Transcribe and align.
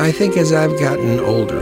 I 0.00 0.12
think 0.12 0.36
as 0.36 0.52
I've 0.52 0.78
gotten 0.78 1.18
older, 1.18 1.60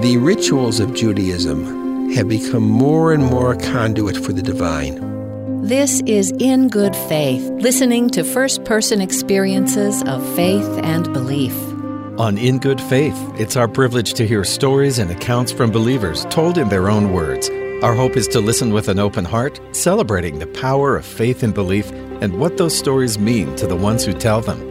the 0.00 0.18
rituals 0.18 0.78
of 0.78 0.92
Judaism 0.92 2.10
have 2.10 2.28
become 2.28 2.62
more 2.62 3.14
and 3.14 3.24
more 3.24 3.52
a 3.52 3.56
conduit 3.56 4.14
for 4.14 4.34
the 4.34 4.42
divine. 4.42 5.62
This 5.62 6.02
is 6.02 6.30
In 6.32 6.68
Good 6.68 6.94
Faith, 6.94 7.48
listening 7.54 8.10
to 8.10 8.24
first 8.24 8.62
person 8.64 9.00
experiences 9.00 10.02
of 10.02 10.22
faith 10.36 10.68
and 10.82 11.10
belief. 11.14 11.56
On 12.20 12.36
In 12.36 12.58
Good 12.58 12.80
Faith, 12.82 13.16
it's 13.38 13.56
our 13.56 13.66
privilege 13.66 14.12
to 14.14 14.26
hear 14.26 14.44
stories 14.44 14.98
and 14.98 15.10
accounts 15.10 15.50
from 15.50 15.70
believers 15.70 16.26
told 16.26 16.58
in 16.58 16.68
their 16.68 16.90
own 16.90 17.14
words. 17.14 17.48
Our 17.82 17.94
hope 17.94 18.18
is 18.18 18.28
to 18.28 18.40
listen 18.40 18.74
with 18.74 18.88
an 18.88 18.98
open 18.98 19.24
heart, 19.24 19.60
celebrating 19.74 20.40
the 20.40 20.46
power 20.48 20.94
of 20.94 21.06
faith 21.06 21.42
and 21.42 21.54
belief 21.54 21.90
and 22.20 22.38
what 22.38 22.58
those 22.58 22.76
stories 22.76 23.18
mean 23.18 23.56
to 23.56 23.66
the 23.66 23.76
ones 23.76 24.04
who 24.04 24.12
tell 24.12 24.42
them. 24.42 24.67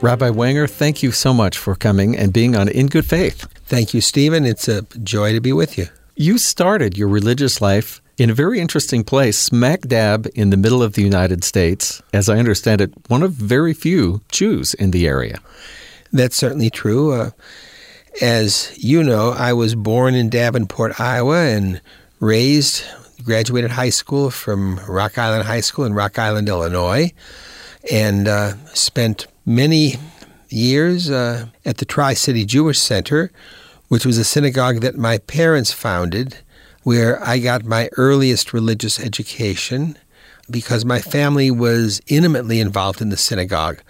Rabbi 0.00 0.30
Wenger, 0.30 0.68
thank 0.68 1.02
you 1.02 1.10
so 1.10 1.34
much 1.34 1.58
for 1.58 1.74
coming 1.74 2.16
and 2.16 2.32
being 2.32 2.54
on 2.54 2.68
In 2.68 2.86
Good 2.86 3.04
Faith. 3.04 3.48
Thank 3.66 3.92
you, 3.92 4.00
Stephen. 4.00 4.46
It's 4.46 4.68
a 4.68 4.82
joy 5.02 5.32
to 5.32 5.40
be 5.40 5.52
with 5.52 5.76
you. 5.76 5.88
You 6.14 6.38
started 6.38 6.96
your 6.96 7.08
religious 7.08 7.60
life 7.60 8.00
in 8.16 8.30
a 8.30 8.34
very 8.34 8.60
interesting 8.60 9.02
place, 9.02 9.36
smack 9.36 9.80
dab 9.82 10.28
in 10.36 10.50
the 10.50 10.56
middle 10.56 10.84
of 10.84 10.92
the 10.92 11.02
United 11.02 11.42
States. 11.42 12.00
As 12.12 12.28
I 12.28 12.38
understand 12.38 12.80
it, 12.80 12.92
one 13.08 13.24
of 13.24 13.32
very 13.32 13.74
few 13.74 14.20
Jews 14.30 14.72
in 14.74 14.92
the 14.92 15.08
area. 15.08 15.40
That's 16.12 16.36
certainly 16.36 16.70
true. 16.70 17.12
Uh, 17.12 17.30
as 18.22 18.72
you 18.78 19.02
know, 19.02 19.30
I 19.30 19.52
was 19.52 19.74
born 19.74 20.14
in 20.14 20.30
Davenport, 20.30 21.00
Iowa, 21.00 21.40
and 21.46 21.80
raised, 22.20 22.84
graduated 23.24 23.72
high 23.72 23.90
school 23.90 24.30
from 24.30 24.78
Rock 24.88 25.18
Island 25.18 25.44
High 25.44 25.60
School 25.60 25.86
in 25.86 25.92
Rock 25.92 26.20
Island, 26.20 26.48
Illinois, 26.48 27.12
and 27.90 28.28
uh, 28.28 28.54
spent 28.74 29.26
many 29.48 29.94
years 30.50 31.10
uh, 31.10 31.46
at 31.64 31.78
the 31.78 31.84
Tri 31.86 32.12
City 32.14 32.44
Jewish 32.44 32.78
Center, 32.78 33.32
which 33.88 34.04
was 34.04 34.18
a 34.18 34.24
synagogue 34.24 34.82
that 34.82 34.96
my 34.96 35.18
parents 35.18 35.72
founded 35.72 36.36
where 36.82 37.22
I 37.24 37.38
got 37.38 37.64
my 37.64 37.88
earliest 37.96 38.52
religious 38.52 39.00
education 39.00 39.98
because 40.50 40.84
my 40.84 41.00
family 41.00 41.50
was 41.50 42.00
intimately 42.06 42.60
involved 42.60 43.00
in 43.00 43.08
the 43.08 43.16
synagogue. 43.16 43.80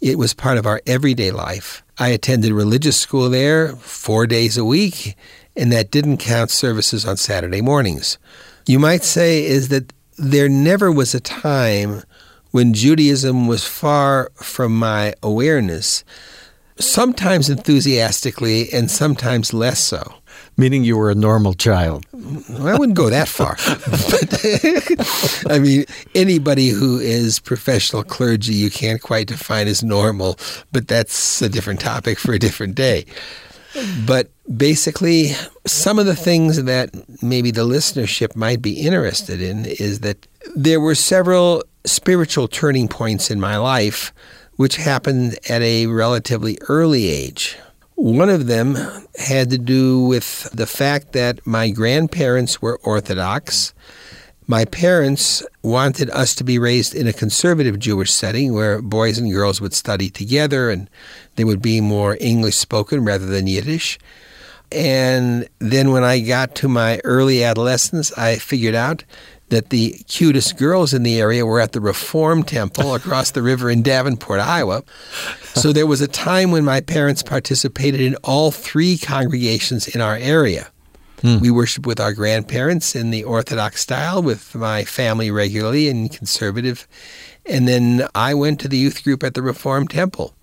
It 0.00 0.16
was 0.16 0.32
part 0.32 0.58
of 0.58 0.66
our 0.66 0.80
everyday 0.86 1.32
life. 1.32 1.82
I 1.98 2.08
attended 2.08 2.52
religious 2.52 2.96
school 2.96 3.28
there 3.28 3.74
four 3.76 4.26
days 4.26 4.56
a 4.56 4.64
week, 4.64 5.16
and 5.56 5.70
that 5.72 5.90
didn't 5.90 6.18
count 6.18 6.50
services 6.50 7.04
on 7.04 7.16
Saturday 7.16 7.60
mornings. 7.60 8.16
You 8.66 8.78
might 8.78 9.02
say 9.02 9.44
is 9.44 9.68
that 9.68 9.92
there 10.16 10.48
never 10.48 10.90
was 10.90 11.14
a 11.14 11.20
time 11.20 12.02
when 12.50 12.72
Judaism 12.74 13.46
was 13.46 13.64
far 13.64 14.30
from 14.34 14.76
my 14.76 15.14
awareness, 15.22 16.04
sometimes 16.78 17.50
enthusiastically 17.50 18.72
and 18.72 18.90
sometimes 18.90 19.52
less 19.52 19.80
so 19.80 20.20
meaning 20.56 20.84
you 20.84 20.96
were 20.96 21.10
a 21.10 21.14
normal 21.14 21.54
child. 21.54 22.04
I 22.12 22.76
wouldn't 22.78 22.96
go 22.96 23.10
that 23.10 23.28
far. 23.28 23.56
but, 25.46 25.50
I 25.52 25.58
mean, 25.58 25.84
anybody 26.14 26.68
who 26.68 26.98
is 26.98 27.40
professional 27.40 28.04
clergy, 28.04 28.54
you 28.54 28.70
can't 28.70 29.00
quite 29.00 29.28
define 29.28 29.66
as 29.68 29.82
normal, 29.82 30.38
but 30.70 30.86
that's 30.86 31.42
a 31.42 31.48
different 31.48 31.80
topic 31.80 32.18
for 32.18 32.32
a 32.32 32.38
different 32.38 32.74
day. 32.74 33.06
But 34.06 34.30
basically, 34.54 35.32
some 35.66 35.98
of 35.98 36.06
the 36.06 36.16
things 36.16 36.62
that 36.62 36.90
maybe 37.22 37.50
the 37.52 37.64
listenership 37.64 38.34
might 38.34 38.60
be 38.60 38.80
interested 38.80 39.40
in 39.40 39.64
is 39.64 40.00
that 40.00 40.26
there 40.56 40.80
were 40.80 40.96
several 40.96 41.62
spiritual 41.84 42.48
turning 42.48 42.88
points 42.88 43.30
in 43.30 43.40
my 43.40 43.56
life 43.56 44.12
which 44.60 44.76
happened 44.76 45.38
at 45.48 45.62
a 45.62 45.86
relatively 45.86 46.58
early 46.68 47.08
age. 47.08 47.56
One 47.94 48.28
of 48.28 48.46
them 48.46 48.76
had 49.18 49.48
to 49.48 49.56
do 49.56 50.04
with 50.04 50.50
the 50.52 50.66
fact 50.66 51.12
that 51.12 51.46
my 51.46 51.70
grandparents 51.70 52.60
were 52.60 52.78
Orthodox. 52.82 53.72
My 54.46 54.66
parents 54.66 55.42
wanted 55.62 56.10
us 56.10 56.34
to 56.34 56.44
be 56.44 56.58
raised 56.58 56.94
in 56.94 57.06
a 57.06 57.14
conservative 57.14 57.78
Jewish 57.78 58.12
setting 58.12 58.52
where 58.52 58.82
boys 58.82 59.16
and 59.16 59.32
girls 59.32 59.62
would 59.62 59.72
study 59.72 60.10
together 60.10 60.68
and 60.68 60.90
they 61.36 61.44
would 61.44 61.62
be 61.62 61.80
more 61.80 62.18
English 62.20 62.56
spoken 62.56 63.02
rather 63.02 63.24
than 63.24 63.46
Yiddish. 63.46 63.98
And 64.70 65.48
then 65.58 65.90
when 65.90 66.04
I 66.04 66.20
got 66.20 66.54
to 66.56 66.68
my 66.68 67.00
early 67.02 67.42
adolescence, 67.42 68.12
I 68.12 68.36
figured 68.36 68.74
out 68.74 69.04
that 69.50 69.70
the 69.70 69.92
cutest 70.08 70.56
girls 70.56 70.94
in 70.94 71.02
the 71.02 71.20
area 71.20 71.44
were 71.44 71.60
at 71.60 71.72
the 71.72 71.80
Reform 71.80 72.42
Temple 72.42 72.94
across 72.94 73.32
the 73.32 73.42
river 73.42 73.70
in 73.70 73.82
Davenport, 73.82 74.40
Iowa. 74.40 74.82
So 75.54 75.72
there 75.72 75.86
was 75.86 76.00
a 76.00 76.08
time 76.08 76.50
when 76.50 76.64
my 76.64 76.80
parents 76.80 77.22
participated 77.22 78.00
in 78.00 78.16
all 78.24 78.50
three 78.50 78.96
congregations 78.96 79.88
in 79.88 80.00
our 80.00 80.16
area. 80.16 80.70
Hmm. 81.22 81.38
We 81.40 81.50
worshiped 81.50 81.86
with 81.86 82.00
our 82.00 82.14
grandparents 82.14 82.96
in 82.96 83.10
the 83.10 83.24
Orthodox 83.24 83.82
style, 83.82 84.22
with 84.22 84.54
my 84.54 84.84
family 84.84 85.30
regularly 85.30 85.88
in 85.88 86.08
conservative. 86.08 86.88
And 87.44 87.68
then 87.68 88.06
I 88.14 88.34
went 88.34 88.60
to 88.60 88.68
the 88.68 88.78
youth 88.78 89.04
group 89.04 89.22
at 89.22 89.34
the 89.34 89.42
Reform 89.42 89.86
Temple. 89.86 90.34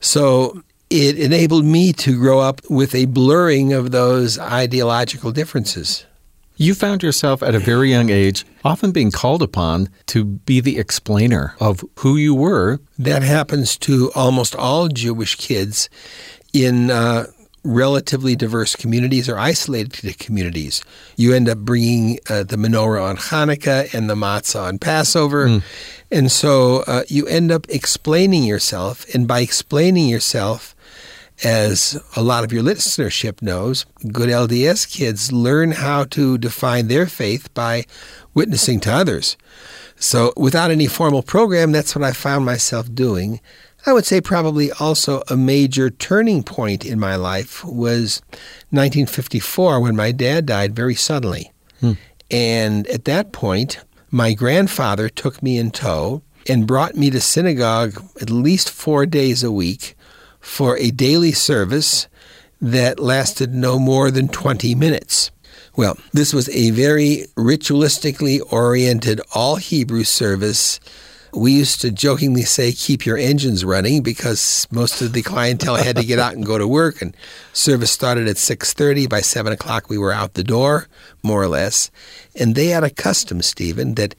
So 0.00 0.62
it 0.88 1.18
enabled 1.18 1.64
me 1.64 1.92
to 1.94 2.18
grow 2.18 2.38
up 2.40 2.60
with 2.70 2.94
a 2.94 3.06
blurring 3.06 3.72
of 3.72 3.90
those 3.90 4.38
ideological 4.38 5.32
differences. 5.32 6.06
You 6.56 6.74
found 6.74 7.02
yourself 7.02 7.42
at 7.42 7.54
a 7.54 7.58
very 7.58 7.90
young 7.90 8.10
age 8.10 8.44
often 8.64 8.92
being 8.92 9.10
called 9.10 9.42
upon 9.42 9.88
to 10.06 10.24
be 10.24 10.60
the 10.60 10.78
explainer 10.78 11.54
of 11.58 11.84
who 12.00 12.16
you 12.16 12.34
were. 12.34 12.80
That 12.98 13.22
happens 13.22 13.76
to 13.78 14.12
almost 14.14 14.54
all 14.54 14.88
Jewish 14.88 15.34
kids 15.36 15.88
in 16.52 16.90
uh, 16.90 17.26
relatively 17.64 18.36
diverse 18.36 18.76
communities 18.76 19.28
or 19.28 19.38
isolated 19.38 20.18
communities. 20.18 20.82
You 21.16 21.32
end 21.32 21.48
up 21.48 21.58
bringing 21.58 22.18
uh, 22.28 22.42
the 22.42 22.56
menorah 22.56 23.02
on 23.02 23.16
Hanukkah 23.16 23.92
and 23.94 24.10
the 24.10 24.14
matzah 24.14 24.62
on 24.62 24.78
Passover. 24.78 25.46
Mm. 25.46 25.62
And 26.10 26.30
so 26.30 26.84
uh, 26.86 27.04
you 27.08 27.26
end 27.26 27.50
up 27.50 27.66
explaining 27.68 28.44
yourself. 28.44 29.06
And 29.14 29.26
by 29.26 29.40
explaining 29.40 30.08
yourself, 30.08 30.74
as 31.44 32.00
a 32.16 32.22
lot 32.22 32.44
of 32.44 32.52
your 32.52 32.62
listenership 32.62 33.42
knows, 33.42 33.84
good 34.12 34.28
LDS 34.28 34.90
kids 34.90 35.32
learn 35.32 35.72
how 35.72 36.04
to 36.04 36.38
define 36.38 36.88
their 36.88 37.06
faith 37.06 37.52
by 37.54 37.84
witnessing 38.34 38.80
to 38.80 38.92
others. 38.92 39.36
So, 39.96 40.32
without 40.36 40.70
any 40.70 40.86
formal 40.86 41.22
program, 41.22 41.72
that's 41.72 41.94
what 41.94 42.04
I 42.04 42.12
found 42.12 42.44
myself 42.44 42.92
doing. 42.92 43.40
I 43.84 43.92
would 43.92 44.06
say 44.06 44.20
probably 44.20 44.70
also 44.72 45.22
a 45.28 45.36
major 45.36 45.90
turning 45.90 46.42
point 46.42 46.84
in 46.84 47.00
my 47.00 47.16
life 47.16 47.64
was 47.64 48.22
1954 48.70 49.80
when 49.80 49.96
my 49.96 50.12
dad 50.12 50.46
died 50.46 50.74
very 50.74 50.94
suddenly. 50.94 51.52
Hmm. 51.80 51.92
And 52.30 52.86
at 52.86 53.04
that 53.06 53.32
point, 53.32 53.84
my 54.10 54.34
grandfather 54.34 55.08
took 55.08 55.42
me 55.42 55.58
in 55.58 55.70
tow 55.70 56.22
and 56.48 56.66
brought 56.66 56.96
me 56.96 57.10
to 57.10 57.20
synagogue 57.20 58.02
at 58.20 58.30
least 58.30 58.70
four 58.70 59.06
days 59.06 59.42
a 59.42 59.52
week 59.52 59.96
for 60.42 60.76
a 60.76 60.90
daily 60.90 61.32
service 61.32 62.08
that 62.60 62.98
lasted 63.00 63.54
no 63.54 63.78
more 63.78 64.10
than 64.10 64.28
20 64.28 64.74
minutes. 64.74 65.30
Well, 65.74 65.96
this 66.12 66.34
was 66.34 66.50
a 66.50 66.70
very 66.70 67.24
ritualistically 67.36 68.40
oriented 68.52 69.20
all 69.34 69.56
Hebrew 69.56 70.04
service. 70.04 70.78
We 71.32 71.52
used 71.52 71.80
to 71.80 71.90
jokingly 71.90 72.42
say, 72.42 72.72
keep 72.72 73.06
your 73.06 73.16
engines 73.16 73.64
running 73.64 74.02
because 74.02 74.68
most 74.70 75.00
of 75.00 75.14
the 75.14 75.22
clientele 75.22 75.76
had 75.76 75.96
to 75.96 76.04
get 76.04 76.18
out 76.18 76.34
and 76.34 76.44
go 76.44 76.58
to 76.58 76.68
work. 76.68 77.00
And 77.00 77.16
service 77.54 77.90
started 77.90 78.28
at 78.28 78.36
6.30. 78.36 79.08
By 79.08 79.20
7 79.20 79.50
o'clock, 79.50 79.88
we 79.88 79.96
were 79.96 80.12
out 80.12 80.34
the 80.34 80.44
door, 80.44 80.88
more 81.22 81.42
or 81.42 81.48
less. 81.48 81.90
And 82.38 82.54
they 82.54 82.66
had 82.66 82.84
a 82.84 82.90
custom, 82.90 83.40
Stephen, 83.40 83.94
that 83.94 84.14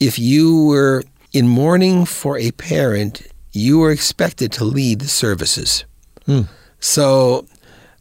if 0.00 0.18
you 0.18 0.64
were 0.64 1.04
in 1.32 1.46
mourning 1.46 2.06
for 2.06 2.36
a 2.38 2.50
parent, 2.52 3.22
you 3.58 3.78
were 3.78 3.90
expected 3.90 4.52
to 4.52 4.64
lead 4.64 5.00
the 5.00 5.08
services. 5.08 5.84
Hmm. 6.26 6.42
So, 6.80 7.46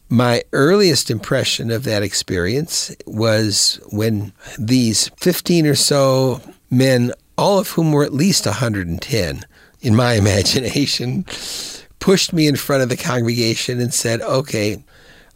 my 0.09 0.43
earliest 0.53 1.09
impression 1.09 1.71
of 1.71 1.83
that 1.83 2.03
experience 2.03 2.95
was 3.05 3.79
when 3.89 4.31
these 4.57 5.09
15 5.17 5.67
or 5.67 5.75
so 5.75 6.41
men, 6.69 7.11
all 7.37 7.59
of 7.59 7.69
whom 7.71 7.91
were 7.91 8.03
at 8.03 8.13
least 8.13 8.45
110 8.45 9.45
in 9.81 9.95
my 9.95 10.13
imagination, 10.23 11.25
pushed 11.99 12.31
me 12.31 12.47
in 12.47 12.55
front 12.55 12.83
of 12.83 12.89
the 12.89 12.97
congregation 12.97 13.81
and 13.81 13.93
said, 13.93 14.21
Okay, 14.21 14.83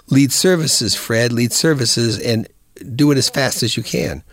lead 0.09 0.31
services, 0.31 0.95
Fred, 0.95 1.33
lead 1.33 1.51
services, 1.51 2.19
and 2.19 2.47
do 2.95 3.12
it 3.12 3.17
as 3.17 3.29
fast 3.29 3.63
as 3.63 3.75
you 3.75 3.83
can. 3.83 4.24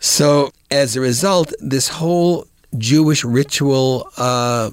So, 0.00 0.52
as 0.70 0.96
a 0.96 1.00
result, 1.00 1.52
this 1.60 1.88
whole 1.88 2.46
Jewish 2.78 3.24
ritual 3.24 4.10
uh, 4.16 4.70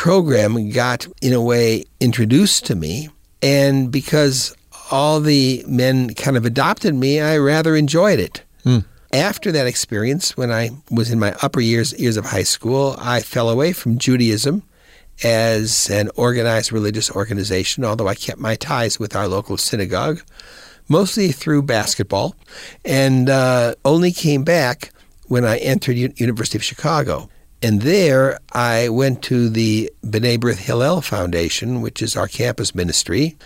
program 0.00 0.70
got, 0.70 1.06
in 1.20 1.34
a 1.34 1.42
way, 1.42 1.84
introduced 2.00 2.64
to 2.64 2.74
me. 2.74 3.10
And 3.42 3.92
because 3.92 4.56
all 4.90 5.20
the 5.20 5.62
men 5.68 6.14
kind 6.14 6.38
of 6.38 6.46
adopted 6.46 6.94
me, 6.94 7.20
I 7.20 7.36
rather 7.36 7.76
enjoyed 7.76 8.18
it. 8.18 8.42
Mm. 8.64 8.86
After 9.12 9.52
that 9.52 9.66
experience, 9.66 10.38
when 10.38 10.50
I 10.50 10.70
was 10.90 11.10
in 11.10 11.18
my 11.18 11.34
upper 11.42 11.60
years 11.60 11.92
years 12.00 12.16
of 12.16 12.24
high 12.24 12.44
school, 12.44 12.96
I 12.98 13.20
fell 13.20 13.50
away 13.50 13.74
from 13.74 13.98
Judaism 13.98 14.62
as 15.22 15.90
an 15.90 16.08
organized 16.16 16.72
religious 16.72 17.10
organization, 17.10 17.84
although 17.84 18.08
I 18.08 18.14
kept 18.14 18.40
my 18.40 18.54
ties 18.54 18.98
with 18.98 19.14
our 19.14 19.28
local 19.28 19.58
synagogue, 19.58 20.22
mostly 20.88 21.30
through 21.30 21.64
basketball, 21.64 22.34
and 22.86 23.28
uh, 23.28 23.74
only 23.84 24.12
came 24.12 24.44
back 24.44 24.92
when 25.26 25.44
I 25.44 25.58
entered 25.58 25.98
U- 25.98 26.14
University 26.16 26.56
of 26.56 26.64
Chicago. 26.64 27.28
And 27.62 27.82
there 27.82 28.38
I 28.52 28.88
went 28.88 29.22
to 29.24 29.48
the 29.48 29.92
B'nai 30.04 30.38
B'rith 30.38 30.58
Hillel 30.58 31.02
Foundation, 31.02 31.82
which 31.82 32.00
is 32.00 32.16
our 32.16 32.28
campus 32.28 32.74
ministry, 32.74 33.36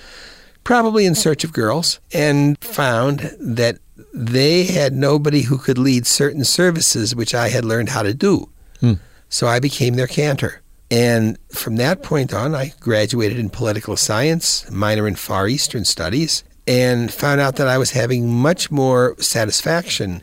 probably 0.63 1.05
in 1.05 1.15
search 1.15 1.43
of 1.43 1.53
girls, 1.53 1.99
and 2.13 2.57
found 2.61 3.35
that 3.41 3.79
they 4.13 4.65
had 4.65 4.93
nobody 4.93 5.43
who 5.43 5.59
could 5.59 5.79
lead 5.79 6.07
certain 6.07 6.45
services 6.45 7.15
which 7.15 7.35
I 7.35 7.49
had 7.49 7.65
learned 7.65 7.89
how 7.89 8.03
to 8.03 8.15
do. 8.15 8.49
Hmm. 8.81 8.95
So 9.29 9.49
I 9.49 9.59
became 9.59 9.95
their 9.95 10.07
cantor. 10.07 10.63
And 10.91 11.39
from 11.49 11.77
that 11.77 12.03
point 12.03 12.33
on, 12.33 12.55
I 12.55 12.73
graduated 12.79 13.39
in 13.39 13.51
political 13.51 13.97
science, 13.97 14.71
minor 14.71 15.09
in 15.09 15.17
Far 15.17 15.49
Eastern 15.49 15.85
studies, 15.85 16.45
and 16.67 17.13
found 17.13 17.41
out 17.41 17.57
that 17.57 17.67
I 17.67 17.79
was 17.79 17.91
having 17.91 18.33
much 18.33 18.71
more 18.71 19.17
satisfaction 19.19 20.23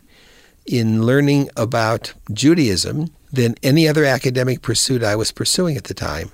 in 0.65 1.03
learning 1.05 1.49
about 1.57 2.13
Judaism 2.31 3.11
than 3.31 3.56
any 3.63 3.88
other 3.88 4.06
academic 4.06 4.62
pursuit 4.62 5.04
I 5.04 5.16
was 5.16 5.31
pursuing 5.31 5.78
at 5.78 5.86
the 5.86 5.94
time. 5.94 6.31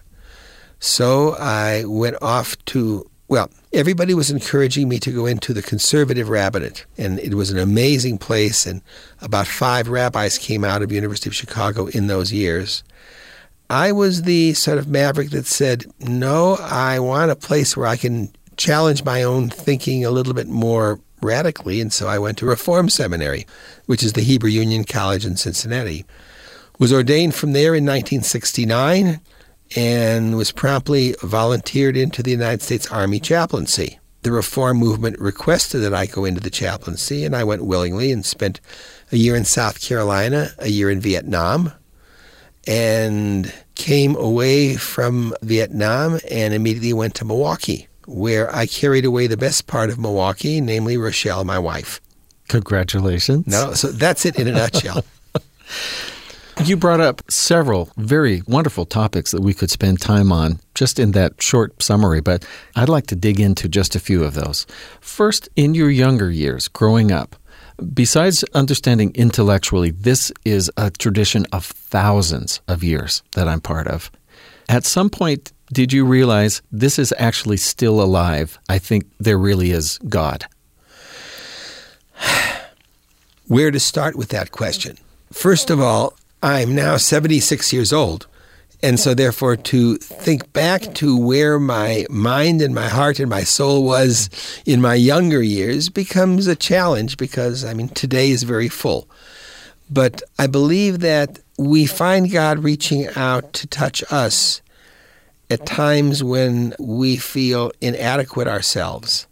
So 0.80 1.36
I 1.40 1.84
went 1.86 2.22
off 2.22 2.58
to, 2.66 3.10
well, 3.28 3.50
everybody 3.74 4.14
was 4.14 4.30
encouraging 4.30 4.88
me 4.88 5.00
to 5.00 5.12
go 5.12 5.26
into 5.26 5.54
the 5.54 5.62
conservative 5.62 6.30
rabbinate, 6.30 6.86
and 6.98 7.20
it 7.20 7.34
was 7.34 7.50
an 7.52 7.58
amazing 7.58 8.18
place, 8.18 8.66
and 8.66 8.82
about 9.22 9.48
five 9.48 9.90
rabbis 9.90 10.38
came 10.38 10.64
out 10.64 10.82
of 10.82 10.92
University 10.92 11.30
of 11.30 11.36
Chicago 11.36 11.88
in 11.88 12.08
those 12.08 12.32
years. 12.32 12.84
I 13.70 13.92
was 13.92 14.22
the 14.22 14.54
sort 14.54 14.78
of 14.78 14.88
maverick 14.88 15.32
that 15.32 15.46
said, 15.46 15.86
no, 16.00 16.56
I 16.62 17.00
want 17.00 17.32
a 17.32 17.36
place 17.36 17.76
where 17.76 17.88
I 17.88 17.98
can 17.98 18.32
challenge 18.56 19.04
my 19.04 19.24
own 19.24 19.50
thinking 19.50 20.06
a 20.06 20.12
little 20.12 20.34
bit 20.34 20.48
more 20.48 21.00
radically, 21.22 21.82
and 21.82 21.92
so 21.92 22.08
I 22.08 22.20
went 22.20 22.38
to 22.38 22.46
Reform 22.46 22.90
Seminary, 22.90 23.46
which 23.88 24.04
is 24.04 24.14
the 24.14 24.22
Hebrew 24.22 24.50
Union 24.50 24.84
College 24.84 25.26
in 25.26 25.36
Cincinnati. 25.36 26.06
Was 26.80 26.94
ordained 26.94 27.34
from 27.34 27.54
there 27.54 27.74
in 27.74 27.86
1969 27.86 29.20
and 29.76 30.38
was 30.38 30.52
promptly 30.52 31.16
volunteered 31.22 31.98
into 31.98 32.24
the 32.24 32.32
United 32.32 32.62
States 32.62 32.88
Army 32.92 33.20
chaplaincy. 33.20 34.00
The 34.22 34.32
reform 34.32 34.78
movement 34.78 35.20
requested 35.20 35.82
that 35.82 35.94
I 35.94 36.06
go 36.06 36.26
into 36.26 36.42
the 36.42 36.50
chaplaincy, 36.50 37.24
and 37.24 37.36
I 37.36 37.44
went 37.44 37.66
willingly 37.66 38.12
and 38.12 38.26
spent 38.26 38.60
a 39.12 39.18
year 39.18 39.36
in 39.36 39.46
South 39.46 39.82
Carolina, 39.82 40.52
a 40.60 40.70
year 40.70 40.90
in 40.90 41.00
Vietnam, 41.00 41.72
and 42.66 43.54
came 43.76 44.16
away 44.16 44.76
from 44.76 45.34
Vietnam 45.42 46.20
and 46.30 46.54
immediately 46.54 46.94
went 46.94 47.16
to 47.16 47.26
Milwaukee, 47.26 47.88
where 48.06 48.54
I 48.54 48.66
carried 48.66 49.06
away 49.06 49.28
the 49.28 49.38
best 49.38 49.68
part 49.68 49.90
of 49.90 50.00
Milwaukee, 50.00 50.60
namely 50.62 50.98
Rochelle, 50.98 51.44
my 51.44 51.60
wife. 51.60 52.02
Congratulations. 52.50 53.48
No, 53.48 53.74
so 53.74 53.92
that's 53.92 54.26
it 54.26 54.38
in 54.38 54.48
a 54.48 54.52
nutshell. 54.52 55.04
You 56.66 56.76
brought 56.76 57.00
up 57.00 57.22
several 57.30 57.90
very 57.98 58.42
wonderful 58.48 58.86
topics 58.86 59.32
that 59.32 59.42
we 59.42 59.54
could 59.54 59.70
spend 59.70 60.02
time 60.02 60.32
on 60.32 60.60
just 60.74 61.00
in 61.00 61.12
that 61.12 61.42
short 61.42 61.82
summary, 61.82 62.20
but 62.20 62.46
I'd 62.76 62.90
like 62.90 63.08
to 63.08 63.16
dig 63.16 63.40
into 63.40 63.70
just 63.70 63.96
a 63.96 64.00
few 64.00 64.24
of 64.24 64.34
those. 64.34 64.66
First, 65.00 65.48
in 65.56 65.76
your 65.76 65.90
younger 65.90 66.32
years, 66.32 66.68
growing 66.68 67.12
up, 67.12 67.36
besides 67.94 68.44
understanding 68.54 69.12
intellectually, 69.16 69.92
this 69.92 70.32
is 70.44 70.72
a 70.78 70.90
tradition 70.90 71.46
of 71.54 71.64
thousands 71.66 72.60
of 72.68 72.84
years 72.84 73.22
that 73.34 73.48
I'm 73.48 73.62
part 73.62 73.88
of. 73.88 74.12
At 74.68 74.84
some 74.84 75.10
point, 75.10 75.54
did 75.72 75.94
you 75.94 76.06
realize 76.06 76.62
this 76.72 76.98
is 76.98 77.14
actually 77.18 77.58
still 77.58 78.02
alive? 78.02 78.58
I 78.68 78.80
think 78.80 79.06
there 79.20 79.38
really 79.38 79.72
is 79.72 80.00
God. 80.10 80.48
Where 83.48 83.72
to 83.72 83.80
start 83.80 84.16
with 84.16 84.30
that 84.30 84.52
question? 84.52 84.98
First 85.32 85.70
of 85.70 85.80
all, 85.80 86.14
I'm 86.42 86.76
now 86.76 86.98
76 86.98 87.74
years 87.74 87.92
old. 87.92 88.28
And 88.84 89.00
so, 89.00 89.16
therefore, 89.16 89.56
to 89.56 89.96
think 89.96 90.54
back 90.54 90.82
to 90.96 91.18
where 91.18 91.60
my 91.60 92.06
mind 92.12 92.62
and 92.62 92.76
my 92.76 92.88
heart 92.88 93.20
and 93.20 93.28
my 93.30 93.44
soul 93.44 93.84
was 93.84 94.30
in 94.68 94.82
my 94.82 94.94
younger 94.94 95.42
years 95.42 95.90
becomes 95.90 96.46
a 96.46 96.56
challenge 96.56 97.18
because, 97.18 97.66
I 97.66 97.74
mean, 97.74 97.90
today 97.90 98.30
is 98.30 98.44
very 98.44 98.70
full. 98.70 99.10
But 99.90 100.22
I 100.38 100.46
believe 100.46 101.00
that 101.00 101.40
we 101.58 101.88
find 101.88 102.32
God 102.32 102.60
reaching 102.60 103.08
out 103.16 103.52
to 103.54 103.68
touch 103.68 104.04
us 104.12 104.62
at 105.50 105.66
times 105.66 106.24
when 106.24 106.76
we 106.78 107.18
feel 107.18 107.72
inadequate 107.82 108.48
ourselves. 108.48 109.26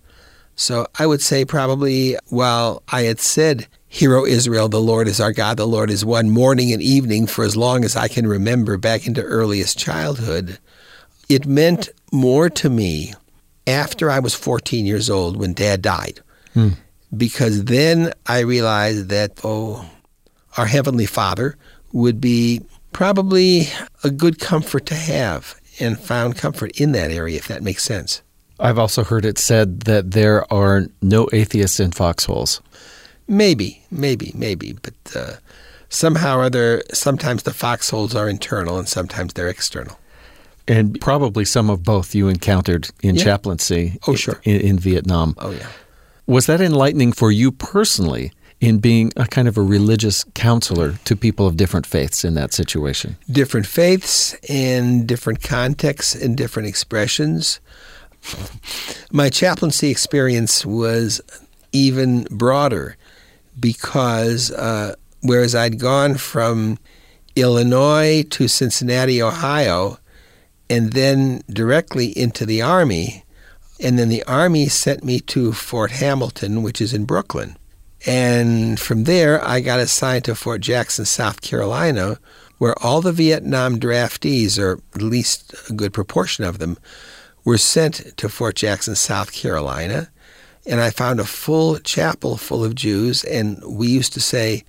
So 0.56 0.88
I 0.98 1.06
would 1.06 1.22
say, 1.22 1.46
probably, 1.46 2.18
while 2.30 2.82
I 2.88 3.04
had 3.04 3.20
said, 3.20 3.68
Hear, 3.96 4.28
Israel, 4.28 4.68
the 4.68 4.82
Lord 4.82 5.08
is 5.08 5.22
our 5.22 5.32
God, 5.32 5.56
the 5.56 5.66
Lord 5.66 5.90
is 5.90 6.04
one, 6.04 6.30
morning 6.30 6.74
and 6.74 6.82
evening 6.82 7.28
for 7.28 7.46
as 7.46 7.56
long 7.56 7.86
as 7.86 7.96
I 7.96 8.10
can 8.10 8.28
remember 8.28 8.76
back 8.76 9.08
into 9.08 9.22
earliest 9.22 9.80
childhood. 9.80 10.60
It 11.30 11.46
meant 11.46 11.88
more 12.12 12.50
to 12.50 12.70
me 12.70 13.14
after 13.66 14.12
I 14.12 14.20
was 14.20 14.36
14 14.36 14.86
years 14.86 15.10
old 15.10 15.38
when 15.38 15.54
dad 15.54 15.82
died. 15.82 16.20
Hmm. 16.54 16.72
Because 17.16 17.64
then 17.64 18.12
I 18.26 18.40
realized 18.40 19.08
that, 19.12 19.40
oh, 19.46 19.90
our 20.58 20.66
Heavenly 20.66 21.06
Father 21.06 21.56
would 21.94 22.20
be 22.20 22.64
probably 22.92 23.70
a 24.04 24.12
good 24.12 24.40
comfort 24.40 24.86
to 24.88 24.96
have 24.96 25.56
and 25.80 25.98
found 25.98 26.36
comfort 26.36 26.78
in 26.82 26.92
that 26.92 27.12
area, 27.12 27.38
if 27.38 27.48
that 27.48 27.64
makes 27.64 27.86
sense. 27.86 28.22
I've 28.60 28.78
also 28.78 29.06
heard 29.06 29.24
it 29.24 29.38
said 29.38 29.84
that 29.84 30.12
there 30.12 30.52
are 30.52 30.88
no 31.02 31.30
atheists 31.32 31.80
in 31.80 31.92
foxholes. 31.92 32.62
Maybe, 33.28 33.84
maybe, 33.92 34.32
maybe, 34.36 34.74
but 34.82 34.94
uh, 35.16 35.34
somehow 35.90 36.38
or 36.38 36.44
other, 36.44 36.84
sometimes 36.94 37.44
the 37.44 37.54
foxholes 37.54 38.16
are 38.16 38.30
internal 38.30 38.78
and 38.78 38.88
sometimes 38.88 39.34
they're 39.34 39.48
external. 39.48 39.98
And 40.68 41.00
probably 41.02 41.46
some 41.46 41.70
of 41.70 41.84
both 41.84 42.16
you 42.16 42.28
encountered 42.28 42.90
in 43.04 43.16
Yeah. 43.16 43.24
chaplaincy 43.24 44.00
Oh, 44.08 44.16
sure. 44.16 44.40
in, 44.44 44.62
in 44.62 44.80
Vietnam. 44.80 45.36
Oh, 45.38 45.52
yeah. 45.52 45.68
Was 46.28 46.46
that 46.48 46.60
enlightening 46.62 47.12
for 47.14 47.32
you 47.32 47.52
personally 47.52 48.32
in 48.62 48.80
being 48.80 49.12
a 49.16 49.26
kind 49.28 49.48
of 49.48 49.58
a 49.58 49.62
religious 49.62 50.24
counselor 50.34 50.94
to 51.06 51.16
people 51.16 51.46
of 51.46 51.56
different 51.58 51.86
faiths 51.86 52.24
in 52.26 52.34
that 52.34 52.52
situation? 52.54 53.16
Different 53.30 53.68
faiths 53.68 54.34
and 54.50 55.08
different 55.08 55.44
contexts 55.44 56.16
and 56.16 56.36
different 56.36 56.68
expressions. 56.68 57.60
My 59.12 59.30
chaplaincy 59.30 59.90
experience 59.92 60.66
was 60.66 61.22
even 61.72 62.24
broader 62.32 62.98
because 63.60 64.52
uh, 64.52 64.96
whereas 65.22 65.56
I'd 65.56 65.80
gone 65.80 66.16
from 66.16 66.78
Illinois 67.36 68.24
to 68.32 68.48
Cincinnati, 68.48 69.22
Ohio, 69.22 69.98
and 70.70 70.94
then 70.94 71.42
directly 71.50 72.18
into 72.18 72.46
the 72.46 72.62
Army, 72.62 73.24
and 73.80 74.00
then 74.00 74.10
the 74.10 74.24
Army 74.24 74.68
sent 74.68 75.04
me 75.04 75.20
to 75.22 75.52
Fort 75.52 75.92
Hamilton, 75.92 76.64
which 76.64 76.80
is 76.80 76.94
in 76.94 77.06
Brooklyn. 77.06 77.58
And 78.06 78.80
from 78.80 79.04
there, 79.06 79.44
I 79.46 79.60
got 79.60 79.80
assigned 79.80 80.26
to 80.26 80.36
Fort 80.36 80.62
Jackson, 80.62 81.06
South 81.06 81.42
Carolina, 81.42 82.20
where 82.58 82.76
all 82.82 83.02
the 83.02 83.12
Vietnam 83.12 83.80
draftees, 83.80 84.60
or 84.60 84.80
at 84.94 85.02
least 85.02 85.54
a 85.70 85.74
good 85.74 85.92
proportion 85.92 86.44
of 86.44 86.60
them, 86.60 86.78
were 87.44 87.58
sent 87.58 88.16
to 88.18 88.30
Fort 88.30 88.56
Jackson, 88.56 88.96
South 88.96 89.34
Carolina. 89.34 90.10
And 90.68 90.82
I 90.82 90.90
found 90.90 91.20
a 91.20 91.26
full 91.26 91.78
chapel 91.80 92.38
full 92.38 92.64
of 92.64 92.76
Jews, 92.76 93.24
and 93.24 93.64
we 93.66 93.88
used 93.88 94.14
to 94.14 94.20
say, 94.20 94.64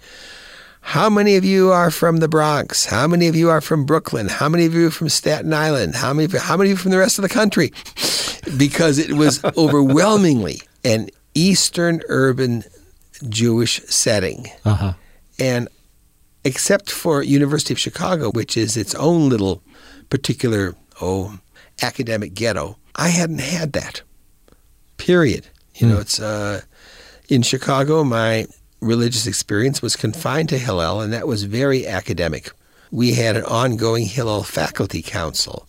how 0.81 1.11
many 1.11 1.35
of 1.35 1.45
you 1.45 1.73
are 1.73 1.91
from 1.91 2.19
the 2.19 2.29
Bronx? 2.29 2.85
How 2.85 3.09
many 3.09 3.27
of 3.27 3.35
you 3.35 3.51
are 3.51 3.61
from 3.61 3.85
Brooklyn? 3.85 4.29
How 4.29 4.49
many 4.49 4.67
of 4.67 4.75
you 4.75 4.87
are 4.87 4.91
from 4.93 5.09
Staten 5.09 5.53
Island? 5.53 5.97
How 5.97 6.13
many 6.13 6.27
of 6.27 6.33
you, 6.33 6.39
how 6.39 6.57
many 6.57 6.71
of 6.71 6.79
you 6.79 6.83
from 6.83 6.93
the 6.93 6.99
rest 6.99 7.19
of 7.19 7.23
the 7.23 7.29
country? 7.29 7.73
because 8.57 8.99
it 8.99 9.15
was 9.15 9.43
overwhelmingly 9.57 10.63
an 10.85 11.09
Eastern 11.35 12.03
urban 12.09 12.63
Jewish 13.29 13.83
setting. 13.87 14.47
Uh-huh. 14.65 14.93
And 15.41 15.69
except 16.45 16.91
for 16.91 17.21
University 17.23 17.75
of 17.75 17.81
Chicago, 17.81 18.31
which 18.31 18.57
is 18.57 18.77
its 18.77 18.95
own 18.95 19.29
little 19.29 19.63
particular 20.09 20.77
oh 21.01 21.39
academic 21.83 22.35
ghetto, 22.35 22.79
I 22.95 23.09
hadn't 23.09 23.41
had 23.41 23.73
that. 23.73 24.03
Period. 24.99 25.49
You 25.77 25.87
know, 25.87 25.99
it's 25.99 26.19
uh, 26.19 26.63
in 27.29 27.43
Chicago. 27.43 28.03
My 28.03 28.47
religious 28.81 29.27
experience 29.27 29.83
was 29.83 29.95
confined 29.95 30.49
to 30.49 30.59
Hillel, 30.59 31.03
and 31.03 31.13
that 31.13 31.27
was 31.27 31.45
very 31.45 31.87
academic. 31.87 32.51
We 32.91 33.13
had 33.13 33.37
an 33.37 33.45
ongoing 33.45 34.07
Hillel 34.07 34.43
faculty 34.43 35.03
council, 35.03 35.69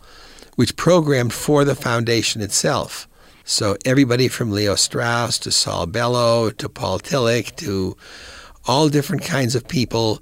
which 0.55 0.77
programmed 0.77 1.33
for 1.33 1.65
the 1.65 1.75
foundation 1.75 2.41
itself. 2.41 3.07
So 3.43 3.75
everybody 3.85 4.27
from 4.27 4.51
Leo 4.51 4.75
Strauss 4.75 5.39
to 5.39 5.51
Saul 5.51 5.87
Bellow 5.87 6.51
to 6.51 6.69
Paul 6.69 6.99
Tillich 6.99 7.55
to 7.57 7.97
all 8.65 8.89
different 8.89 9.23
kinds 9.23 9.55
of 9.55 9.67
people, 9.67 10.21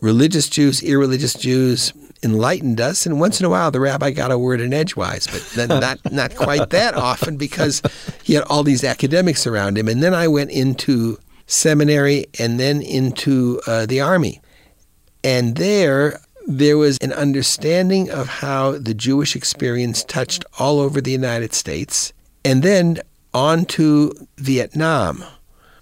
religious 0.00 0.48
Jews, 0.48 0.82
irreligious 0.82 1.34
Jews, 1.34 1.92
enlightened 2.22 2.80
us. 2.80 3.06
And 3.06 3.20
once 3.20 3.40
in 3.40 3.46
a 3.46 3.50
while, 3.50 3.70
the 3.70 3.80
rabbi 3.80 4.10
got 4.10 4.30
a 4.30 4.38
word 4.38 4.60
in 4.60 4.72
edgewise, 4.72 5.26
but 5.26 5.42
then 5.54 5.68
not 5.80 6.12
not 6.12 6.34
quite 6.34 6.70
that 6.70 6.94
often 6.94 7.36
because 7.36 7.82
he 8.22 8.34
had 8.34 8.44
all 8.44 8.62
these 8.62 8.84
academics 8.84 9.46
around 9.46 9.78
him. 9.78 9.88
And 9.88 10.02
then 10.02 10.14
I 10.14 10.28
went 10.28 10.50
into 10.50 11.18
seminary 11.46 12.26
and 12.38 12.58
then 12.58 12.82
into 12.82 13.60
uh, 13.66 13.86
the 13.86 14.00
army, 14.00 14.40
and 15.22 15.56
there 15.56 16.20
there 16.46 16.78
was 16.78 16.96
an 16.98 17.12
understanding 17.12 18.10
of 18.10 18.28
how 18.28 18.78
the 18.78 18.94
Jewish 18.94 19.34
experience 19.34 20.04
touched 20.04 20.44
all 20.58 20.78
over 20.78 21.00
the 21.00 21.10
United 21.10 21.52
States, 21.52 22.12
and 22.44 22.62
then 22.62 23.00
on 23.34 23.64
to 23.66 24.12
Vietnam. 24.38 25.24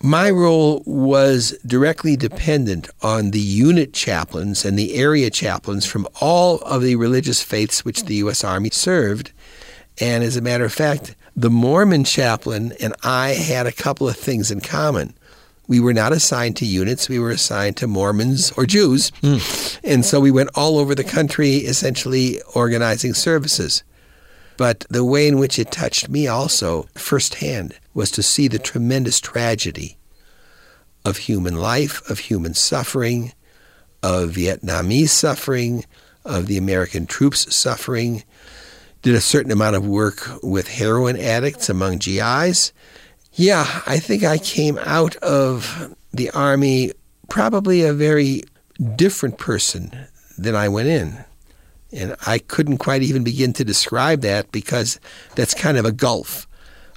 My 0.05 0.29
role 0.29 0.83
was 0.85 1.57
directly 1.67 2.15
dependent 2.15 2.91
on 3.01 3.31
the 3.31 3.41
unit 3.41 3.95
chaplains 3.95 4.63
and 4.63 4.79
the 4.79 4.97
area 4.97 5.31
chaplains 5.31 5.87
from 5.87 6.07
all 6.21 6.59
of 6.59 6.83
the 6.83 6.97
religious 6.97 7.43
faiths 7.43 7.87
which 7.87 8.05
the 8.05 8.17
U.S. 8.17 8.45
Army 8.45 8.69
served. 8.69 9.33
And 9.99 10.23
as 10.23 10.37
a 10.37 10.43
matter 10.43 10.67
of 10.67 10.75
fact, 10.75 11.15
the 11.35 11.49
Mormon 11.49 12.05
chaplain 12.05 12.75
and 12.83 12.95
I 13.03 13.31
had 13.31 13.67
a 13.67 13.73
couple 13.73 14.07
of 14.07 14.15
things 14.15 14.51
in 14.51 14.61
common. 14.61 15.15
We 15.69 15.81
were 15.81 15.95
not 15.95 16.13
assigned 16.13 16.59
to 16.59 16.67
units, 16.67 17.09
we 17.09 17.19
were 17.19 17.31
assigned 17.31 17.79
to 17.79 17.87
Mormons 17.87 18.53
or 18.59 18.67
Jews. 18.67 19.11
Mm. 19.23 19.81
And 19.85 20.05
so 20.05 20.21
we 20.21 20.31
went 20.31 20.51
all 20.55 20.77
over 20.77 20.95
the 20.95 21.03
country 21.03 21.55
essentially 21.61 22.43
organizing 22.55 23.15
services. 23.15 23.83
But 24.57 24.87
the 24.89 25.05
way 25.05 25.27
in 25.27 25.39
which 25.39 25.59
it 25.59 25.73
touched 25.73 26.09
me 26.09 26.27
also 26.27 26.89
firsthand 26.95 27.77
was 27.93 28.11
to 28.13 28.23
see 28.23 28.49
the 28.49 28.59
tremendous 28.59 29.21
tragedy 29.21 29.99
of 31.05 31.17
human 31.17 31.57
life, 31.57 32.09
of 32.09 32.19
human 32.21 32.55
suffering, 32.55 33.33
of 34.03 34.31
Vietnamese 34.31 35.09
suffering, 35.09 35.85
of 36.25 36.47
the 36.47 36.57
American 36.57 37.07
troops 37.07 37.55
suffering. 37.55 38.23
Did 39.03 39.15
a 39.15 39.21
certain 39.21 39.53
amount 39.53 39.77
of 39.77 39.87
work 39.87 40.29
with 40.43 40.69
heroin 40.69 41.19
addicts 41.19 41.69
among 41.69 41.99
GIs 41.99 42.73
yeah, 43.37 43.83
I 43.87 43.99
think 43.99 44.23
I 44.23 44.39
came 44.39 44.79
out 44.79 45.17
of 45.17 45.95
the 46.13 46.31
Army 46.31 46.93
probably 47.29 47.83
a 47.83 47.93
very 47.93 48.43
different 48.95 49.39
person 49.39 50.07
than 50.39 50.55
I 50.55 50.69
went 50.69 50.89
in. 50.89 51.25
And 51.95 52.17
I 52.27 52.39
couldn't 52.39 52.79
quite 52.79 53.03
even 53.03 53.25
begin 53.25 53.53
to 53.55 53.65
describe 53.65 54.21
that 54.23 54.51
because 54.53 54.99
that's 55.37 55.55
kind 55.55 55.79
of 55.79 55.85
a 55.85 55.93
gulf 55.93 56.49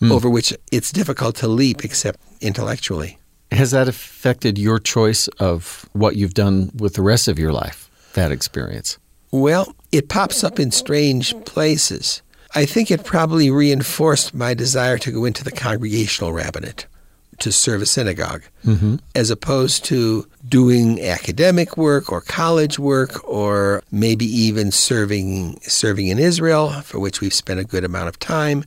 mm. 0.01 0.11
over 0.11 0.29
which 0.29 0.53
it's 0.71 0.91
difficult 0.91 1.35
to 1.37 1.47
leap 1.47 1.85
except 1.85 2.19
intellectually. 2.41 3.17
Has 3.51 3.71
that 3.71 3.87
affected 3.87 4.57
your 4.57 4.79
choice 4.79 5.27
of 5.39 5.87
what 5.93 6.15
you've 6.15 6.33
done 6.33 6.71
with 6.75 6.95
the 6.95 7.01
rest 7.01 7.27
of 7.27 7.39
your 7.39 7.53
life, 7.53 7.89
that 8.13 8.31
experience? 8.31 8.97
Well, 9.31 9.73
it 9.91 10.09
pops 10.09 10.43
up 10.43 10.59
in 10.59 10.71
strange 10.71 11.33
places. 11.45 12.21
I 12.55 12.65
think 12.65 12.91
it 12.91 13.03
probably 13.03 13.49
reinforced 13.51 14.33
my 14.33 14.53
desire 14.53 14.97
to 14.99 15.11
go 15.11 15.25
into 15.25 15.43
the 15.43 15.51
congregational 15.51 16.33
rabbinate 16.33 16.87
to 17.39 17.51
serve 17.51 17.81
a 17.81 17.85
synagogue, 17.85 18.43
mm-hmm. 18.65 18.95
as 19.15 19.29
opposed 19.29 19.85
to 19.85 20.27
doing 20.47 21.01
academic 21.01 21.77
work 21.77 22.11
or 22.11 22.21
college 22.21 22.79
work 22.79 23.27
or 23.27 23.83
maybe 23.91 24.25
even 24.25 24.71
serving 24.71 25.59
serving 25.61 26.07
in 26.07 26.19
Israel, 26.19 26.69
for 26.81 26.99
which 26.99 27.21
we've 27.21 27.33
spent 27.33 27.59
a 27.59 27.63
good 27.63 27.83
amount 27.83 28.07
of 28.07 28.17
time. 28.19 28.63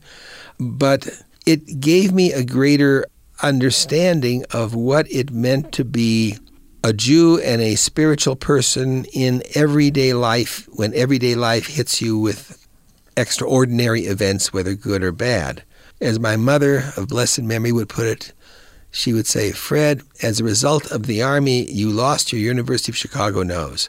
But 0.58 1.08
it 1.46 1.80
gave 1.80 2.12
me 2.12 2.32
a 2.32 2.44
greater 2.44 3.06
understanding 3.42 4.44
of 4.50 4.74
what 4.74 5.10
it 5.10 5.30
meant 5.30 5.72
to 5.72 5.84
be 5.84 6.38
a 6.82 6.92
Jew 6.92 7.38
and 7.40 7.60
a 7.60 7.74
spiritual 7.74 8.36
person 8.36 9.04
in 9.06 9.42
everyday 9.54 10.14
life 10.14 10.66
when 10.72 10.94
everyday 10.94 11.34
life 11.34 11.66
hits 11.66 12.00
you 12.00 12.18
with 12.18 12.66
extraordinary 13.16 14.02
events, 14.02 14.52
whether 14.52 14.74
good 14.74 15.02
or 15.02 15.12
bad. 15.12 15.62
As 16.00 16.18
my 16.18 16.36
mother 16.36 16.92
of 16.96 17.08
blessed 17.08 17.42
memory 17.42 17.72
would 17.72 17.88
put 17.88 18.06
it, 18.06 18.32
she 18.90 19.12
would 19.12 19.26
say, 19.26 19.52
Fred, 19.52 20.02
as 20.22 20.40
a 20.40 20.44
result 20.44 20.90
of 20.90 21.06
the 21.06 21.22
Army, 21.22 21.70
you 21.70 21.90
lost 21.90 22.32
your 22.32 22.40
University 22.40 22.92
of 22.92 22.96
Chicago 22.96 23.42
nose. 23.42 23.88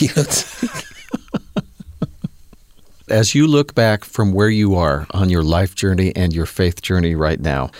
as 3.08 3.34
you 3.34 3.46
look 3.46 3.74
back 3.74 4.04
from 4.04 4.32
where 4.32 4.48
you 4.48 4.74
are 4.74 5.06
on 5.10 5.28
your 5.28 5.42
life 5.42 5.74
journey 5.74 6.14
and 6.16 6.32
your 6.32 6.46
faith 6.46 6.82
journey 6.82 7.14
right 7.14 7.40
now, 7.40 7.70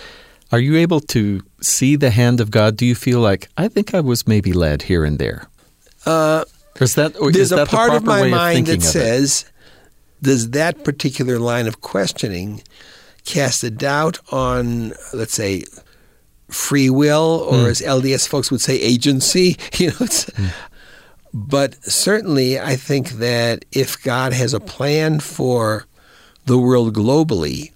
are 0.51 0.59
you 0.59 0.77
able 0.77 0.99
to 0.99 1.41
see 1.61 1.95
the 1.95 2.09
hand 2.09 2.41
of 2.41 2.51
God? 2.51 2.75
Do 2.75 2.85
you 2.85 2.95
feel 2.95 3.19
like, 3.19 3.49
I 3.57 3.67
think 3.67 3.93
I 3.93 4.01
was 4.01 4.27
maybe 4.27 4.51
led 4.51 4.83
here 4.83 5.05
and 5.05 5.17
there? 5.17 5.47
Uh, 6.05 6.43
is 6.79 6.95
that, 6.95 7.15
or 7.17 7.31
there's 7.31 7.45
is 7.45 7.49
that 7.51 7.67
a 7.67 7.75
part 7.75 7.93
of 7.93 8.03
my 8.03 8.27
mind 8.27 8.67
that 8.67 8.81
says, 8.81 9.45
does 10.21 10.51
that 10.51 10.83
particular 10.83 11.39
line 11.39 11.67
of 11.67 11.81
questioning 11.81 12.61
cast 13.23 13.63
a 13.63 13.71
doubt 13.71 14.19
on, 14.31 14.93
let's 15.13 15.33
say, 15.33 15.63
free 16.51 16.89
will, 16.89 17.45
or 17.49 17.53
mm. 17.53 17.69
as 17.69 17.81
LDS 17.81 18.27
folks 18.27 18.51
would 18.51 18.61
say, 18.61 18.79
agency? 18.79 19.57
You 19.77 19.87
know, 19.87 19.93
mm. 19.93 20.51
but 21.33 21.83
certainly, 21.83 22.59
I 22.59 22.75
think 22.75 23.11
that 23.11 23.65
if 23.71 24.01
God 24.03 24.33
has 24.33 24.53
a 24.53 24.59
plan 24.59 25.19
for 25.19 25.85
the 26.45 26.57
world 26.57 26.93
globally, 26.93 27.71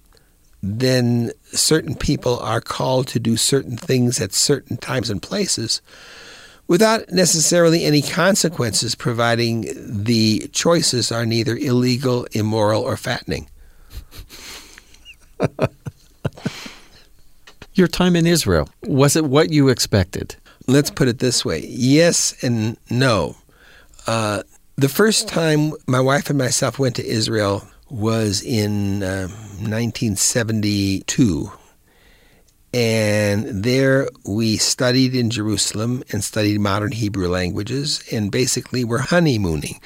then 0.62 1.32
certain 1.52 1.94
people 1.94 2.38
are 2.40 2.60
called 2.60 3.08
to 3.08 3.20
do 3.20 3.36
certain 3.36 3.76
things 3.76 4.20
at 4.20 4.32
certain 4.32 4.76
times 4.76 5.10
and 5.10 5.22
places 5.22 5.80
without 6.68 7.10
necessarily 7.10 7.84
any 7.84 8.02
consequences, 8.02 8.94
providing 8.94 9.66
the 9.76 10.48
choices 10.52 11.12
are 11.12 11.24
neither 11.24 11.56
illegal, 11.56 12.26
immoral, 12.32 12.82
or 12.82 12.96
fattening. 12.96 13.48
Your 17.76 17.88
time 17.88 18.16
in 18.16 18.26
Israel, 18.26 18.70
was 18.84 19.16
it 19.16 19.26
what 19.26 19.52
you 19.52 19.68
expected? 19.68 20.34
Let's 20.66 20.90
put 20.90 21.08
it 21.08 21.18
this 21.18 21.44
way 21.44 21.62
yes 21.68 22.34
and 22.42 22.78
no. 22.88 23.36
Uh, 24.06 24.44
the 24.76 24.88
first 24.88 25.28
time 25.28 25.72
my 25.86 26.00
wife 26.00 26.30
and 26.30 26.38
myself 26.38 26.78
went 26.78 26.96
to 26.96 27.06
Israel 27.06 27.68
was 27.90 28.42
in 28.42 29.02
uh, 29.02 29.28
1972 29.58 31.52
and 32.72 33.62
there 33.62 34.08
we 34.24 34.56
studied 34.56 35.14
in 35.14 35.28
Jerusalem 35.28 36.02
and 36.10 36.24
studied 36.24 36.58
modern 36.58 36.92
Hebrew 36.92 37.28
languages 37.28 38.02
and 38.10 38.32
basically 38.32 38.84
were 38.84 39.00
honeymooning. 39.00 39.82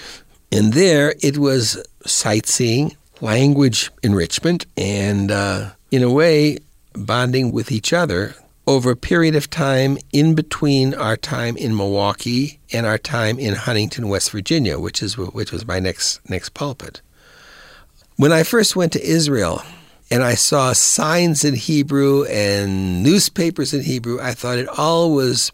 And 0.53 0.75
there 0.75 1.17
it 1.23 1.39
was 1.39 1.85
sightseeing, 2.07 2.97
language 3.21 3.91
enrichment, 4.05 4.67
and 4.77 5.33
uh, 5.33 5.71
in 5.91 6.05
a 6.05 6.11
way, 6.11 6.59
bonding 6.95 7.53
with 7.53 7.71
each 7.73 7.93
other 7.93 8.35
over 8.67 8.91
a 8.91 8.97
period 8.97 9.35
of 9.35 9.51
time 9.51 9.99
in 10.13 10.35
between 10.35 10.95
our 10.95 11.17
time 11.17 11.57
in 11.57 11.77
Milwaukee 11.77 12.61
and 12.73 12.87
our 12.87 12.99
time 12.99 13.39
in 13.39 13.55
Huntington, 13.55 14.09
West 14.09 14.31
Virginia, 14.31 14.79
which 14.79 15.03
is 15.03 15.17
which 15.19 15.53
was 15.53 15.67
my 15.67 15.81
next 15.81 16.21
next 16.29 16.55
pulpit. 16.55 17.01
When 18.17 18.33
I 18.33 18.43
first 18.43 18.77
went 18.77 18.93
to 18.93 19.03
Israel, 19.03 19.63
and 20.11 20.23
I 20.25 20.35
saw 20.35 20.73
signs 20.73 21.45
in 21.45 21.55
Hebrew 21.55 22.25
and 22.25 23.03
newspapers 23.03 23.73
in 23.73 23.83
Hebrew. 23.83 24.21
I 24.21 24.35
thought 24.35 24.59
it 24.59 24.69
all 24.69 25.15
was 25.15 25.53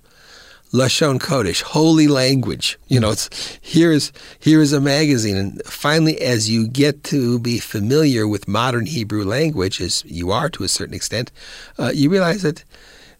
Lashon 0.73 1.19
Kodesh, 1.19 1.63
holy 1.63 2.09
language. 2.09 2.79
You 2.89 3.01
know, 3.01 3.11
it's 3.11 3.59
here's 3.61 4.13
here's 4.39 4.73
a 4.73 4.81
magazine, 4.81 5.37
and 5.37 5.63
finally, 5.65 6.21
as 6.21 6.51
you 6.51 6.67
get 6.67 7.05
to 7.05 7.39
be 7.39 7.59
familiar 7.59 8.27
with 8.27 8.49
modern 8.49 8.87
Hebrew 8.87 9.25
language, 9.25 9.81
as 9.81 10.05
you 10.05 10.31
are 10.33 10.49
to 10.51 10.65
a 10.65 10.69
certain 10.69 10.95
extent, 10.95 11.31
uh, 11.79 11.93
you 11.95 12.11
realize 12.11 12.43
that 12.43 12.65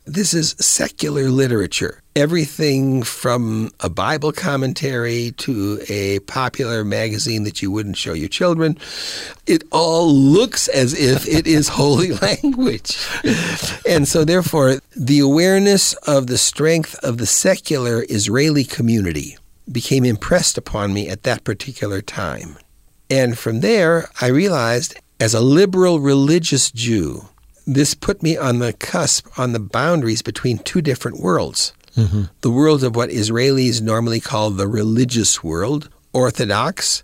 this 0.07 0.33
is 0.33 0.55
secular 0.59 1.29
literature. 1.31 2.01
Everything 2.15 3.03
from 3.03 3.71
a 3.81 3.91
Bible 3.91 4.33
commentary 4.33 5.33
to 5.39 5.83
a 5.89 6.21
popular 6.21 6.85
magazine 6.85 7.43
that 7.43 7.61
you 7.61 7.71
wouldn't 7.71 7.97
show 7.97 8.13
your 8.13 8.29
children, 8.29 8.79
it 9.47 9.65
all 9.73 10.09
looks 10.13 10.69
as 10.69 10.95
if 10.95 11.29
it 11.29 11.47
is 11.47 11.69
holy 11.77 12.13
language. 12.13 12.97
And 13.87 14.09
so, 14.09 14.25
therefore, 14.25 14.79
the 14.97 15.19
awareness 15.19 15.93
of 16.07 16.29
the 16.29 16.39
strength 16.39 16.95
of 17.03 17.19
the 17.19 17.27
secular 17.27 18.05
Israeli 18.09 18.65
community 18.65 19.37
became 19.71 20.05
impressed 20.05 20.57
upon 20.57 20.95
me 20.95 21.09
at 21.09 21.25
that 21.25 21.45
particular 21.45 22.01
time. 22.01 22.57
And 23.11 23.37
from 23.37 23.61
there, 23.61 24.09
I 24.21 24.29
realized 24.29 24.99
as 25.19 25.35
a 25.35 25.41
liberal 25.41 26.01
religious 26.01 26.71
Jew, 26.71 27.29
this 27.67 27.95
put 27.95 28.23
me 28.23 28.37
on 28.37 28.61
the 28.61 28.73
cusp, 28.73 29.27
on 29.39 29.53
the 29.53 29.61
boundaries 29.61 30.23
between 30.23 30.59
two 30.59 30.81
different 30.81 31.21
worlds. 31.21 31.73
Mm-hmm. 31.97 32.25
The 32.43 32.51
world 32.51 32.85
of 32.85 32.95
what 32.95 33.11
Israelis 33.11 33.81
normally 33.81 34.21
call 34.21 34.51
the 34.51 34.69
religious 34.69 35.43
world, 35.43 35.89
Orthodox, 36.13 37.03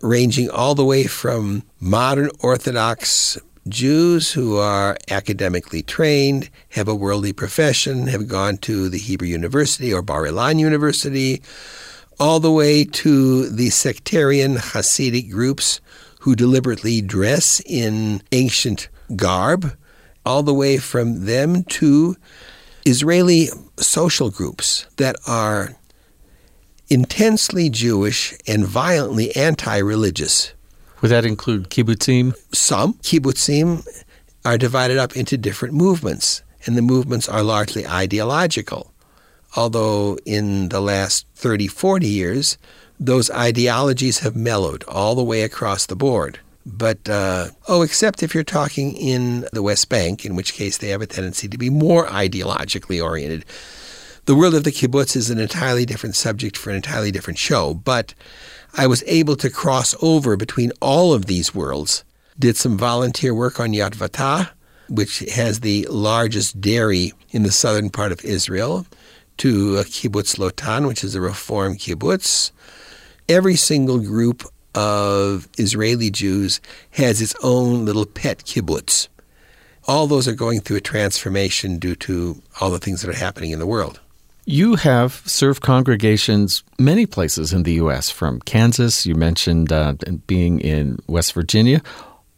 ranging 0.00 0.50
all 0.50 0.74
the 0.74 0.84
way 0.84 1.04
from 1.04 1.62
modern 1.80 2.30
Orthodox 2.40 3.38
Jews 3.68 4.32
who 4.32 4.56
are 4.56 4.96
academically 5.10 5.82
trained, 5.82 6.48
have 6.70 6.88
a 6.88 6.94
worldly 6.94 7.32
profession, 7.32 8.06
have 8.06 8.26
gone 8.26 8.56
to 8.58 8.88
the 8.88 8.98
Hebrew 8.98 9.28
University 9.28 9.92
or 9.92 10.02
Bar 10.02 10.24
Ilan 10.24 10.58
University, 10.58 11.42
all 12.18 12.40
the 12.40 12.50
way 12.50 12.84
to 12.84 13.48
the 13.48 13.70
sectarian 13.70 14.56
Hasidic 14.56 15.30
groups 15.30 15.80
who 16.20 16.34
deliberately 16.34 17.00
dress 17.00 17.60
in 17.66 18.22
ancient 18.32 18.88
garb, 19.16 19.76
all 20.24 20.42
the 20.42 20.54
way 20.54 20.78
from 20.78 21.24
them 21.24 21.64
to 21.64 22.16
Israeli 22.84 23.48
social 23.76 24.30
groups 24.30 24.86
that 24.96 25.16
are 25.26 25.74
intensely 26.88 27.70
Jewish 27.70 28.34
and 28.46 28.66
violently 28.66 29.34
anti 29.36 29.76
religious. 29.78 30.52
Would 31.00 31.10
that 31.10 31.24
include 31.24 31.70
kibbutzim? 31.70 32.34
Some 32.52 32.94
kibbutzim 32.94 33.86
are 34.44 34.58
divided 34.58 34.98
up 34.98 35.16
into 35.16 35.36
different 35.36 35.74
movements, 35.74 36.42
and 36.66 36.76
the 36.76 36.82
movements 36.82 37.28
are 37.28 37.42
largely 37.42 37.86
ideological. 37.86 38.92
Although 39.56 40.18
in 40.24 40.68
the 40.68 40.80
last 40.80 41.26
30, 41.36 41.68
40 41.68 42.06
years, 42.06 42.58
those 42.98 43.30
ideologies 43.30 44.20
have 44.20 44.36
mellowed 44.36 44.84
all 44.84 45.14
the 45.14 45.22
way 45.22 45.42
across 45.42 45.86
the 45.86 45.96
board. 45.96 46.40
But, 46.70 47.08
uh, 47.08 47.48
oh, 47.66 47.80
except 47.80 48.22
if 48.22 48.34
you're 48.34 48.44
talking 48.44 48.94
in 48.94 49.46
the 49.54 49.62
West 49.62 49.88
Bank, 49.88 50.26
in 50.26 50.36
which 50.36 50.52
case 50.52 50.76
they 50.76 50.88
have 50.88 51.00
a 51.00 51.06
tendency 51.06 51.48
to 51.48 51.56
be 51.56 51.70
more 51.70 52.06
ideologically 52.06 53.02
oriented. 53.02 53.46
The 54.26 54.34
world 54.34 54.54
of 54.54 54.64
the 54.64 54.70
kibbutz 54.70 55.16
is 55.16 55.30
an 55.30 55.38
entirely 55.38 55.86
different 55.86 56.14
subject 56.14 56.58
for 56.58 56.68
an 56.68 56.76
entirely 56.76 57.10
different 57.10 57.38
show, 57.38 57.72
but 57.72 58.12
I 58.74 58.86
was 58.86 59.02
able 59.06 59.34
to 59.36 59.48
cross 59.48 59.94
over 60.02 60.36
between 60.36 60.72
all 60.82 61.14
of 61.14 61.24
these 61.24 61.54
worlds. 61.54 62.04
Did 62.38 62.54
some 62.58 62.76
volunteer 62.76 63.34
work 63.34 63.58
on 63.58 63.70
Yotvata, 63.70 64.50
which 64.90 65.20
has 65.20 65.60
the 65.60 65.86
largest 65.90 66.60
dairy 66.60 67.14
in 67.30 67.44
the 67.44 67.50
southern 67.50 67.88
part 67.88 68.12
of 68.12 68.22
Israel, 68.26 68.86
to 69.38 69.76
Kibbutz 69.84 70.36
Lotan, 70.36 70.86
which 70.86 71.02
is 71.02 71.14
a 71.14 71.20
reform 71.22 71.76
kibbutz. 71.76 72.50
Every 73.26 73.56
single 73.56 74.00
group 74.00 74.44
of 74.78 75.48
Israeli 75.58 76.08
Jews 76.08 76.60
has 76.92 77.20
its 77.20 77.34
own 77.42 77.84
little 77.84 78.06
pet 78.06 78.44
kibbutz. 78.44 79.08
All 79.88 80.06
those 80.06 80.28
are 80.28 80.34
going 80.34 80.60
through 80.60 80.76
a 80.76 80.80
transformation 80.80 81.80
due 81.80 81.96
to 81.96 82.40
all 82.60 82.70
the 82.70 82.78
things 82.78 83.02
that 83.02 83.10
are 83.10 83.18
happening 83.18 83.50
in 83.50 83.58
the 83.58 83.66
world. 83.66 83.98
You 84.44 84.76
have 84.76 85.14
served 85.26 85.62
congregations 85.62 86.62
many 86.78 87.06
places 87.06 87.52
in 87.52 87.64
the 87.64 87.72
U.S., 87.72 88.08
from 88.08 88.38
Kansas, 88.42 89.04
you 89.04 89.16
mentioned 89.16 89.72
uh, 89.72 89.94
being 90.28 90.60
in 90.60 91.00
West 91.08 91.32
Virginia, 91.32 91.82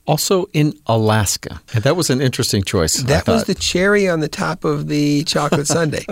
also 0.07 0.47
in 0.55 0.73
Alaska. 0.87 1.61
And 1.75 1.85
that 1.85 1.95
was 1.95 2.09
an 2.09 2.23
interesting 2.23 2.63
choice. 2.63 2.95
That 3.03 3.29
was 3.29 3.45
the 3.45 3.55
cherry 3.55 4.09
on 4.09 4.21
the 4.21 4.29
top 4.29 4.65
of 4.65 4.89
the 4.89 5.25
chocolate 5.25 5.67
sundae. 5.77 6.07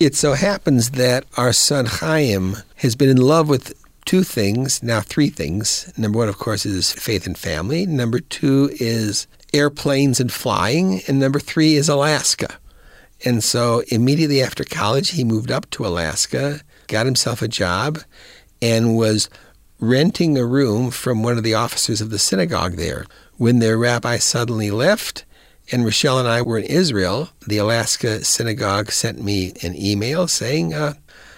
it 0.00 0.16
so 0.16 0.34
happens 0.34 0.90
that 0.90 1.24
our 1.36 1.52
son 1.52 1.86
Chaim 1.86 2.56
has 2.76 2.96
been 2.96 3.08
in 3.08 3.18
love 3.18 3.48
with 3.48 3.72
two 4.04 4.22
things, 4.22 4.82
now 4.82 5.00
three 5.00 5.30
things. 5.30 5.92
Number 5.96 6.18
one, 6.18 6.28
of 6.28 6.38
course, 6.38 6.66
is 6.66 6.92
faith 6.92 7.26
and 7.26 7.36
family. 7.36 7.86
Number 7.86 8.20
two 8.20 8.70
is 8.80 9.26
airplanes 9.52 10.20
and 10.20 10.32
flying. 10.32 11.02
And 11.08 11.18
number 11.18 11.38
three 11.38 11.74
is 11.74 11.88
Alaska. 11.88 12.58
And 13.24 13.42
so 13.42 13.82
immediately 13.88 14.42
after 14.42 14.64
college, 14.64 15.10
he 15.10 15.24
moved 15.24 15.50
up 15.50 15.70
to 15.70 15.86
Alaska, 15.86 16.60
got 16.88 17.06
himself 17.06 17.40
a 17.40 17.48
job, 17.48 18.00
and 18.60 18.96
was 18.96 19.30
renting 19.80 20.36
a 20.36 20.44
room 20.44 20.90
from 20.90 21.22
one 21.22 21.36
of 21.36 21.44
the 21.44 21.54
officers 21.54 22.00
of 22.00 22.10
the 22.10 22.18
synagogue 22.18 22.76
there. 22.76 23.06
When 23.36 23.58
their 23.58 23.78
rabbi 23.78 24.18
suddenly 24.18 24.70
left, 24.70 25.24
and 25.72 25.84
Rochelle 25.84 26.18
and 26.18 26.28
I 26.28 26.42
were 26.42 26.58
in 26.58 26.64
Israel, 26.64 27.30
the 27.46 27.58
Alaska 27.58 28.24
synagogue 28.24 28.90
sent 28.90 29.22
me 29.22 29.54
an 29.62 29.74
email 29.74 30.28
saying, 30.28 30.74
uh, 30.74 30.94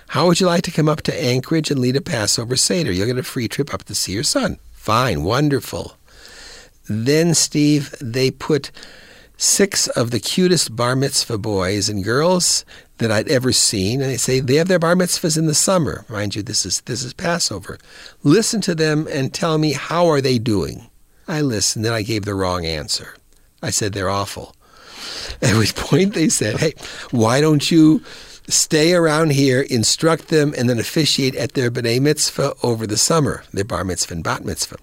How 0.08 0.26
would 0.26 0.40
you 0.40 0.46
like 0.46 0.62
to 0.62 0.70
come 0.70 0.88
up 0.88 1.02
to 1.02 1.24
Anchorage 1.24 1.70
and 1.70 1.80
lead 1.80 1.96
a 1.96 2.00
Passover 2.00 2.56
Seder? 2.56 2.92
You'll 2.92 3.06
get 3.06 3.18
a 3.18 3.22
free 3.22 3.48
trip 3.48 3.74
up 3.74 3.84
to 3.84 3.94
see 3.94 4.12
your 4.12 4.22
son. 4.22 4.58
Fine, 4.72 5.24
wonderful. 5.24 5.96
Then, 6.88 7.34
Steve, 7.34 7.94
they 8.00 8.30
put 8.30 8.70
six 9.36 9.88
of 9.88 10.10
the 10.10 10.20
cutest 10.20 10.74
bar 10.76 10.96
mitzvah 10.96 11.38
boys 11.38 11.88
and 11.88 12.04
girls 12.04 12.64
that 12.98 13.10
I'd 13.10 13.28
ever 13.28 13.52
seen, 13.52 14.00
and 14.00 14.10
they 14.10 14.16
say 14.16 14.40
they 14.40 14.54
have 14.56 14.68
their 14.68 14.78
bar 14.78 14.94
mitzvahs 14.94 15.36
in 15.36 15.46
the 15.46 15.54
summer. 15.54 16.04
Mind 16.08 16.34
you, 16.34 16.42
this 16.42 16.64
is 16.64 16.80
this 16.82 17.02
is 17.02 17.12
Passover. 17.12 17.78
Listen 18.22 18.60
to 18.62 18.74
them 18.74 19.06
and 19.10 19.34
tell 19.34 19.58
me 19.58 19.72
how 19.72 20.06
are 20.06 20.20
they 20.20 20.38
doing. 20.38 20.88
I 21.28 21.40
listened, 21.40 21.84
then 21.84 21.92
I 21.92 22.02
gave 22.02 22.24
the 22.24 22.34
wrong 22.34 22.64
answer. 22.64 23.16
I 23.62 23.70
said 23.70 23.92
they're 23.92 24.08
awful. 24.08 24.54
At 25.42 25.56
which 25.58 25.74
point 25.74 26.14
they 26.14 26.28
said, 26.28 26.58
"Hey, 26.58 26.74
why 27.10 27.40
don't 27.40 27.70
you 27.70 28.02
stay 28.48 28.94
around 28.94 29.32
here, 29.32 29.62
instruct 29.62 30.28
them, 30.28 30.54
and 30.56 30.68
then 30.68 30.78
officiate 30.78 31.34
at 31.34 31.52
their 31.52 31.70
b'nai 31.70 32.00
mitzvah 32.00 32.54
over 32.62 32.86
the 32.86 32.96
summer, 32.96 33.44
their 33.52 33.64
bar 33.64 33.84
mitzvah 33.84 34.14
and 34.14 34.24
bat 34.24 34.44
mitzvah?" 34.44 34.78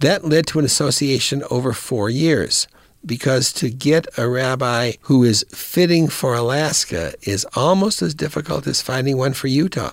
That 0.00 0.24
led 0.24 0.46
to 0.48 0.58
an 0.58 0.64
association 0.64 1.42
over 1.50 1.72
four 1.72 2.08
years 2.08 2.66
because 3.04 3.52
to 3.54 3.70
get 3.70 4.06
a 4.18 4.28
rabbi 4.28 4.92
who 5.02 5.24
is 5.24 5.44
fitting 5.50 6.08
for 6.08 6.34
Alaska 6.34 7.14
is 7.22 7.46
almost 7.54 8.02
as 8.02 8.14
difficult 8.14 8.66
as 8.66 8.82
finding 8.82 9.16
one 9.16 9.32
for 9.32 9.46
Utah. 9.46 9.92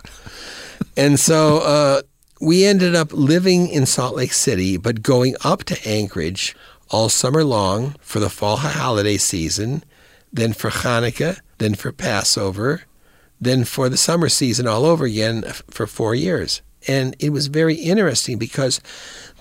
and 0.98 1.20
so 1.20 1.60
uh, 1.60 2.02
we 2.40 2.66
ended 2.66 2.96
up 2.96 3.12
living 3.14 3.68
in 3.68 3.86
Salt 3.86 4.16
Lake 4.16 4.34
City, 4.34 4.78
but 4.78 5.02
going 5.02 5.36
up 5.44 5.64
to 5.66 5.88
Anchorage 5.88 6.56
all 6.90 7.10
summer 7.10 7.44
long 7.44 7.96
for 8.00 8.20
the 8.20 8.30
fall 8.30 8.58
holiday 8.58 9.18
season, 9.18 9.84
then 10.32 10.54
for 10.54 10.70
Hanukkah, 10.70 11.40
then 11.58 11.76
for 11.76 11.92
Passover, 11.92 12.84
then 13.40 13.64
for 13.64 13.90
the 13.90 13.98
summer 13.98 14.30
season 14.30 14.68
all 14.68 14.86
over 14.86 15.06
again 15.06 15.44
for 15.70 15.88
four 15.88 16.16
years. 16.16 16.62
And 16.88 17.16
it 17.20 17.32
was 17.32 17.48
very 17.48 17.76
interesting 17.76 18.38
because 18.38 18.80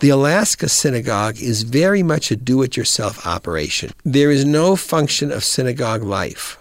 the 0.00 0.08
Alaska 0.08 0.68
synagogue 0.68 1.38
is 1.38 1.62
very 1.62 2.02
much 2.02 2.30
a 2.30 2.36
do 2.36 2.62
it 2.62 2.76
yourself 2.76 3.26
operation. 3.26 3.92
There 4.04 4.30
is 4.30 4.44
no 4.44 4.74
function 4.74 5.30
of 5.30 5.44
synagogue 5.44 6.02
life 6.02 6.58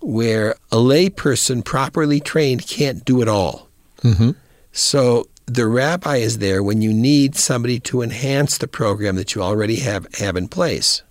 where 0.00 0.52
a 0.70 0.76
layperson 0.76 1.64
properly 1.64 2.20
trained 2.20 2.66
can't 2.66 3.04
do 3.04 3.22
it 3.22 3.28
all. 3.28 3.68
Mm-hmm. 4.02 4.30
So 4.72 5.26
the 5.46 5.66
rabbi 5.66 6.16
is 6.16 6.38
there 6.38 6.62
when 6.62 6.82
you 6.82 6.92
need 6.92 7.36
somebody 7.36 7.78
to 7.80 8.02
enhance 8.02 8.58
the 8.58 8.68
program 8.68 9.16
that 9.16 9.34
you 9.34 9.42
already 9.42 9.76
have, 9.76 10.06
have 10.16 10.36
in 10.36 10.48
place. 10.48 11.02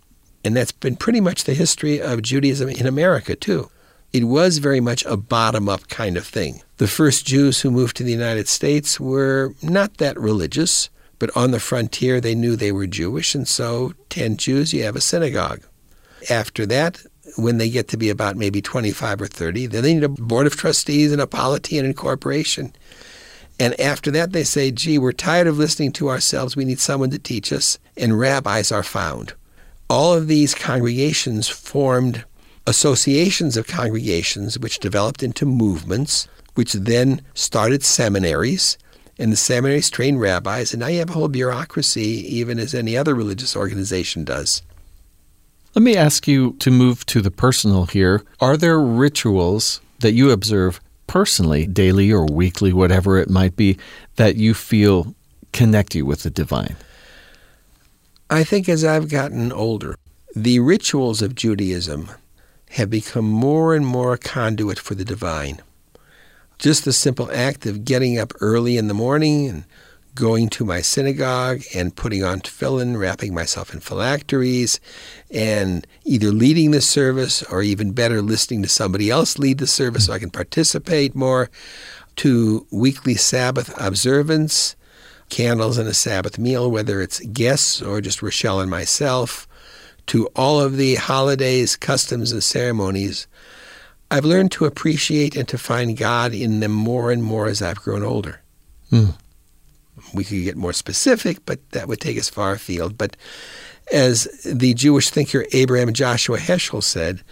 And 0.43 0.55
that's 0.55 0.71
been 0.71 0.95
pretty 0.95 1.21
much 1.21 1.43
the 1.43 1.53
history 1.53 2.01
of 2.01 2.21
Judaism 2.21 2.69
in 2.69 2.87
America, 2.87 3.35
too. 3.35 3.69
It 4.13 4.25
was 4.25 4.57
very 4.57 4.79
much 4.79 5.05
a 5.05 5.17
bottom 5.17 5.69
up 5.69 5.87
kind 5.87 6.17
of 6.17 6.27
thing. 6.27 6.61
The 6.77 6.87
first 6.87 7.25
Jews 7.25 7.61
who 7.61 7.71
moved 7.71 7.95
to 7.97 8.03
the 8.03 8.11
United 8.11 8.47
States 8.47 8.99
were 8.99 9.53
not 9.61 9.97
that 9.97 10.19
religious. 10.19 10.89
But 11.21 11.37
on 11.37 11.51
the 11.51 11.59
frontier, 11.59 12.19
they 12.19 12.33
knew 12.33 12.55
they 12.55 12.71
were 12.71 12.87
Jewish, 12.87 13.35
and 13.35 13.47
so 13.47 13.93
10 14.09 14.37
Jews, 14.37 14.73
you 14.73 14.81
have 14.85 14.95
a 14.95 15.01
synagogue. 15.01 15.61
After 16.31 16.65
that, 16.65 16.99
when 17.37 17.59
they 17.59 17.69
get 17.69 17.89
to 17.89 17.97
be 17.97 18.09
about 18.09 18.37
maybe 18.37 18.59
25 18.59 19.21
or 19.21 19.27
30, 19.27 19.67
then 19.67 19.83
they 19.83 19.93
need 19.93 20.03
a 20.03 20.09
board 20.09 20.47
of 20.47 20.55
trustees 20.55 21.11
and 21.11 21.21
a 21.21 21.27
polity 21.27 21.77
and 21.77 21.85
incorporation. 21.85 22.73
And 23.59 23.79
after 23.79 24.09
that, 24.09 24.31
they 24.31 24.43
say, 24.43 24.71
gee, 24.71 24.97
we're 24.97 25.11
tired 25.11 25.45
of 25.45 25.59
listening 25.59 25.91
to 25.91 26.09
ourselves. 26.09 26.55
We 26.55 26.65
need 26.65 26.79
someone 26.79 27.11
to 27.11 27.19
teach 27.19 27.53
us. 27.53 27.77
And 27.95 28.17
rabbis 28.17 28.71
are 28.71 28.81
found. 28.81 29.35
All 29.91 30.15
of 30.15 30.27
these 30.27 30.55
congregations 30.55 31.47
formed 31.47 32.25
associations 32.71 33.57
of 33.57 33.67
congregations, 33.67 34.57
which 34.57 34.79
developed 34.79 35.21
into 35.21 35.45
movements, 35.45 36.29
which 36.55 36.71
then 36.71 37.21
started 37.33 37.83
seminaries 37.83 38.77
and 39.19 39.29
the 39.29 39.35
seminaries 39.35 39.89
trained 39.89 40.21
rabbis, 40.21 40.73
and 40.73 40.79
now 40.79 40.87
you 40.87 40.99
have 40.99 41.09
a 41.09 41.13
whole 41.13 41.27
bureaucracy, 41.27 42.25
even 42.33 42.57
as 42.57 42.73
any 42.73 42.95
other 42.95 43.13
religious 43.13 43.57
organization 43.57 44.23
does. 44.23 44.61
Let 45.75 45.83
me 45.83 45.97
ask 45.97 46.29
you 46.29 46.53
to 46.59 46.71
move 46.71 47.05
to 47.07 47.21
the 47.21 47.29
personal 47.29 47.87
here. 47.87 48.23
Are 48.39 48.55
there 48.55 48.79
rituals 48.79 49.81
that 49.99 50.13
you 50.13 50.31
observe 50.31 50.79
personally, 51.07 51.67
daily 51.67 52.09
or 52.09 52.25
weekly, 52.25 52.71
whatever 52.71 53.17
it 53.17 53.29
might 53.29 53.57
be, 53.57 53.77
that 54.15 54.37
you 54.37 54.53
feel 54.53 55.13
connect 55.51 55.93
you 55.93 56.05
with 56.05 56.23
the 56.23 56.29
divine? 56.29 56.77
I 58.29 58.45
think 58.45 58.69
as 58.69 58.85
I've 58.85 59.09
gotten 59.09 59.51
older, 59.51 59.97
the 60.33 60.59
rituals 60.59 61.21
of 61.21 61.35
Judaism 61.35 62.09
have 62.71 62.89
become 62.89 63.25
more 63.25 63.75
and 63.75 63.85
more 63.85 64.13
a 64.13 64.17
conduit 64.17 64.79
for 64.79 64.95
the 64.95 65.05
divine. 65.05 65.61
Just 66.57 66.85
the 66.85 66.93
simple 66.93 67.29
act 67.31 67.65
of 67.65 67.83
getting 67.83 68.17
up 68.17 68.33
early 68.39 68.77
in 68.77 68.87
the 68.87 68.93
morning 68.93 69.47
and 69.49 69.65
going 70.13 70.49
to 70.49 70.65
my 70.65 70.81
synagogue 70.81 71.61
and 71.73 71.95
putting 71.95 72.23
on 72.23 72.39
tefillin, 72.39 72.99
wrapping 72.99 73.33
myself 73.33 73.73
in 73.73 73.79
phylacteries, 73.79 74.79
and 75.31 75.87
either 76.03 76.31
leading 76.31 76.71
the 76.71 76.81
service 76.81 77.43
or 77.43 77.61
even 77.61 77.91
better, 77.91 78.21
listening 78.21 78.61
to 78.61 78.69
somebody 78.69 79.09
else 79.09 79.39
lead 79.39 79.57
the 79.57 79.67
service 79.67 80.05
so 80.05 80.13
I 80.13 80.19
can 80.19 80.29
participate 80.29 81.15
more, 81.15 81.49
to 82.17 82.67
weekly 82.71 83.15
Sabbath 83.15 83.73
observance, 83.81 84.75
candles 85.29 85.77
and 85.77 85.87
a 85.87 85.93
Sabbath 85.93 86.37
meal, 86.37 86.69
whether 86.69 87.01
it's 87.01 87.19
guests 87.27 87.81
or 87.81 88.01
just 88.01 88.21
Rochelle 88.21 88.59
and 88.59 88.69
myself, 88.69 89.47
to 90.11 90.27
all 90.35 90.59
of 90.59 90.75
the 90.75 90.95
holidays, 90.95 91.77
customs, 91.77 92.33
and 92.33 92.43
ceremonies 92.43 93.27
I've 94.11 94.25
learned 94.25 94.51
to 94.51 94.65
appreciate 94.65 95.37
and 95.37 95.47
to 95.47 95.57
find 95.57 95.95
God 95.95 96.33
in 96.33 96.59
them 96.59 96.73
more 96.73 97.11
and 97.11 97.23
more 97.23 97.47
as 97.47 97.61
I've 97.61 97.77
grown 97.77 98.03
older. 98.03 98.41
Mm. 98.91 99.13
We 100.13 100.25
could 100.25 100.43
get 100.43 100.57
more 100.57 100.73
specific, 100.73 101.45
but 101.45 101.59
that 101.71 101.87
would 101.87 102.01
take 102.01 102.17
us 102.17 102.29
far 102.29 102.51
afield. 102.51 102.97
But 102.97 103.15
as 103.93 104.25
the 104.43 104.73
Jewish 104.73 105.09
thinker 105.09 105.45
Abraham 105.53 105.93
Joshua 105.93 106.39
Heschel 106.39 106.83
said, 106.83 107.23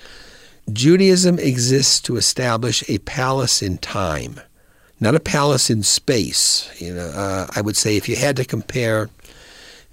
Judaism 0.71 1.37
exists 1.37 1.99
to 2.03 2.15
establish 2.15 2.89
a 2.89 2.99
palace 2.99 3.61
in 3.61 3.77
time, 3.79 4.39
not 5.01 5.15
a 5.15 5.19
palace 5.19 5.69
in 5.69 5.83
space. 5.83 6.71
You 6.79 6.93
know, 6.93 7.07
uh, 7.09 7.47
I 7.53 7.59
would 7.59 7.75
say 7.75 7.97
if 7.97 8.07
you 8.07 8.15
had 8.15 8.37
to 8.37 8.45
compare 8.45 9.09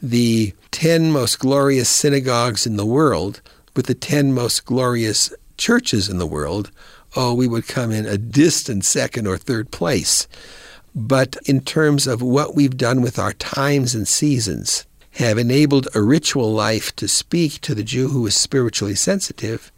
the 0.01 0.55
ten 0.77 1.11
most 1.11 1.39
glorious 1.39 1.89
synagogues 1.89 2.67
in 2.67 2.77
the 2.77 2.87
world 2.87 3.41
with 3.75 3.87
the 3.87 3.95
ten 3.95 4.33
most 4.33 4.65
glorious 4.65 5.33
churches 5.57 6.09
in 6.09 6.19
the 6.19 6.27
world, 6.27 6.71
oh, 7.17 7.35
we 7.35 7.49
would 7.49 7.67
come 7.67 7.91
in 7.91 8.07
a 8.07 8.19
distant 8.19 8.85
second 8.85 9.27
or 9.27 9.39
third 9.39 9.71
place. 9.71 10.29
But 10.95 11.37
in 11.47 11.61
terms 11.61 12.07
of 12.07 12.23
what 12.23 12.55
we've 12.55 12.77
done 12.77 13.01
with 13.03 13.19
our 13.19 13.33
times 13.33 13.95
and 13.95 14.07
seasons, 14.07 14.87
have 15.13 15.39
enabled 15.39 15.89
a 15.95 16.03
ritual 16.03 16.53
life 16.53 16.95
to 16.97 17.09
speak 17.09 17.61
to 17.63 17.75
the 17.75 17.83
Jew 17.83 18.09
who 18.09 18.27
is 18.27 18.37
spiritually 18.37 18.95
sensitive 18.95 19.73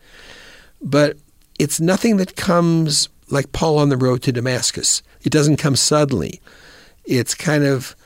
but 0.80 1.16
it's 1.58 1.80
nothing 1.80 2.16
that 2.18 2.36
comes 2.36 3.08
like 3.30 3.52
Paul 3.52 3.78
on 3.78 3.88
the 3.88 3.96
road 3.96 4.22
to 4.22 4.32
Damascus. 4.32 5.02
It 5.22 5.30
doesn't 5.30 5.56
come 5.56 5.76
suddenly. 5.76 6.40
It's 7.04 7.34
kind 7.34 7.64
of 7.64 7.96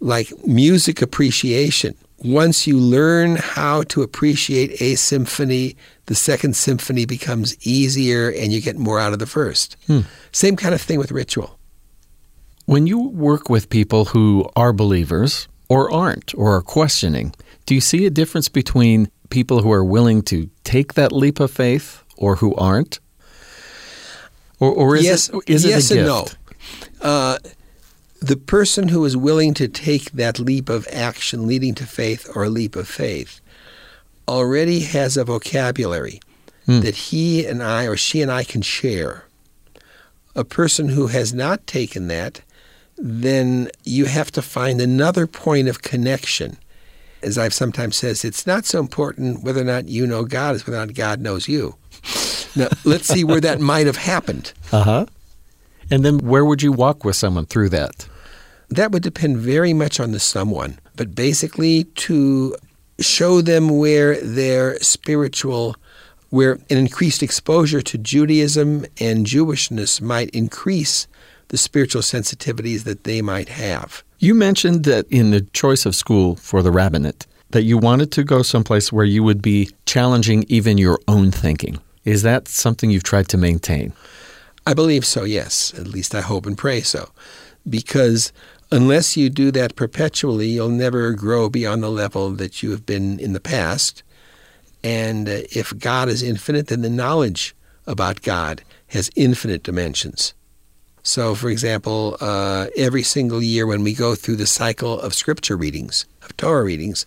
like 0.00 0.32
music 0.46 1.00
appreciation. 1.00 1.96
Once 2.24 2.66
you 2.66 2.78
learn 2.78 3.36
how 3.36 3.82
to 3.82 4.00
appreciate 4.00 4.80
a 4.80 4.94
symphony, 4.94 5.76
the 6.06 6.14
second 6.14 6.56
symphony 6.56 7.04
becomes 7.04 7.54
easier 7.66 8.30
and 8.30 8.50
you 8.50 8.62
get 8.62 8.78
more 8.78 8.98
out 8.98 9.12
of 9.12 9.18
the 9.18 9.26
first. 9.26 9.76
Hmm. 9.86 10.00
Same 10.32 10.56
kind 10.56 10.74
of 10.74 10.80
thing 10.80 10.98
with 10.98 11.12
ritual. 11.12 11.58
When 12.64 12.86
you 12.86 12.98
work 12.98 13.50
with 13.50 13.68
people 13.68 14.06
who 14.06 14.48
are 14.56 14.72
believers 14.72 15.48
or 15.68 15.92
aren't 15.92 16.34
or 16.34 16.56
are 16.56 16.62
questioning, 16.62 17.34
do 17.66 17.74
you 17.74 17.82
see 17.82 18.06
a 18.06 18.10
difference 18.10 18.48
between 18.48 19.10
people 19.28 19.60
who 19.60 19.70
are 19.70 19.84
willing 19.84 20.22
to 20.22 20.48
take 20.64 20.94
that 20.94 21.12
leap 21.12 21.40
of 21.40 21.50
faith 21.50 22.02
or 22.16 22.36
who 22.36 22.54
aren't? 22.54 23.00
Or, 24.60 24.72
or 24.72 24.96
is 24.96 25.04
yes, 25.04 25.28
it, 25.28 25.42
is 25.46 25.66
yes 25.66 25.90
it 25.90 25.96
a 25.96 25.98
and 25.98 26.06
no. 26.06 26.26
Uh, 27.02 27.38
the 28.26 28.36
person 28.36 28.88
who 28.88 29.04
is 29.04 29.16
willing 29.16 29.54
to 29.54 29.68
take 29.68 30.12
that 30.12 30.38
leap 30.38 30.68
of 30.68 30.86
action 30.92 31.46
leading 31.46 31.74
to 31.74 31.86
faith 31.86 32.28
or 32.34 32.44
a 32.44 32.48
leap 32.48 32.76
of 32.76 32.88
faith 32.88 33.40
already 34.26 34.80
has 34.80 35.16
a 35.16 35.24
vocabulary 35.24 36.20
Hmm. 36.66 36.80
that 36.80 36.94
he 36.94 37.44
and 37.44 37.62
I 37.62 37.84
or 37.84 37.94
she 37.96 38.22
and 38.22 38.32
I 38.32 38.42
can 38.42 38.62
share. 38.62 39.24
A 40.34 40.44
person 40.44 40.88
who 40.88 41.08
has 41.08 41.34
not 41.34 41.66
taken 41.66 42.08
that, 42.08 42.40
then 42.96 43.68
you 43.84 44.06
have 44.06 44.30
to 44.32 44.40
find 44.40 44.80
another 44.80 45.26
point 45.26 45.68
of 45.68 45.82
connection. 45.82 46.56
As 47.22 47.36
I've 47.36 47.52
sometimes 47.52 47.96
says, 47.96 48.24
it's 48.24 48.46
not 48.46 48.64
so 48.64 48.80
important 48.80 49.42
whether 49.42 49.60
or 49.60 49.64
not 49.64 49.88
you 49.88 50.06
know 50.06 50.24
God 50.24 50.54
as 50.54 50.66
whether 50.66 50.78
or 50.78 50.86
not 50.86 50.94
God 50.94 51.20
knows 51.20 51.48
you. 51.48 51.74
Now, 52.56 52.68
let's 52.84 53.08
see 53.08 53.24
where 53.24 53.42
that 53.42 53.60
might 53.60 53.84
have 53.86 53.96
happened. 53.98 54.54
Uh 54.72 54.84
huh. 54.84 55.06
And 55.90 56.02
then 56.02 56.18
where 56.18 56.46
would 56.46 56.62
you 56.62 56.72
walk 56.72 57.04
with 57.04 57.16
someone 57.16 57.44
through 57.44 57.68
that? 57.70 58.08
That 58.74 58.90
would 58.90 59.04
depend 59.04 59.38
very 59.38 59.72
much 59.72 60.00
on 60.00 60.10
the 60.10 60.18
someone, 60.18 60.78
but 60.96 61.14
basically 61.14 61.84
to 61.84 62.56
show 62.98 63.40
them 63.40 63.68
where 63.68 64.20
their 64.20 64.78
spiritual, 64.80 65.76
where 66.30 66.54
an 66.70 66.78
increased 66.78 67.22
exposure 67.22 67.82
to 67.82 67.98
Judaism 67.98 68.84
and 69.00 69.26
Jewishness 69.26 70.00
might 70.00 70.30
increase 70.30 71.06
the 71.48 71.56
spiritual 71.56 72.02
sensitivities 72.02 72.82
that 72.82 73.04
they 73.04 73.22
might 73.22 73.48
have. 73.48 74.02
You 74.18 74.34
mentioned 74.34 74.82
that 74.84 75.06
in 75.08 75.30
the 75.30 75.42
choice 75.52 75.86
of 75.86 75.94
school 75.94 76.34
for 76.34 76.60
the 76.60 76.72
rabbinate, 76.72 77.26
that 77.50 77.62
you 77.62 77.78
wanted 77.78 78.10
to 78.12 78.24
go 78.24 78.42
someplace 78.42 78.92
where 78.92 79.04
you 79.04 79.22
would 79.22 79.40
be 79.40 79.70
challenging 79.86 80.44
even 80.48 80.78
your 80.78 80.98
own 81.06 81.30
thinking. 81.30 81.78
Is 82.04 82.22
that 82.22 82.48
something 82.48 82.90
you've 82.90 83.04
tried 83.04 83.28
to 83.28 83.36
maintain? 83.36 83.92
I 84.66 84.74
believe 84.74 85.04
so, 85.06 85.22
yes. 85.22 85.72
At 85.74 85.86
least 85.86 86.12
I 86.12 86.22
hope 86.22 86.46
and 86.46 86.58
pray 86.58 86.80
so. 86.80 87.10
Because 87.68 88.32
unless 88.70 89.16
you 89.16 89.30
do 89.30 89.50
that 89.52 89.76
perpetually, 89.76 90.48
you'll 90.48 90.68
never 90.68 91.12
grow 91.12 91.48
beyond 91.48 91.82
the 91.82 91.90
level 91.90 92.30
that 92.32 92.62
you 92.62 92.70
have 92.70 92.86
been 92.86 93.18
in 93.18 93.32
the 93.32 93.40
past. 93.40 94.02
And 94.82 95.28
uh, 95.28 95.42
if 95.52 95.76
God 95.78 96.08
is 96.08 96.22
infinite, 96.22 96.68
then 96.68 96.82
the 96.82 96.90
knowledge 96.90 97.54
about 97.86 98.22
God 98.22 98.62
has 98.88 99.10
infinite 99.16 99.62
dimensions. 99.62 100.34
So, 101.02 101.34
for 101.34 101.50
example, 101.50 102.16
uh, 102.20 102.68
every 102.76 103.02
single 103.02 103.42
year 103.42 103.66
when 103.66 103.82
we 103.82 103.92
go 103.92 104.14
through 104.14 104.36
the 104.36 104.46
cycle 104.46 104.98
of 105.00 105.12
scripture 105.12 105.56
readings, 105.56 106.06
of 106.22 106.34
Torah 106.36 106.64
readings, 106.64 107.04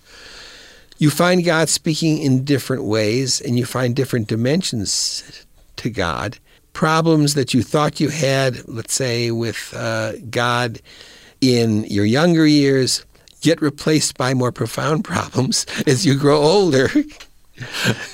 you 0.99 1.09
find 1.09 1.43
God 1.43 1.69
speaking 1.69 2.19
in 2.19 2.43
different 2.43 2.83
ways 2.83 3.41
and 3.41 3.57
you 3.57 3.65
find 3.65 3.95
different 3.95 4.27
dimensions 4.27 5.45
to 5.77 5.89
God. 5.89 6.37
Problems 6.73 7.33
that 7.33 7.53
you 7.53 7.63
thought 7.63 7.99
you 7.99 8.09
had, 8.09 8.67
let's 8.67 8.93
say, 8.93 9.31
with 9.31 9.73
uh, 9.75 10.13
God 10.29 10.79
in 11.41 11.83
your 11.85 12.05
younger 12.05 12.45
years, 12.45 13.05
get 13.41 13.61
replaced 13.61 14.17
by 14.17 14.33
more 14.33 14.51
profound 14.51 15.03
problems 15.13 15.65
as 15.85 16.05
you 16.05 16.15
grow 16.17 16.41
older. 16.41 16.89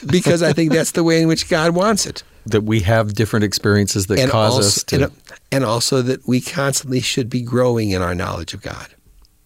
because 0.05 0.41
I 0.41 0.53
think 0.53 0.71
that's 0.71 0.91
the 0.91 1.03
way 1.03 1.21
in 1.21 1.27
which 1.27 1.49
God 1.49 1.71
wants 1.71 2.05
it. 2.05 2.23
That 2.45 2.61
we 2.63 2.81
have 2.81 3.13
different 3.13 3.45
experiences 3.45 4.07
that 4.07 4.29
cause 4.29 4.53
also, 4.55 4.59
us 4.67 4.83
to. 4.85 5.03
and, 5.03 5.11
and 5.51 5.63
also 5.63 6.01
that 6.01 6.27
we 6.27 6.41
constantly 6.41 6.99
should 6.99 7.29
be 7.29 7.41
growing 7.41 7.91
in 7.91 8.01
our 8.01 8.13
knowledge 8.15 8.53
of 8.53 8.61
God. 8.61 8.87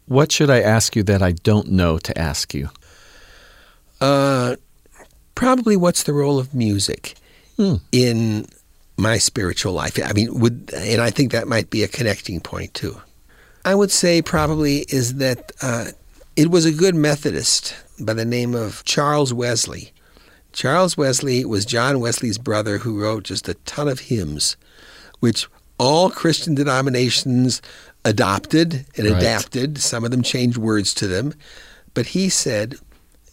What 0.08 0.32
should 0.32 0.50
I 0.50 0.62
ask 0.62 0.96
you 0.96 1.04
that 1.04 1.22
I 1.22 1.34
don't 1.34 1.70
know 1.70 1.98
to 2.00 2.18
ask 2.18 2.54
you? 2.54 2.70
Uh, 4.02 4.56
probably 5.36 5.76
what's 5.76 6.04
the 6.04 6.13
role 6.13 6.40
of 6.40 6.54
music 6.54 7.16
Hmm. 7.58 7.76
in 7.92 8.46
my 8.98 9.18
spiritual 9.18 9.74
life? 9.74 10.00
I 10.04 10.13
mean, 10.13 10.40
would 10.40 10.72
and 10.76 11.02
I 11.02 11.10
think 11.10 11.32
that 11.32 11.48
might 11.48 11.70
be 11.70 11.84
a 11.84 11.88
connecting 11.88 12.40
point 12.40 12.74
too. 12.74 13.00
I 13.67 13.75
would 13.75 13.91
say 13.91 14.21
probably 14.21 14.86
is 14.88 15.15
that 15.15 15.51
uh, 15.62 15.88
it 16.38 16.49
was 16.49 16.63
a 16.63 16.71
good 16.71 16.95
Methodist 16.95 17.75
by 17.99 18.13
the 18.13 18.23
name 18.23 18.56
of 18.56 18.82
Charles 18.86 19.34
Wesley. 19.34 19.91
Charles 20.53 20.95
Wesley 20.95 21.43
was 21.43 21.65
John 21.65 21.99
Wesley's 21.99 22.38
brother 22.38 22.77
who 22.77 23.01
wrote 23.01 23.23
just 23.23 23.49
a 23.49 23.56
ton 23.65 23.89
of 23.89 23.99
hymns, 23.99 24.56
which 25.19 25.49
all 25.77 26.10
Christian 26.10 26.56
denominations 26.56 27.62
adopted 28.06 28.86
and 28.95 29.06
Right. 29.10 29.17
adapted. 29.21 29.80
Some 29.80 30.06
of 30.06 30.12
them 30.12 30.21
changed 30.21 30.58
words 30.58 30.93
to 30.93 31.06
them. 31.06 31.34
But 31.93 32.06
he 32.08 32.30
said, 32.30 32.77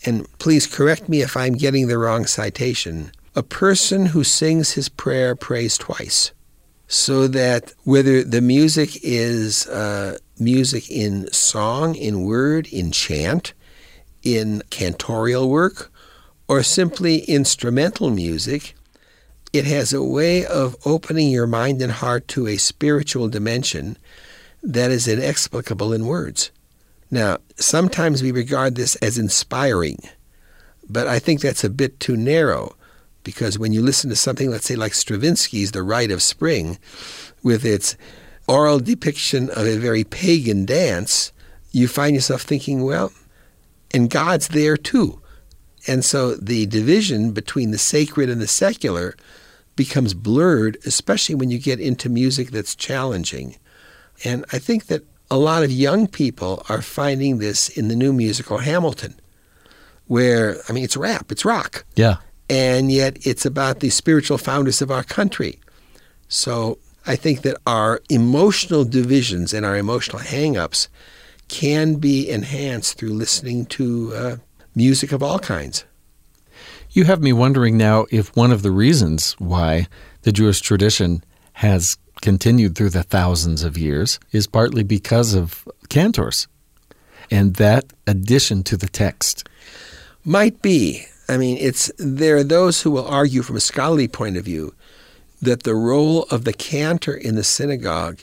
and 0.04 0.26
please 0.40 0.66
correct 0.66 1.08
me 1.08 1.22
if 1.22 1.36
I'm 1.36 1.54
getting 1.54 1.86
the 1.86 1.96
wrong 1.96 2.26
citation, 2.26 3.12
a 3.36 3.44
person 3.44 4.06
who 4.06 4.24
sings 4.24 4.72
his 4.72 4.88
prayer 4.88 5.36
prays 5.36 5.78
twice. 5.78 6.32
So 6.88 7.28
that 7.28 7.72
whether 7.84 8.22
the 8.22 8.40
music 8.40 8.98
is 9.02 9.66
uh, 9.68 10.18
music 10.38 10.90
in 10.90 11.30
song, 11.32 11.94
in 11.94 12.24
word, 12.24 12.66
in 12.68 12.90
chant, 12.90 13.54
in 14.22 14.62
cantorial 14.70 15.48
work, 15.48 15.92
or 16.48 16.62
simply 16.62 17.18
instrumental 17.20 18.10
music, 18.10 18.74
it 19.52 19.64
has 19.64 19.92
a 19.92 20.02
way 20.02 20.44
of 20.44 20.76
opening 20.84 21.30
your 21.30 21.46
mind 21.46 21.80
and 21.80 21.92
heart 21.92 22.26
to 22.28 22.46
a 22.46 22.56
spiritual 22.56 23.28
dimension 23.28 23.96
that 24.62 24.90
is 24.90 25.06
inexplicable 25.06 25.92
in 25.92 26.06
words. 26.06 26.50
Now, 27.10 27.38
sometimes 27.56 28.22
we 28.22 28.32
regard 28.32 28.74
this 28.74 28.96
as 28.96 29.18
inspiring, 29.18 29.98
but 30.88 31.06
I 31.06 31.18
think 31.18 31.40
that's 31.40 31.64
a 31.64 31.70
bit 31.70 32.00
too 32.00 32.16
narrow 32.16 32.74
because 33.22 33.58
when 33.58 33.72
you 33.72 33.82
listen 33.82 34.10
to 34.10 34.16
something, 34.16 34.50
let's 34.50 34.66
say 34.66 34.76
like 34.76 34.92
Stravinsky's 34.92 35.72
The 35.72 35.82
Rite 35.82 36.10
of 36.10 36.22
Spring, 36.22 36.78
with 37.42 37.64
its 37.64 37.96
aural 38.46 38.78
depiction 38.78 39.50
of 39.50 39.66
a 39.66 39.76
very 39.76 40.04
pagan 40.04 40.64
dance, 40.64 41.32
you 41.72 41.88
find 41.88 42.14
yourself 42.14 42.42
thinking, 42.42 42.82
well, 42.82 43.12
and 43.92 44.10
God's 44.10 44.48
there 44.48 44.76
too. 44.76 45.20
And 45.86 46.04
so 46.04 46.34
the 46.34 46.66
division 46.66 47.32
between 47.32 47.70
the 47.70 47.78
sacred 47.78 48.28
and 48.30 48.40
the 48.40 48.46
secular 48.48 49.16
becomes 49.76 50.14
blurred, 50.14 50.78
especially 50.86 51.34
when 51.34 51.50
you 51.50 51.58
get 51.58 51.80
into 51.80 52.08
music 52.08 52.50
that's 52.50 52.74
challenging. 52.74 53.56
And 54.24 54.44
I 54.52 54.58
think 54.58 54.86
that 54.86 55.02
a 55.30 55.36
lot 55.36 55.62
of 55.64 55.72
young 55.72 56.06
people 56.06 56.64
are 56.68 56.80
finding 56.82 57.38
this 57.38 57.68
in 57.68 57.88
the 57.88 57.96
new 57.96 58.12
musical 58.12 58.58
Hamilton, 58.58 59.18
where, 60.06 60.56
I 60.68 60.72
mean, 60.72 60.84
it's 60.84 60.96
rap, 60.96 61.32
it's 61.32 61.44
rock, 61.44 61.84
Yeah. 61.96 62.16
and 62.48 62.92
yet 62.92 63.16
it's 63.26 63.44
about 63.44 63.80
the 63.80 63.90
spiritual 63.90 64.38
founders 64.38 64.80
of 64.80 64.90
our 64.90 65.02
country. 65.02 65.60
So 66.28 66.78
I 67.06 67.16
think 67.16 67.42
that 67.42 67.56
our 67.66 68.00
emotional 68.08 68.84
divisions 68.84 69.52
and 69.52 69.66
our 69.66 69.76
emotional 69.76 70.18
hang-ups 70.18 70.88
can 71.48 71.96
be 71.96 72.28
enhanced 72.28 72.98
through 72.98 73.12
listening 73.12 73.66
to 73.66 74.12
uh, 74.14 74.36
music 74.74 75.12
of 75.12 75.22
all 75.22 75.38
kinds. 75.38 75.84
You 76.90 77.04
have 77.04 77.20
me 77.20 77.32
wondering 77.32 77.76
now 77.76 78.06
if 78.10 78.34
one 78.36 78.52
of 78.52 78.62
the 78.62 78.70
reasons 78.70 79.32
why 79.38 79.88
the 80.22 80.32
Jewish 80.32 80.60
tradition 80.60 81.22
has 81.54 81.98
continued 82.22 82.74
through 82.74 82.90
the 82.90 83.02
thousands 83.02 83.62
of 83.62 83.76
years 83.76 84.18
is 84.32 84.46
partly 84.46 84.82
because 84.82 85.34
of 85.34 85.68
cantors 85.88 86.48
and 87.30 87.54
that 87.56 87.92
addition 88.06 88.62
to 88.64 88.76
the 88.76 88.88
text. 88.88 89.46
Might 90.24 90.62
be. 90.62 91.04
I 91.28 91.36
mean, 91.36 91.58
it's 91.60 91.90
there 91.98 92.36
are 92.36 92.44
those 92.44 92.82
who 92.82 92.90
will 92.90 93.06
argue 93.06 93.42
from 93.42 93.56
a 93.56 93.60
scholarly 93.60 94.08
point 94.08 94.36
of 94.36 94.44
view 94.44 94.74
that 95.44 95.62
the 95.62 95.74
role 95.74 96.24
of 96.24 96.44
the 96.44 96.52
cantor 96.52 97.14
in 97.14 97.34
the 97.34 97.44
synagogue 97.44 98.20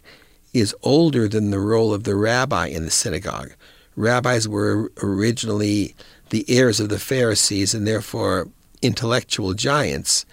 is 0.53 0.75
older 0.83 1.27
than 1.27 1.49
the 1.49 1.59
role 1.59 1.93
of 1.93 2.03
the 2.03 2.15
rabbi 2.15 2.67
in 2.67 2.85
the 2.85 2.91
synagogue. 2.91 3.53
Rabbis 3.95 4.47
were 4.47 4.91
originally 5.01 5.95
the 6.29 6.45
heirs 6.47 6.79
of 6.79 6.89
the 6.89 6.99
Pharisees 6.99 7.73
and 7.73 7.87
therefore 7.87 8.47
intellectual 8.81 9.53
giants. 9.53 10.25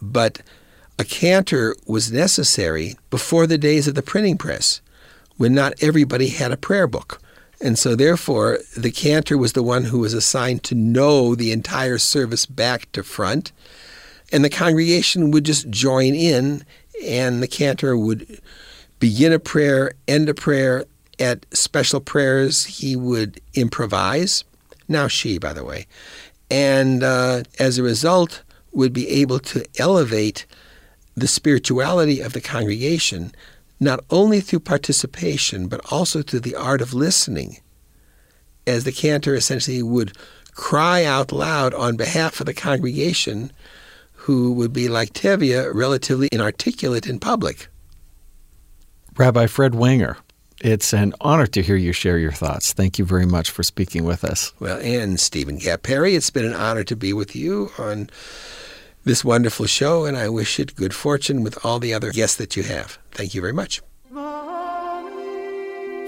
But 0.00 0.42
a 0.98 1.04
cantor 1.04 1.76
was 1.86 2.10
necessary 2.10 2.96
before 3.10 3.46
the 3.46 3.58
days 3.58 3.86
of 3.86 3.94
the 3.94 4.02
printing 4.02 4.36
press, 4.36 4.80
when 5.36 5.54
not 5.54 5.74
everybody 5.80 6.28
had 6.28 6.50
a 6.50 6.56
prayer 6.56 6.86
book. 6.86 7.20
And 7.60 7.78
so, 7.78 7.96
therefore, 7.96 8.58
the 8.76 8.90
cantor 8.90 9.36
was 9.36 9.52
the 9.52 9.62
one 9.62 9.84
who 9.84 9.98
was 9.98 10.14
assigned 10.14 10.62
to 10.64 10.74
know 10.74 11.34
the 11.34 11.52
entire 11.52 11.98
service 11.98 12.46
back 12.46 12.90
to 12.92 13.02
front. 13.02 13.52
And 14.32 14.44
the 14.44 14.50
congregation 14.50 15.30
would 15.30 15.44
just 15.44 15.70
join 15.70 16.14
in, 16.14 16.64
and 17.04 17.42
the 17.42 17.48
cantor 17.48 17.96
would 17.96 18.40
begin 18.98 19.32
a 19.32 19.38
prayer, 19.38 19.92
end 20.06 20.28
a 20.28 20.34
prayer. 20.34 20.84
At 21.20 21.46
special 21.52 22.00
prayers, 22.00 22.64
he 22.64 22.94
would 22.94 23.40
improvise. 23.54 24.44
Now, 24.86 25.08
she, 25.08 25.38
by 25.38 25.52
the 25.52 25.64
way. 25.64 25.86
And 26.50 27.02
uh, 27.02 27.42
as 27.58 27.78
a 27.78 27.82
result, 27.82 28.44
would 28.72 28.92
be 28.92 29.08
able 29.08 29.40
to 29.40 29.64
elevate 29.78 30.46
the 31.16 31.26
spirituality 31.26 32.20
of 32.20 32.34
the 32.34 32.40
congregation 32.40 33.32
not 33.80 34.04
only 34.10 34.40
through 34.40 34.60
participation, 34.60 35.68
but 35.68 35.80
also 35.90 36.22
through 36.22 36.40
the 36.40 36.56
art 36.56 36.80
of 36.80 36.94
listening, 36.94 37.58
as 38.66 38.84
the 38.84 38.92
cantor 38.92 39.34
essentially 39.34 39.82
would 39.82 40.16
cry 40.52 41.04
out 41.04 41.32
loud 41.32 41.72
on 41.74 41.96
behalf 41.96 42.40
of 42.40 42.46
the 42.46 42.54
congregation, 42.54 43.52
who 44.28 44.52
would 44.52 44.74
be 44.74 44.88
like 44.88 45.14
Tevye, 45.14 45.72
relatively 45.72 46.28
inarticulate 46.30 47.06
in 47.06 47.18
public. 47.18 47.68
Rabbi 49.16 49.46
Fred 49.46 49.74
Wenger, 49.74 50.18
it's 50.60 50.92
an 50.92 51.14
honor 51.22 51.46
to 51.46 51.62
hear 51.62 51.76
you 51.76 51.94
share 51.94 52.18
your 52.18 52.32
thoughts. 52.32 52.74
Thank 52.74 52.98
you 52.98 53.06
very 53.06 53.24
much 53.24 53.50
for 53.50 53.62
speaking 53.62 54.04
with 54.04 54.24
us. 54.24 54.52
Well, 54.60 54.78
and 54.82 55.18
Stephen 55.18 55.56
Gap 55.56 55.82
Perry, 55.82 56.14
it's 56.14 56.28
been 56.28 56.44
an 56.44 56.52
honor 56.52 56.84
to 56.84 56.94
be 56.94 57.14
with 57.14 57.34
you 57.34 57.70
on 57.78 58.10
this 59.02 59.24
wonderful 59.24 59.64
show, 59.64 60.04
and 60.04 60.14
I 60.14 60.28
wish 60.28 60.60
it 60.60 60.76
good 60.76 60.94
fortune 60.94 61.42
with 61.42 61.64
all 61.64 61.78
the 61.78 61.94
other 61.94 62.12
guests 62.12 62.36
that 62.36 62.54
you 62.54 62.64
have. 62.64 62.98
Thank 63.12 63.34
you 63.34 63.40
very 63.40 63.54
much. 63.54 63.80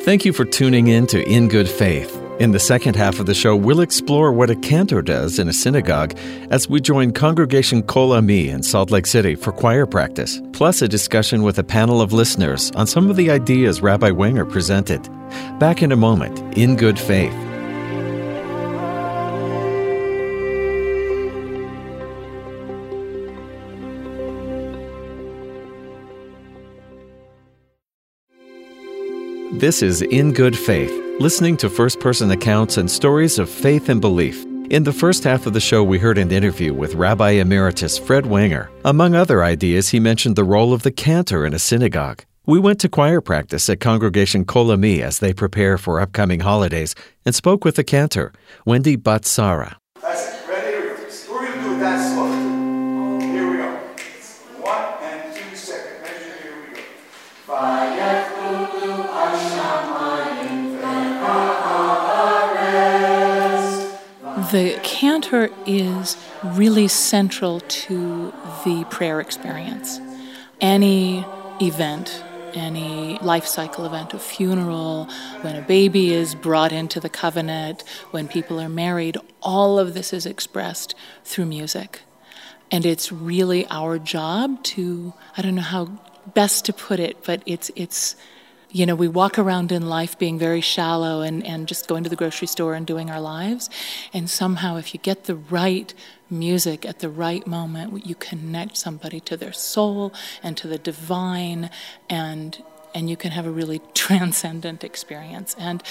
Thank 0.04 0.26
you 0.26 0.34
for 0.34 0.44
tuning 0.44 0.88
in 0.88 1.06
to 1.06 1.26
In 1.26 1.48
Good 1.48 1.70
Faith. 1.70 2.29
In 2.40 2.52
the 2.52 2.58
second 2.58 2.96
half 2.96 3.20
of 3.20 3.26
the 3.26 3.34
show, 3.34 3.54
we'll 3.54 3.82
explore 3.82 4.32
what 4.32 4.48
a 4.48 4.56
cantor 4.56 5.02
does 5.02 5.38
in 5.38 5.46
a 5.46 5.52
synagogue 5.52 6.18
as 6.48 6.70
we 6.70 6.80
join 6.80 7.12
Congregation 7.12 7.82
Kol 7.82 8.14
Ami 8.14 8.48
in 8.48 8.62
Salt 8.62 8.90
Lake 8.90 9.04
City 9.04 9.34
for 9.34 9.52
choir 9.52 9.84
practice, 9.84 10.40
plus 10.54 10.80
a 10.80 10.88
discussion 10.88 11.42
with 11.42 11.58
a 11.58 11.62
panel 11.62 12.00
of 12.00 12.14
listeners 12.14 12.70
on 12.76 12.86
some 12.86 13.10
of 13.10 13.16
the 13.16 13.30
ideas 13.30 13.82
Rabbi 13.82 14.10
Wenger 14.10 14.46
presented. 14.46 15.06
Back 15.58 15.82
in 15.82 15.92
a 15.92 15.96
moment, 15.96 16.40
In 16.56 16.76
Good 16.76 16.98
Faith. 16.98 17.30
This 29.60 29.82
is 29.82 30.00
In 30.00 30.32
Good 30.32 30.56
Faith, 30.56 30.90
listening 31.20 31.54
to 31.54 31.68
first 31.68 32.00
person 32.00 32.30
accounts 32.30 32.78
and 32.78 32.90
stories 32.90 33.38
of 33.38 33.50
faith 33.50 33.90
and 33.90 34.00
belief. 34.00 34.42
In 34.70 34.84
the 34.84 34.92
first 34.92 35.22
half 35.22 35.44
of 35.44 35.52
the 35.52 35.60
show, 35.60 35.84
we 35.84 35.98
heard 35.98 36.16
an 36.16 36.32
interview 36.32 36.72
with 36.72 36.94
Rabbi 36.94 37.32
Emeritus 37.32 37.98
Fred 37.98 38.24
Wenger. 38.24 38.70
Among 38.86 39.14
other 39.14 39.44
ideas, 39.44 39.90
he 39.90 40.00
mentioned 40.00 40.34
the 40.34 40.44
role 40.44 40.72
of 40.72 40.82
the 40.82 40.90
cantor 40.90 41.44
in 41.44 41.52
a 41.52 41.58
synagogue. 41.58 42.24
We 42.46 42.58
went 42.58 42.80
to 42.80 42.88
choir 42.88 43.20
practice 43.20 43.68
at 43.68 43.80
Congregation 43.80 44.46
Kol 44.46 44.72
Ami 44.72 45.02
as 45.02 45.18
they 45.18 45.34
prepare 45.34 45.76
for 45.76 46.00
upcoming 46.00 46.40
holidays 46.40 46.94
and 47.26 47.34
spoke 47.34 47.66
with 47.66 47.76
the 47.76 47.84
cantor, 47.84 48.32
Wendy 48.64 48.96
Batsara. 48.96 49.76
The 64.52 64.80
cantor 64.82 65.50
is 65.64 66.16
really 66.42 66.88
central 66.88 67.60
to 67.60 68.32
the 68.64 68.84
prayer 68.90 69.20
experience. 69.20 70.00
Any 70.60 71.24
event, 71.60 72.24
any 72.54 73.16
life 73.18 73.46
cycle 73.46 73.84
event, 73.84 74.12
a 74.12 74.18
funeral, 74.18 75.04
when 75.42 75.54
a 75.54 75.62
baby 75.62 76.12
is 76.12 76.34
brought 76.34 76.72
into 76.72 76.98
the 76.98 77.08
covenant, 77.08 77.84
when 78.10 78.26
people 78.26 78.60
are 78.60 78.68
married, 78.68 79.18
all 79.40 79.78
of 79.78 79.94
this 79.94 80.12
is 80.12 80.26
expressed 80.26 80.96
through 81.22 81.46
music. 81.46 82.00
And 82.72 82.84
it's 82.84 83.12
really 83.12 83.68
our 83.70 84.00
job 84.00 84.64
to, 84.64 85.14
I 85.36 85.42
don't 85.42 85.54
know 85.54 85.62
how 85.62 86.00
best 86.34 86.64
to 86.64 86.72
put 86.72 86.98
it, 86.98 87.22
but 87.24 87.40
it's, 87.46 87.70
it's, 87.76 88.16
you 88.72 88.86
know, 88.86 88.94
we 88.94 89.08
walk 89.08 89.38
around 89.38 89.72
in 89.72 89.88
life 89.88 90.18
being 90.18 90.38
very 90.38 90.60
shallow 90.60 91.22
and, 91.22 91.44
and 91.44 91.66
just 91.66 91.88
going 91.88 92.04
to 92.04 92.10
the 92.10 92.16
grocery 92.16 92.46
store 92.46 92.74
and 92.74 92.86
doing 92.86 93.10
our 93.10 93.20
lives. 93.20 93.68
And 94.12 94.30
somehow, 94.30 94.76
if 94.76 94.94
you 94.94 95.00
get 95.00 95.24
the 95.24 95.34
right 95.34 95.92
music 96.28 96.86
at 96.86 97.00
the 97.00 97.08
right 97.08 97.46
moment, 97.46 98.06
you 98.06 98.14
connect 98.14 98.76
somebody 98.76 99.20
to 99.20 99.36
their 99.36 99.52
soul 99.52 100.14
and 100.42 100.56
to 100.56 100.68
the 100.68 100.78
divine, 100.78 101.70
and, 102.08 102.62
and 102.94 103.10
you 103.10 103.16
can 103.16 103.32
have 103.32 103.46
a 103.46 103.50
really 103.50 103.80
transcendent 103.94 104.84
experience. 104.84 105.56
And, 105.58 105.82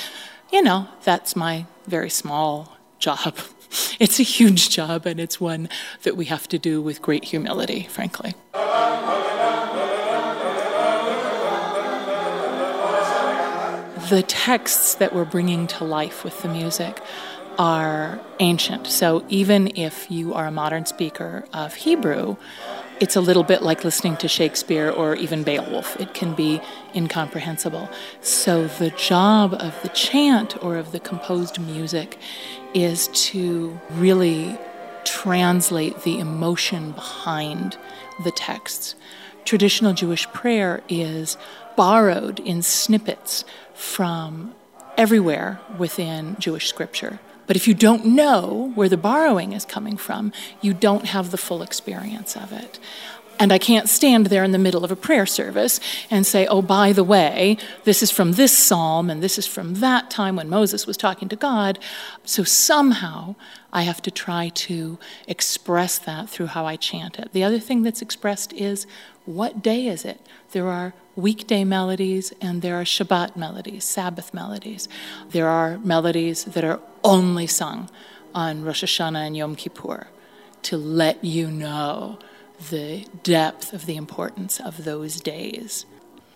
you 0.51 0.61
know, 0.61 0.87
that's 1.03 1.35
my 1.35 1.65
very 1.85 2.09
small 2.09 2.77
job. 2.97 3.35
It's 3.99 4.19
a 4.19 4.23
huge 4.23 4.71
job, 4.71 5.05
and 5.05 5.19
it's 5.19 5.39
one 5.39 5.69
that 6.01 6.17
we 6.17 6.25
have 6.25 6.47
to 6.47 6.57
do 6.57 6.81
with 6.81 7.03
great 7.03 7.25
humility, 7.25 7.83
frankly. 7.87 8.33
The 14.09 14.23
texts 14.23 14.95
that 14.95 15.13
we're 15.13 15.25
bringing 15.25 15.67
to 15.67 15.83
life 15.83 16.23
with 16.23 16.41
the 16.41 16.47
music 16.47 16.99
are 17.59 18.19
ancient. 18.39 18.87
So 18.87 19.23
even 19.29 19.77
if 19.77 20.09
you 20.09 20.33
are 20.33 20.47
a 20.47 20.51
modern 20.51 20.85
speaker 20.85 21.45
of 21.53 21.75
Hebrew, 21.75 22.37
it's 22.99 23.15
a 23.15 23.21
little 23.21 23.43
bit 23.43 23.61
like 23.61 23.83
listening 23.83 24.17
to 24.17 24.27
Shakespeare 24.27 24.89
or 24.89 25.15
even 25.15 25.43
Beowulf. 25.43 25.99
It 25.99 26.13
can 26.13 26.33
be 26.33 26.59
incomprehensible. 26.95 27.89
So 28.21 28.67
the 28.67 28.89
job 28.91 29.53
of 29.53 29.79
the 29.83 29.89
chant 29.89 30.61
or 30.63 30.77
of 30.77 30.91
the 30.91 30.99
composed 30.99 31.59
music 31.59 32.17
is 32.73 33.09
to 33.29 33.79
really 33.91 34.57
translate 35.05 36.01
the 36.01 36.19
emotion 36.19 36.91
behind 36.91 37.77
the 38.23 38.31
texts. 38.31 38.95
Traditional 39.45 39.93
Jewish 39.93 40.28
prayer 40.32 40.82
is 40.89 41.38
borrowed 41.75 42.39
in 42.39 42.62
snippets 42.62 43.45
from 43.73 44.54
everywhere 44.97 45.60
within 45.78 46.36
Jewish 46.39 46.67
scripture. 46.67 47.19
But 47.47 47.56
if 47.56 47.67
you 47.67 47.73
don't 47.73 48.06
know 48.06 48.71
where 48.75 48.89
the 48.89 48.97
borrowing 48.97 49.54
is 49.54 49.65
coming 49.65 49.97
from, 49.97 50.32
you 50.62 50.73
don't 50.73 51.06
have 51.06 51.32
the 51.32 51.38
full 51.38 51.63
experience 51.63 52.36
of 52.36 52.52
it. 52.52 52.80
And 53.39 53.54
I 53.54 53.58
can't 53.58 53.88
stand 53.88 54.28
there 54.28 54.43
in 54.43 54.52
the 54.52 54.58
middle 54.58 54.84
of 54.84 54.91
a 54.91 54.97
prayer 54.97 55.25
service 55.25 55.80
and 56.12 56.28
say, 56.28 56.45
oh, 56.45 56.62
by 56.62 56.91
the 56.91 57.06
way, 57.06 57.58
this 57.86 58.04
is 58.04 58.12
from 58.12 58.34
this 58.34 58.56
psalm 58.56 59.10
and 59.10 59.23
this 59.23 59.38
is 59.38 59.47
from 59.47 59.75
that 59.75 60.12
time 60.12 60.36
when 60.36 60.49
Moses 60.49 60.86
was 60.86 60.97
talking 60.97 61.30
to 61.30 61.38
God. 61.38 61.80
So 62.25 62.43
somehow 62.43 63.36
I 63.71 63.84
have 63.84 64.02
to 64.02 64.12
try 64.12 64.49
to 64.49 64.99
express 65.25 65.97
that 65.99 66.30
through 66.30 66.47
how 66.47 66.65
I 66.65 66.75
chant 66.75 67.17
it. 67.17 67.32
The 67.32 67.45
other 67.45 67.60
thing 67.60 67.82
that's 67.82 68.02
expressed 68.02 68.52
is 68.52 68.86
what 69.29 69.61
day 69.61 69.85
is 69.85 70.05
it? 70.05 70.19
There 70.53 70.67
are 70.67 70.95
weekday 71.15 71.63
melodies 71.63 72.33
and 72.41 72.63
there 72.63 72.81
are 72.81 72.83
Shabbat 72.83 73.35
melodies, 73.35 73.85
Sabbath 73.85 74.33
melodies. 74.33 74.89
There 75.29 75.47
are 75.47 75.77
melodies 75.77 76.45
that 76.45 76.63
are 76.63 76.79
only 77.03 77.45
sung 77.45 77.91
on 78.33 78.63
Rosh 78.63 78.83
Hashanah 78.83 79.27
and 79.27 79.37
Yom 79.37 79.55
Kippur 79.55 80.07
to 80.63 80.77
let 80.77 81.23
you 81.23 81.51
know 81.51 82.17
the 82.71 83.05
depth 83.21 83.71
of 83.71 83.85
the 83.85 83.97
importance 83.97 84.59
of 84.59 84.83
those 84.83 85.21
days. 85.21 85.85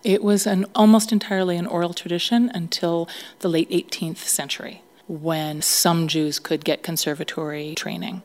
It 0.04 0.22
was 0.22 0.46
an 0.46 0.64
almost 0.72 1.10
entirely 1.10 1.56
an 1.56 1.66
oral 1.66 1.94
tradition 1.94 2.48
until 2.54 3.08
the 3.40 3.48
late 3.48 3.70
18th 3.70 4.18
century 4.18 4.82
when 5.08 5.62
some 5.62 6.06
Jews 6.06 6.38
could 6.38 6.64
get 6.64 6.84
conservatory 6.84 7.74
training. 7.74 8.22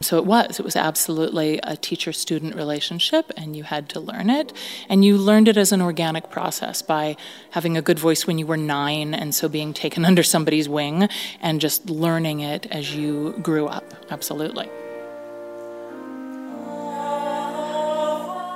So 0.00 0.18
it 0.18 0.26
was. 0.26 0.60
It 0.60 0.64
was 0.64 0.76
absolutely 0.76 1.58
a 1.62 1.76
teacher 1.76 2.12
student 2.12 2.54
relationship, 2.54 3.32
and 3.36 3.56
you 3.56 3.64
had 3.64 3.88
to 3.90 4.00
learn 4.00 4.30
it. 4.30 4.52
And 4.88 5.04
you 5.04 5.16
learned 5.16 5.48
it 5.48 5.56
as 5.56 5.72
an 5.72 5.80
organic 5.80 6.30
process 6.30 6.82
by 6.82 7.16
having 7.50 7.76
a 7.76 7.82
good 7.82 7.98
voice 7.98 8.26
when 8.26 8.38
you 8.38 8.46
were 8.46 8.56
nine, 8.56 9.14
and 9.14 9.34
so 9.34 9.48
being 9.48 9.72
taken 9.72 10.04
under 10.10 10.22
somebody's 10.22 10.68
wing 10.68 11.08
and 11.40 11.60
just 11.60 11.88
learning 11.88 12.40
it 12.40 12.66
as 12.66 12.94
you 12.94 13.32
grew 13.42 13.66
up. 13.66 13.94
Absolutely. 14.10 14.68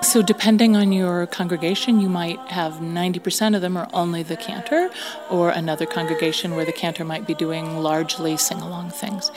So, 0.02 0.22
depending 0.22 0.74
on 0.74 0.92
your 0.92 1.26
congregation, 1.26 2.00
you 2.00 2.08
might 2.08 2.40
have 2.48 2.74
90% 2.80 3.54
of 3.54 3.62
them 3.62 3.76
are 3.76 3.88
only 3.92 4.24
the 4.24 4.36
cantor, 4.36 4.90
or 5.30 5.50
another 5.50 5.86
congregation 5.86 6.56
where 6.56 6.64
the 6.64 6.72
cantor 6.72 7.04
might 7.04 7.28
be 7.28 7.34
doing 7.34 7.78
largely 7.78 8.36
sing 8.36 8.60
along 8.60 8.90
things. 8.90 9.30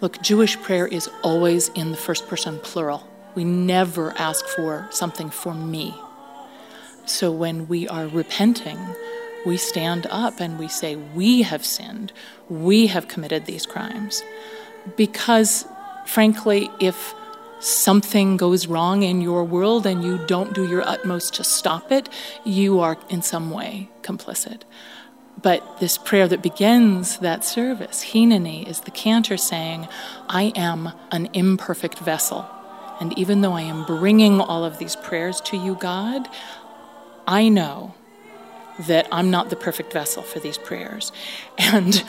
Look, 0.00 0.20
Jewish 0.20 0.60
prayer 0.60 0.86
is 0.86 1.08
always 1.22 1.68
in 1.70 1.90
the 1.90 1.96
first 1.96 2.26
person 2.26 2.58
plural. 2.58 3.06
We 3.34 3.44
never 3.44 4.12
ask 4.18 4.44
for 4.46 4.86
something 4.90 5.30
for 5.30 5.54
me. 5.54 5.94
So, 7.06 7.30
when 7.30 7.68
we 7.68 7.86
are 7.88 8.06
repenting, 8.06 8.78
we 9.46 9.56
stand 9.56 10.06
up 10.10 10.40
and 10.40 10.58
we 10.58 10.68
say, 10.68 10.96
We 10.96 11.42
have 11.42 11.64
sinned, 11.64 12.12
we 12.48 12.88
have 12.88 13.08
committed 13.08 13.46
these 13.46 13.66
crimes. 13.66 14.22
Because, 14.96 15.66
frankly, 16.06 16.70
if 16.80 17.14
something 17.60 18.36
goes 18.36 18.66
wrong 18.66 19.02
in 19.02 19.20
your 19.20 19.44
world 19.44 19.86
and 19.86 20.04
you 20.04 20.18
don't 20.26 20.54
do 20.54 20.68
your 20.68 20.86
utmost 20.86 21.34
to 21.34 21.44
stop 21.44 21.90
it, 21.92 22.08
you 22.44 22.80
are 22.80 22.98
in 23.08 23.22
some 23.22 23.50
way 23.50 23.88
complicit. 24.02 24.62
But 25.44 25.78
this 25.78 25.98
prayer 25.98 26.26
that 26.26 26.40
begins 26.40 27.18
that 27.18 27.44
service, 27.44 28.02
Hineni, 28.02 28.66
is 28.66 28.80
the 28.80 28.90
cantor 28.90 29.36
saying, 29.36 29.88
I 30.26 30.54
am 30.56 30.92
an 31.12 31.28
imperfect 31.34 31.98
vessel. 31.98 32.48
And 32.98 33.16
even 33.18 33.42
though 33.42 33.52
I 33.52 33.60
am 33.60 33.84
bringing 33.84 34.40
all 34.40 34.64
of 34.64 34.78
these 34.78 34.96
prayers 34.96 35.42
to 35.42 35.58
you, 35.58 35.74
God, 35.74 36.26
I 37.26 37.50
know 37.50 37.94
that 38.86 39.06
I'm 39.12 39.30
not 39.30 39.50
the 39.50 39.56
perfect 39.56 39.92
vessel 39.92 40.22
for 40.22 40.40
these 40.40 40.56
prayers. 40.56 41.12
And 41.58 42.02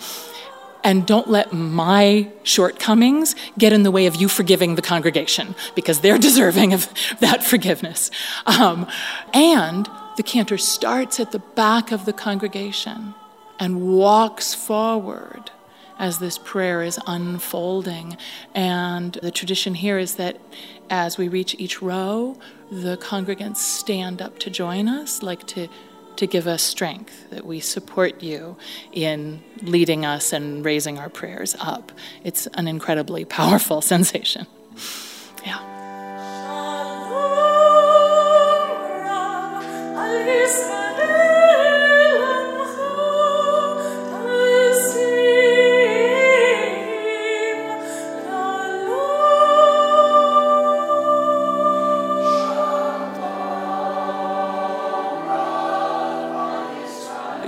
and 0.82 1.06
don't 1.06 1.28
let 1.28 1.52
my 1.52 2.32
shortcomings 2.44 3.36
get 3.58 3.74
in 3.74 3.82
the 3.82 3.90
way 3.90 4.06
of 4.06 4.16
you 4.16 4.30
forgiving 4.30 4.76
the 4.76 4.84
congregation 4.84 5.56
because 5.74 6.00
they're 6.02 6.18
deserving 6.30 6.74
of 6.74 6.88
that 7.20 7.44
forgiveness. 7.44 8.12
Um, 8.46 8.88
and 9.34 9.90
the 10.16 10.24
cantor 10.24 10.60
starts 10.60 11.20
at 11.20 11.32
the 11.32 11.40
back 11.40 11.92
of 11.92 12.06
the 12.06 12.14
congregation 12.14 13.16
and 13.60 13.88
walks 13.88 14.54
forward 14.54 15.52
as 15.98 16.20
this 16.20 16.38
prayer 16.38 16.84
is 16.84 17.00
unfolding. 17.08 18.18
And 18.54 19.14
the 19.14 19.32
tradition 19.32 19.76
here 19.76 19.98
is 19.98 20.16
that 20.16 20.40
as 20.90 21.18
we 21.18 21.28
reach 21.28 21.56
each 21.58 21.82
row, 21.82 22.38
the 22.70 22.98
congregants 22.98 23.58
stand 23.58 24.22
up 24.22 24.40
to 24.40 24.50
join 24.50 24.88
us, 24.88 25.24
like 25.24 25.46
to 25.48 25.68
to 26.18 26.28
give 26.28 26.48
us 26.48 26.64
strength, 26.64 27.30
that 27.30 27.46
we 27.46 27.60
support 27.60 28.24
you 28.24 28.56
in 28.94 29.44
leading 29.62 30.06
us 30.06 30.32
and 30.32 30.64
raising 30.64 30.98
our 30.98 31.10
prayers 31.10 31.58
up. 31.60 31.92
It's 32.24 32.48
an 32.54 32.70
incredibly 32.70 33.26
powerful 33.40 33.82
sensation. 33.82 34.48
Yeah. 35.46 35.76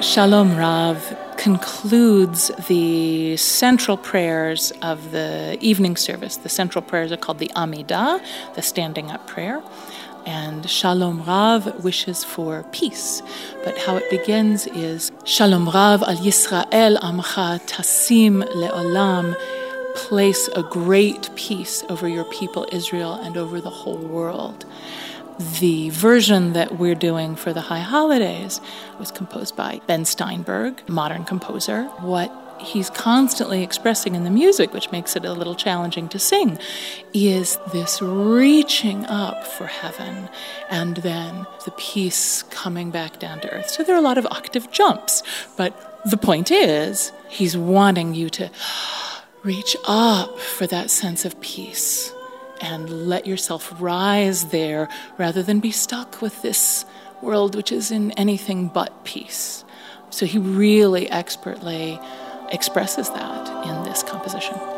Shalom 0.07 0.55
Rav 0.55 1.17
concludes 1.35 2.49
the 2.69 3.35
central 3.35 3.97
prayers 3.97 4.71
of 4.81 5.11
the 5.11 5.57
evening 5.59 5.97
service. 5.97 6.37
The 6.37 6.47
central 6.47 6.81
prayers 6.81 7.11
are 7.11 7.17
called 7.17 7.39
the 7.39 7.51
Amidah, 7.57 8.23
the 8.55 8.61
standing 8.61 9.11
up 9.11 9.27
prayer. 9.27 9.61
And 10.25 10.67
Shalom 10.69 11.23
Rav 11.23 11.83
wishes 11.83 12.23
for 12.23 12.63
peace. 12.71 13.21
But 13.65 13.77
how 13.79 13.97
it 13.97 14.09
begins 14.09 14.65
is 14.67 15.11
Shalom 15.25 15.65
Rav 15.65 16.01
al 16.03 16.15
Yisrael 16.15 16.97
Amcha 16.99 17.59
Tasim 17.67 18.43
Le'olam. 18.43 19.35
Place 19.93 20.47
a 20.55 20.63
great 20.63 21.29
peace 21.35 21.83
over 21.89 22.07
your 22.07 22.23
people 22.23 22.65
Israel 22.71 23.15
and 23.15 23.35
over 23.35 23.59
the 23.59 23.69
whole 23.69 23.97
world. 23.97 24.63
The 25.39 25.91
version 25.91 26.53
that 26.53 26.79
we're 26.79 26.95
doing 26.95 27.35
for 27.35 27.53
the 27.53 27.61
High 27.61 27.81
Holidays 27.81 28.59
was 28.97 29.11
composed 29.11 29.55
by 29.55 29.81
Ben 29.85 30.03
Steinberg, 30.03 30.89
modern 30.89 31.25
composer. 31.25 31.83
What 31.99 32.31
he's 32.59 32.89
constantly 32.89 33.61
expressing 33.61 34.15
in 34.15 34.23
the 34.23 34.31
music, 34.31 34.73
which 34.73 34.91
makes 34.91 35.15
it 35.15 35.25
a 35.25 35.33
little 35.33 35.53
challenging 35.53 36.09
to 36.09 36.17
sing, 36.17 36.57
is 37.13 37.59
this 37.71 38.01
reaching 38.01 39.05
up 39.05 39.45
for 39.45 39.67
heaven 39.67 40.27
and 40.71 40.97
then 40.97 41.45
the 41.65 41.71
peace 41.77 42.41
coming 42.43 42.89
back 42.89 43.19
down 43.19 43.39
to 43.41 43.53
earth. 43.53 43.69
So 43.69 43.83
there 43.83 43.93
are 43.93 43.99
a 43.99 44.01
lot 44.01 44.17
of 44.17 44.25
octave 44.25 44.71
jumps, 44.71 45.21
but 45.55 46.01
the 46.09 46.17
point 46.17 46.49
is, 46.49 47.11
he's 47.29 47.55
wanting 47.55 48.15
you 48.15 48.31
to 48.31 48.49
reach 49.43 49.77
up 49.85 50.39
for 50.39 50.65
that 50.65 50.89
sense 50.89 51.25
of 51.25 51.39
peace 51.41 52.11
and 52.61 53.07
let 53.07 53.25
yourself 53.25 53.73
rise 53.79 54.45
there 54.49 54.87
rather 55.17 55.43
than 55.43 55.59
be 55.59 55.71
stuck 55.71 56.21
with 56.21 56.41
this 56.41 56.85
world 57.21 57.55
which 57.55 57.71
is 57.71 57.91
in 57.91 58.11
anything 58.11 58.67
but 58.67 59.03
peace. 59.03 59.65
So 60.09 60.25
he 60.25 60.37
really 60.37 61.09
expertly 61.09 61.99
expresses 62.51 63.09
that 63.09 63.67
in 63.67 63.83
this 63.83 64.03
composition. 64.03 64.76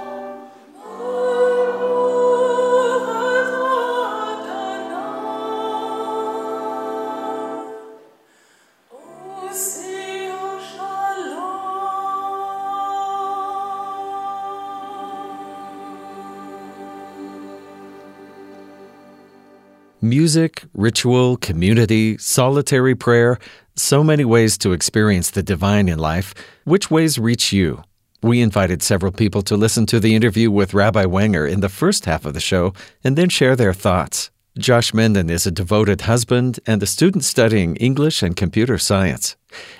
Music, 20.09 20.63
ritual, 20.73 21.37
community, 21.37 22.17
solitary 22.17 22.95
prayer, 22.95 23.37
so 23.75 24.03
many 24.03 24.25
ways 24.25 24.57
to 24.57 24.73
experience 24.73 25.29
the 25.29 25.43
divine 25.43 25.87
in 25.87 25.99
life. 25.99 26.33
Which 26.63 26.89
ways 26.89 27.19
reach 27.19 27.53
you? 27.53 27.83
We 28.23 28.41
invited 28.41 28.81
several 28.81 29.11
people 29.11 29.43
to 29.43 29.55
listen 29.55 29.85
to 29.85 29.99
the 29.99 30.15
interview 30.15 30.49
with 30.49 30.73
Rabbi 30.73 31.05
Wenger 31.05 31.45
in 31.45 31.59
the 31.59 31.69
first 31.69 32.05
half 32.05 32.25
of 32.25 32.33
the 32.33 32.39
show 32.39 32.73
and 33.03 33.15
then 33.15 33.29
share 33.29 33.55
their 33.55 33.71
thoughts. 33.71 34.31
Josh 34.57 34.93
Menden 34.93 35.29
is 35.29 35.45
a 35.45 35.51
devoted 35.51 36.01
husband 36.01 36.59
and 36.65 36.81
a 36.81 36.87
student 36.87 37.23
studying 37.23 37.75
English 37.75 38.23
and 38.23 38.35
computer 38.35 38.79
science. 38.79 39.35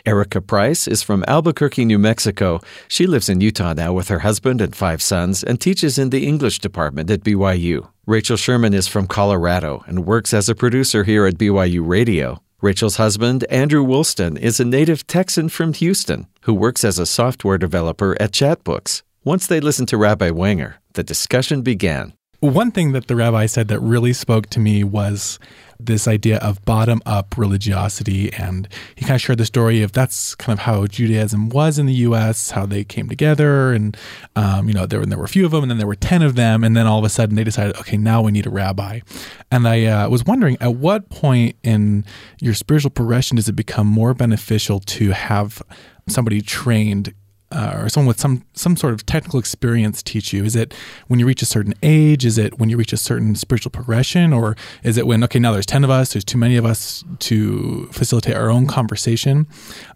Erica 0.05 0.41
Price 0.41 0.87
is 0.87 1.03
from 1.03 1.23
Albuquerque, 1.27 1.85
New 1.85 1.99
Mexico. 1.99 2.59
She 2.87 3.07
lives 3.07 3.29
in 3.29 3.41
Utah 3.41 3.73
now 3.73 3.93
with 3.93 4.07
her 4.07 4.19
husband 4.19 4.61
and 4.61 4.75
five 4.75 5.01
sons 5.01 5.43
and 5.43 5.59
teaches 5.59 5.97
in 5.97 6.09
the 6.09 6.27
English 6.27 6.59
department 6.59 7.09
at 7.09 7.23
BYU. 7.23 7.87
Rachel 8.05 8.37
Sherman 8.37 8.73
is 8.73 8.87
from 8.87 9.07
Colorado 9.07 9.83
and 9.87 10.05
works 10.05 10.33
as 10.33 10.49
a 10.49 10.55
producer 10.55 11.03
here 11.03 11.25
at 11.25 11.37
BYU 11.37 11.87
Radio. 11.87 12.41
Rachel's 12.61 12.97
husband, 12.97 13.45
Andrew 13.49 13.83
Woolston, 13.83 14.37
is 14.37 14.59
a 14.59 14.65
native 14.65 15.07
Texan 15.07 15.47
from 15.47 15.73
Houston 15.73 16.27
who 16.41 16.53
works 16.53 16.83
as 16.83 16.99
a 16.99 17.05
software 17.05 17.57
developer 17.57 18.17
at 18.19 18.31
Chatbooks. 18.31 19.03
Once 19.23 19.47
they 19.47 19.59
listened 19.59 19.87
to 19.89 19.97
Rabbi 19.97 20.29
Wenger, 20.31 20.77
the 20.93 21.03
discussion 21.03 21.61
began. 21.61 22.13
One 22.41 22.71
thing 22.71 22.93
that 22.93 23.07
the 23.07 23.17
rabbi 23.17 23.47
said 23.47 23.67
that 23.67 23.81
really 23.81 24.13
spoke 24.13 24.47
to 24.51 24.61
me 24.61 24.83
was 24.83 25.39
this 25.79 26.07
idea 26.07 26.37
of 26.37 26.63
bottom 26.65 27.01
up 27.05 27.37
religiosity. 27.37 28.31
And 28.33 28.67
he 28.95 29.05
kind 29.05 29.15
of 29.15 29.21
shared 29.21 29.39
the 29.39 29.45
story 29.45 29.81
of 29.81 29.93
that's 29.93 30.35
kind 30.35 30.59
of 30.59 30.65
how 30.65 30.85
Judaism 30.87 31.49
was 31.49 31.79
in 31.79 31.85
the 31.85 31.93
US, 31.93 32.51
how 32.51 32.65
they 32.65 32.83
came 32.83 33.07
together. 33.07 33.71
And, 33.71 33.95
um, 34.35 34.67
you 34.67 34.73
know, 34.73 34.85
there, 34.85 35.05
there 35.05 35.17
were 35.17 35.23
a 35.23 35.29
few 35.29 35.45
of 35.45 35.51
them, 35.51 35.63
and 35.63 35.71
then 35.71 35.77
there 35.77 35.87
were 35.87 35.95
10 35.95 36.21
of 36.21 36.35
them. 36.35 36.63
And 36.63 36.75
then 36.75 36.85
all 36.85 36.99
of 36.99 37.05
a 37.05 37.09
sudden 37.09 37.35
they 37.35 37.43
decided, 37.43 37.77
okay, 37.77 37.97
now 37.97 38.21
we 38.21 38.31
need 38.31 38.45
a 38.45 38.49
rabbi. 38.49 38.99
And 39.51 39.67
I 39.67 39.85
uh, 39.85 40.09
was 40.09 40.25
wondering 40.25 40.57
at 40.59 40.75
what 40.75 41.09
point 41.09 41.55
in 41.63 42.05
your 42.41 42.53
spiritual 42.53 42.91
progression 42.91 43.37
does 43.37 43.47
it 43.47 43.53
become 43.53 43.87
more 43.87 44.13
beneficial 44.13 44.79
to 44.81 45.11
have 45.11 45.61
somebody 46.07 46.41
trained 46.41 47.13
uh, 47.51 47.73
or 47.75 47.89
someone 47.89 48.07
with 48.07 48.19
some 48.19 48.43
some 48.53 48.75
sort 48.75 48.93
of 48.93 49.05
technical 49.05 49.39
experience 49.39 50.03
teach 50.03 50.33
you? 50.33 50.43
Is 50.43 50.55
it 50.55 50.73
when 51.07 51.19
you 51.19 51.25
reach 51.25 51.41
a 51.41 51.45
certain 51.45 51.73
age? 51.83 52.25
Is 52.25 52.37
it 52.37 52.59
when 52.59 52.69
you 52.69 52.77
reach 52.77 52.93
a 52.93 52.97
certain 52.97 53.35
spiritual 53.35 53.71
progression, 53.71 54.33
or 54.33 54.55
is 54.83 54.97
it 54.97 55.07
when 55.07 55.23
okay 55.23 55.39
now 55.39 55.51
there's 55.51 55.65
ten 55.65 55.83
of 55.83 55.89
us, 55.89 56.13
there's 56.13 56.25
too 56.25 56.37
many 56.37 56.57
of 56.57 56.65
us 56.65 57.03
to 57.19 57.87
facilitate 57.91 58.35
our 58.35 58.49
own 58.49 58.67
conversation? 58.67 59.47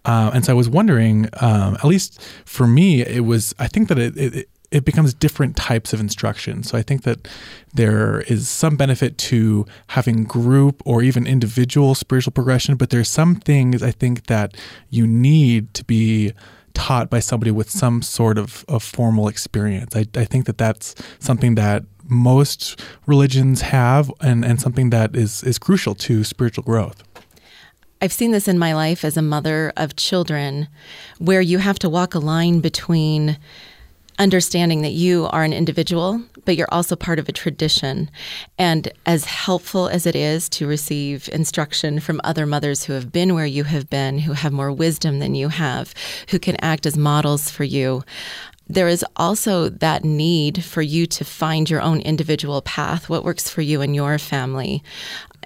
Uh, 0.04 0.30
and 0.34 0.44
so 0.44 0.52
I 0.52 0.54
was 0.54 0.68
wondering, 0.68 1.28
um, 1.40 1.74
at 1.74 1.84
least 1.84 2.20
for 2.44 2.66
me, 2.66 3.02
it 3.02 3.24
was 3.24 3.54
I 3.58 3.68
think 3.68 3.88
that 3.88 3.98
it, 3.98 4.16
it 4.16 4.48
it 4.74 4.84
becomes 4.84 5.14
different 5.14 5.54
types 5.54 5.92
of 5.92 6.00
instruction. 6.00 6.64
So 6.64 6.76
I 6.76 6.82
think 6.82 7.04
that 7.04 7.28
there 7.72 8.22
is 8.22 8.48
some 8.48 8.76
benefit 8.76 9.16
to 9.18 9.66
having 9.88 10.24
group 10.24 10.82
or 10.84 11.00
even 11.00 11.28
individual 11.28 11.94
spiritual 11.94 12.32
progression, 12.32 12.74
but 12.74 12.90
there's 12.90 13.08
some 13.08 13.36
things 13.36 13.84
I 13.84 13.92
think 13.92 14.26
that 14.26 14.56
you 14.90 15.06
need 15.06 15.72
to 15.74 15.84
be 15.84 16.32
taught 16.74 17.08
by 17.08 17.20
somebody 17.20 17.50
with 17.50 17.70
some 17.70 18.02
sort 18.02 18.36
of, 18.36 18.64
of 18.68 18.82
formal 18.82 19.28
experience. 19.28 19.96
I, 19.96 20.06
I 20.14 20.24
think 20.24 20.46
that 20.46 20.58
that's 20.58 20.94
something 21.18 21.54
that 21.54 21.84
most 22.06 22.80
religions 23.06 23.62
have 23.62 24.12
and, 24.20 24.44
and 24.44 24.60
something 24.60 24.90
that 24.90 25.16
is, 25.16 25.42
is 25.42 25.58
crucial 25.58 25.94
to 25.94 26.24
spiritual 26.24 26.64
growth. 26.64 27.02
I've 28.02 28.12
seen 28.12 28.32
this 28.32 28.48
in 28.48 28.58
my 28.58 28.74
life 28.74 29.04
as 29.04 29.16
a 29.16 29.22
mother 29.22 29.72
of 29.76 29.96
children 29.96 30.68
where 31.18 31.40
you 31.40 31.58
have 31.58 31.78
to 31.78 31.88
walk 31.88 32.14
a 32.14 32.18
line 32.18 32.60
between 32.60 33.38
understanding 34.18 34.82
that 34.82 34.92
you 34.92 35.26
are 35.26 35.42
an 35.42 35.52
individual, 35.52 36.20
but 36.44 36.56
you're 36.56 36.72
also 36.72 36.96
part 36.96 37.18
of 37.18 37.28
a 37.28 37.32
tradition. 37.32 38.10
And 38.58 38.92
as 39.06 39.24
helpful 39.24 39.88
as 39.88 40.06
it 40.06 40.14
is 40.14 40.48
to 40.50 40.66
receive 40.66 41.28
instruction 41.32 42.00
from 42.00 42.20
other 42.24 42.46
mothers 42.46 42.84
who 42.84 42.92
have 42.92 43.12
been 43.12 43.34
where 43.34 43.46
you 43.46 43.64
have 43.64 43.90
been, 43.90 44.20
who 44.20 44.32
have 44.32 44.52
more 44.52 44.72
wisdom 44.72 45.18
than 45.18 45.34
you 45.34 45.48
have, 45.48 45.94
who 46.30 46.38
can 46.38 46.56
act 46.60 46.86
as 46.86 46.96
models 46.96 47.50
for 47.50 47.64
you, 47.64 48.04
there 48.66 48.88
is 48.88 49.04
also 49.16 49.68
that 49.68 50.04
need 50.04 50.64
for 50.64 50.80
you 50.80 51.06
to 51.06 51.24
find 51.24 51.68
your 51.68 51.82
own 51.82 52.00
individual 52.00 52.62
path, 52.62 53.08
what 53.08 53.24
works 53.24 53.48
for 53.48 53.60
you 53.60 53.82
and 53.82 53.94
your 53.94 54.18
family. 54.18 54.82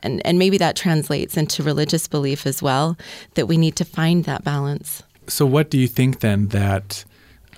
And, 0.03 0.25
and 0.25 0.39
maybe 0.39 0.59
that 0.59 0.77
translates 0.77 1.37
into 1.37 1.62
religious 1.62 2.07
belief 2.07 2.47
as 2.47 2.62
well, 2.62 2.97
that 3.35 3.49
we 3.49 3.57
need 3.57 3.75
to 3.77 3.85
find 3.85 4.25
that 4.25 4.45
balance. 4.45 5.03
So, 5.27 5.45
what 5.45 5.71
do 5.71 5.79
you 5.79 5.89
think 5.89 6.21
then 6.21 6.49
that 6.49 7.05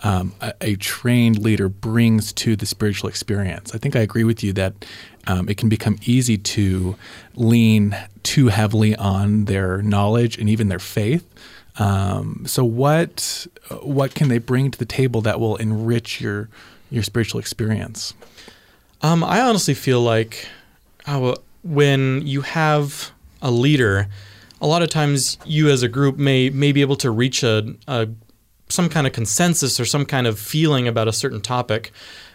um, 0.03 0.33
a, 0.41 0.55
a, 0.63 0.77
trained 0.77 1.39
leader 1.39 1.69
brings 1.69 2.33
to 2.33 2.57
the 2.57 2.65
spiritual 2.65 3.09
experience. 3.09 3.75
I 3.75 3.79
think 3.79 3.95
I 3.97 4.01
agree 4.01 4.25
with 4.25 4.43
you 4.43 4.53
that 4.55 4.73
um, 5.27 5.49
it 5.49 5.59
can 5.59 5.69
become 5.69 5.99
easy 6.05 6.39
to 6.39 6.97
lean 7.35 7.97
too 8.23 8.49
heavily 8.49 8.97
on 8.97 9.45
their 9.45 9.83
knowledge 9.83 10.39
and 10.39 10.49
even 10.49 10.69
their 10.69 10.79
faith. 10.79 11.27
Um, 11.79 12.45
so, 12.47 12.65
what 12.65 13.47
what 13.83 14.15
can 14.15 14.29
they 14.29 14.39
bring 14.39 14.71
to 14.71 14.79
the 14.79 14.85
table 14.85 15.21
that 15.23 15.39
will 15.39 15.57
enrich 15.57 16.21
your 16.21 16.49
your 16.91 17.03
spiritual 17.03 17.41
experience? 17.41 18.15
Um, 19.03 19.23
I 19.23 19.41
honestly 19.41 19.75
feel 19.75 20.01
like 20.01 20.49
uh, 21.07 21.35
when 21.63 22.27
you 22.27 22.43
have 22.43 23.13
a 23.41 23.51
leader, 23.51 24.09
a 24.61 24.67
lot 24.67 24.83
of 24.83 24.91
times 24.91 25.39
you 25.45 25.69
as 25.71 25.83
a 25.83 25.89
group 25.89 26.17
may 26.17 26.51
may 26.51 26.73
be 26.73 26.81
able 26.81 26.97
to 26.97 27.11
reach 27.11 27.43
a, 27.43 27.75
a 27.87 28.09
some 28.71 28.89
kind 28.89 29.07
of 29.07 29.13
consensus 29.13 29.79
or 29.81 29.85
some 29.85 30.05
kind 30.05 30.27
of 30.27 30.39
feeling 30.39 30.89
about 30.89 31.09
a 31.09 31.13
certain 31.13 31.41
topic, 31.41 31.93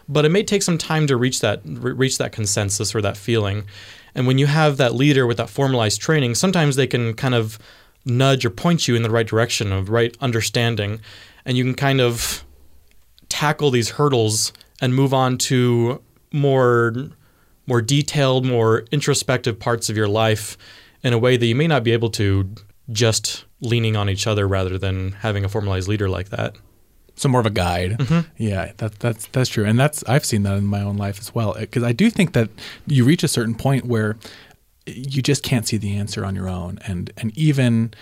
but 0.07 0.25
it 0.25 0.29
may 0.29 0.43
take 0.43 0.61
some 0.61 0.77
time 0.77 1.07
to 1.07 1.17
reach 1.17 1.41
that 1.41 1.61
reach 1.65 2.17
that 2.17 2.31
consensus 2.31 2.93
or 2.93 3.01
that 3.01 3.17
feeling. 3.17 3.65
And 4.13 4.27
when 4.27 4.38
you 4.38 4.45
have 4.45 4.77
that 4.77 4.95
leader 4.95 5.27
with 5.27 5.38
that 5.38 5.49
formalized 5.49 6.01
training, 6.01 6.36
sometimes 6.36 6.75
they 6.75 6.88
can 6.88 7.13
kind 7.13 7.36
of 7.36 7.59
nudge 8.05 8.45
or 8.45 8.49
point 8.49 8.88
you 8.88 8.95
in 8.95 9.01
the 9.01 9.09
right 9.09 9.27
direction 9.27 9.71
of 9.71 9.89
right 9.89 10.15
understanding, 10.21 11.01
and 11.45 11.57
you 11.57 11.63
can 11.63 11.75
kind 11.75 11.99
of 12.01 12.43
tackle 13.29 13.71
these 13.71 13.91
hurdles 13.91 14.53
and 14.81 14.95
move 14.95 15.13
on 15.13 15.38
to 15.38 16.01
more 16.31 16.93
more 17.67 17.81
detailed, 17.81 18.45
more 18.45 18.86
introspective 18.91 19.59
parts 19.59 19.89
of 19.89 19.97
your 19.97 20.07
life 20.07 20.57
in 21.03 21.13
a 21.13 21.17
way 21.17 21.38
that 21.38 21.45
you 21.45 21.55
may 21.55 21.67
not 21.67 21.83
be 21.83 21.91
able 21.91 22.09
to 22.11 22.49
just 22.91 23.44
leaning 23.61 23.95
on 23.95 24.09
each 24.09 24.27
other 24.27 24.47
rather 24.47 24.77
than 24.77 25.13
having 25.13 25.45
a 25.45 25.49
formalized 25.49 25.87
leader 25.87 26.09
like 26.09 26.29
that. 26.29 26.55
So 27.15 27.29
more 27.29 27.39
of 27.39 27.45
a 27.45 27.51
guide. 27.51 27.91
Mm-hmm. 27.91 28.29
Yeah, 28.37 28.73
that, 28.77 28.99
that's 28.99 29.27
that's 29.27 29.49
true, 29.49 29.65
and 29.65 29.79
that's 29.79 30.03
I've 30.03 30.25
seen 30.25 30.43
that 30.43 30.57
in 30.57 30.65
my 30.65 30.81
own 30.81 30.97
life 30.97 31.17
as 31.19 31.33
well. 31.33 31.55
Because 31.57 31.83
I 31.83 31.93
do 31.93 32.09
think 32.09 32.33
that 32.33 32.49
you 32.87 33.05
reach 33.05 33.23
a 33.23 33.29
certain 33.29 33.55
point 33.55 33.85
where 33.85 34.17
you 34.85 35.21
just 35.21 35.41
can't 35.41 35.65
see 35.65 35.77
the 35.77 35.95
answer 35.95 36.25
on 36.25 36.35
your 36.35 36.49
own, 36.49 36.79
and 36.85 37.13
and 37.15 37.35
even 37.37 37.93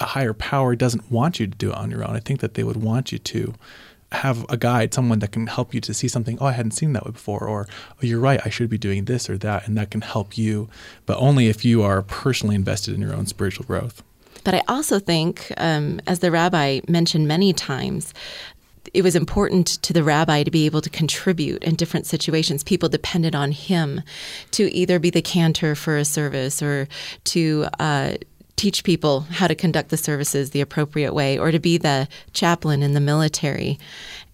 a 0.00 0.06
higher 0.06 0.32
power 0.32 0.74
doesn't 0.74 1.10
want 1.10 1.38
you 1.38 1.46
to 1.46 1.56
do 1.56 1.70
it 1.70 1.76
on 1.76 1.90
your 1.90 2.02
own. 2.02 2.16
I 2.16 2.20
think 2.20 2.40
that 2.40 2.54
they 2.54 2.64
would 2.64 2.82
want 2.82 3.12
you 3.12 3.18
to 3.18 3.54
have 4.12 4.44
a 4.48 4.56
guide, 4.56 4.92
someone 4.92 5.18
that 5.20 5.32
can 5.32 5.46
help 5.46 5.74
you 5.74 5.80
to 5.80 5.94
see 5.94 6.08
something. 6.08 6.38
Oh, 6.40 6.46
I 6.46 6.52
hadn't 6.52 6.72
seen 6.72 6.92
that 6.94 7.04
before, 7.04 7.46
or 7.46 7.66
oh, 7.90 7.96
you're 8.00 8.20
right, 8.20 8.40
I 8.44 8.50
should 8.50 8.70
be 8.70 8.78
doing 8.78 9.04
this 9.04 9.28
or 9.28 9.38
that, 9.38 9.66
and 9.66 9.76
that 9.76 9.90
can 9.90 10.00
help 10.00 10.36
you. 10.36 10.68
But 11.06 11.18
only 11.18 11.48
if 11.48 11.64
you 11.64 11.82
are 11.82 12.02
personally 12.02 12.54
invested 12.54 12.94
in 12.94 13.00
your 13.00 13.14
own 13.14 13.26
spiritual 13.26 13.66
growth. 13.66 14.02
But 14.44 14.54
I 14.54 14.62
also 14.68 14.98
think, 14.98 15.52
um, 15.56 16.00
as 16.06 16.18
the 16.18 16.30
rabbi 16.30 16.80
mentioned 16.88 17.28
many 17.28 17.52
times, 17.52 18.12
it 18.94 19.02
was 19.02 19.16
important 19.16 19.66
to 19.82 19.92
the 19.92 20.02
rabbi 20.02 20.42
to 20.42 20.50
be 20.50 20.66
able 20.66 20.80
to 20.80 20.90
contribute 20.90 21.62
in 21.64 21.76
different 21.76 22.06
situations. 22.06 22.62
People 22.62 22.88
depended 22.88 23.34
on 23.34 23.52
him 23.52 24.02
to 24.52 24.72
either 24.74 24.98
be 24.98 25.10
the 25.10 25.22
cantor 25.22 25.74
for 25.74 25.96
a 25.96 26.04
service 26.04 26.62
or 26.62 26.88
to 27.24 27.66
uh, 27.78 28.14
teach 28.56 28.84
people 28.84 29.20
how 29.20 29.46
to 29.46 29.54
conduct 29.54 29.88
the 29.88 29.96
services 29.96 30.50
the 30.50 30.60
appropriate 30.60 31.14
way 31.14 31.38
or 31.38 31.50
to 31.50 31.58
be 31.58 31.78
the 31.78 32.08
chaplain 32.32 32.82
in 32.82 32.92
the 32.92 33.00
military. 33.00 33.78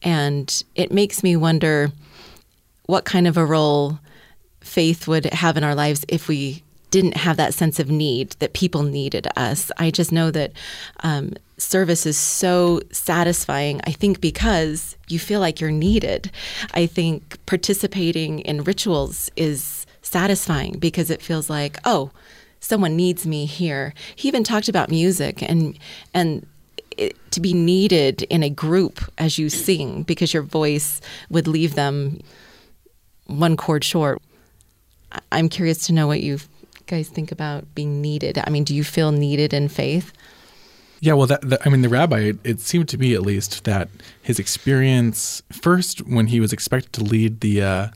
And 0.03 0.63
it 0.75 0.93
makes 0.93 1.23
me 1.23 1.37
wonder 1.37 1.93
what 2.87 3.05
kind 3.05 3.27
of 3.27 3.37
a 3.37 3.47
role 3.47 3.99
faith 4.61 5.07
would 5.07 5.27
have 5.27 5.57
in 5.57 5.65
our 5.65 5.75
lives 5.75 6.05
if 6.09 6.27
we 6.27 6.63
didn't 6.91 7.17
have 7.17 7.37
that 7.37 7.55
sense 7.55 7.79
of 7.79 7.91
need 7.91 8.31
that 8.39 8.53
people 8.53 8.83
needed 8.83 9.27
us. 9.37 9.71
I 9.77 9.91
just 9.91 10.13
know 10.13 10.31
that 10.31 10.53
um, 11.01 11.35
service 11.59 12.07
is 12.07 12.17
so 12.17 12.81
satisfying, 12.91 13.81
I 13.85 13.93
think, 13.93 14.21
because 14.21 14.97
you 15.09 15.19
feel 15.19 15.41
like 15.41 15.61
you're 15.61 15.71
needed. 15.71 16.31
I 16.73 16.87
think 16.87 17.39
participating 17.47 18.41
in 18.41 18.65
rituals 18.65 19.31
is 19.37 19.87
satisfying 20.03 20.79
because 20.79 21.11
it 21.11 21.21
feels 21.21 21.51
like, 21.51 21.79
oh, 21.85 22.11
someone 22.61 22.97
needs 22.97 23.27
me 23.27 23.45
here. 23.45 23.93
He 24.17 24.29
even 24.29 24.45
talked 24.45 24.69
about 24.69 24.91
music 24.91 25.43
and, 25.43 25.79
and, 26.15 26.47
it, 26.97 27.17
to 27.31 27.41
be 27.41 27.55
needed 27.55 28.23
in 28.23 28.43
a 28.43 28.51
group 28.51 29.01
as 29.19 29.39
you 29.39 29.49
sing 29.49 30.03
because 30.03 30.35
your 30.35 30.43
voice 30.43 31.01
would 31.31 31.47
leave 31.47 31.77
them 31.77 32.21
one 33.27 33.57
chord 33.57 33.85
short. 33.85 34.21
I'm 35.31 35.49
curious 35.49 35.87
to 35.87 35.93
know 35.93 36.09
what 36.09 36.21
you've 36.21 36.49
guys 36.89 37.09
think 37.09 37.31
about 37.31 37.73
being 37.75 38.01
needed? 38.01 38.39
I 38.45 38.51
mean, 38.51 38.65
do 38.65 38.75
you 38.75 38.83
feel 38.83 39.13
needed 39.13 39.55
in 39.55 39.69
faith? 39.69 40.13
Yeah, 41.01 41.13
well, 41.13 41.29
that, 41.29 41.43
that, 41.43 41.65
I 41.65 41.71
mean, 41.71 41.83
the 41.83 41.89
rabbi, 41.89 42.33
it 42.43 42.61
seemed 42.61 42.89
to 42.89 42.99
me 42.99 43.15
at 43.15 43.23
least 43.23 43.65
that 43.65 43.89
his 44.21 44.41
experience 44.41 45.43
first 45.53 46.01
when 46.09 46.27
he 46.27 46.41
was 46.41 46.53
expected 46.53 46.93
to 46.95 47.05
lead 47.05 47.41
the 47.41 47.63
uh, 47.63 47.89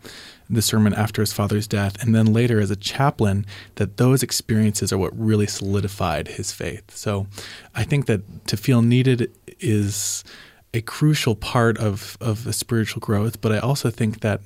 the 0.48 0.62
sermon 0.62 0.92
after 0.92 1.22
his 1.22 1.32
father's 1.32 1.66
death, 1.66 2.00
and 2.02 2.14
then 2.14 2.32
later 2.32 2.60
as 2.60 2.70
a 2.70 2.76
chaplain, 2.76 3.46
that 3.76 3.96
those 3.96 4.22
experiences 4.22 4.92
are 4.92 4.98
what 4.98 5.18
really 5.18 5.46
solidified 5.46 6.28
his 6.28 6.52
faith. 6.52 6.94
So, 6.94 7.26
I 7.74 7.84
think 7.84 8.06
that 8.06 8.46
to 8.48 8.56
feel 8.56 8.82
needed 8.82 9.32
is 9.60 10.22
a 10.74 10.80
crucial 10.80 11.34
part 11.34 11.78
of 11.78 12.16
of 12.20 12.54
spiritual 12.54 13.00
growth, 13.00 13.40
but 13.40 13.50
I 13.50 13.58
also 13.58 13.90
think 13.90 14.20
that 14.20 14.40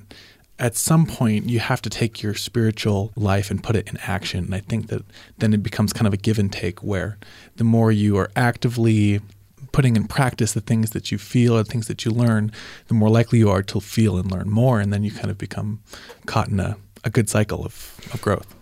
at 0.59 0.75
some 0.75 1.05
point 1.05 1.49
you 1.49 1.59
have 1.59 1.81
to 1.83 1.89
take 1.89 2.21
your 2.23 2.33
spiritual 2.33 3.11
life 3.15 3.51
and 3.51 3.63
put 3.63 3.75
it 3.75 3.87
in 3.89 3.97
action. 3.97 4.45
And 4.45 4.55
I 4.55 4.59
think 4.59 4.87
that 4.87 5.03
then 5.37 5.53
it 5.53 5.61
becomes 5.61 5.93
kind 5.93 6.07
of 6.07 6.13
a 6.13 6.17
give 6.17 6.39
and 6.39 6.51
take 6.51 6.81
where 6.81 7.17
the 7.57 7.63
more 7.63 7.91
you 7.91 8.17
are 8.17 8.31
actively 8.35 9.21
putting 9.71 9.95
in 9.95 10.07
practice 10.07 10.53
the 10.53 10.61
things 10.61 10.91
that 10.91 11.11
you 11.11 11.17
feel 11.17 11.55
or 11.55 11.63
the 11.63 11.69
things 11.69 11.87
that 11.87 12.03
you 12.03 12.11
learn, 12.11 12.51
the 12.87 12.93
more 12.93 13.09
likely 13.09 13.39
you 13.39 13.49
are 13.49 13.61
to 13.61 13.79
feel 13.79 14.17
and 14.17 14.31
learn 14.31 14.49
more. 14.49 14.79
And 14.79 14.91
then 14.91 15.03
you 15.03 15.11
kind 15.11 15.29
of 15.29 15.37
become 15.37 15.81
caught 16.25 16.47
in 16.47 16.59
a, 16.59 16.77
a 17.03 17.09
good 17.09 17.29
cycle 17.29 17.63
of, 17.63 17.99
of 18.13 18.21
growth. 18.21 18.55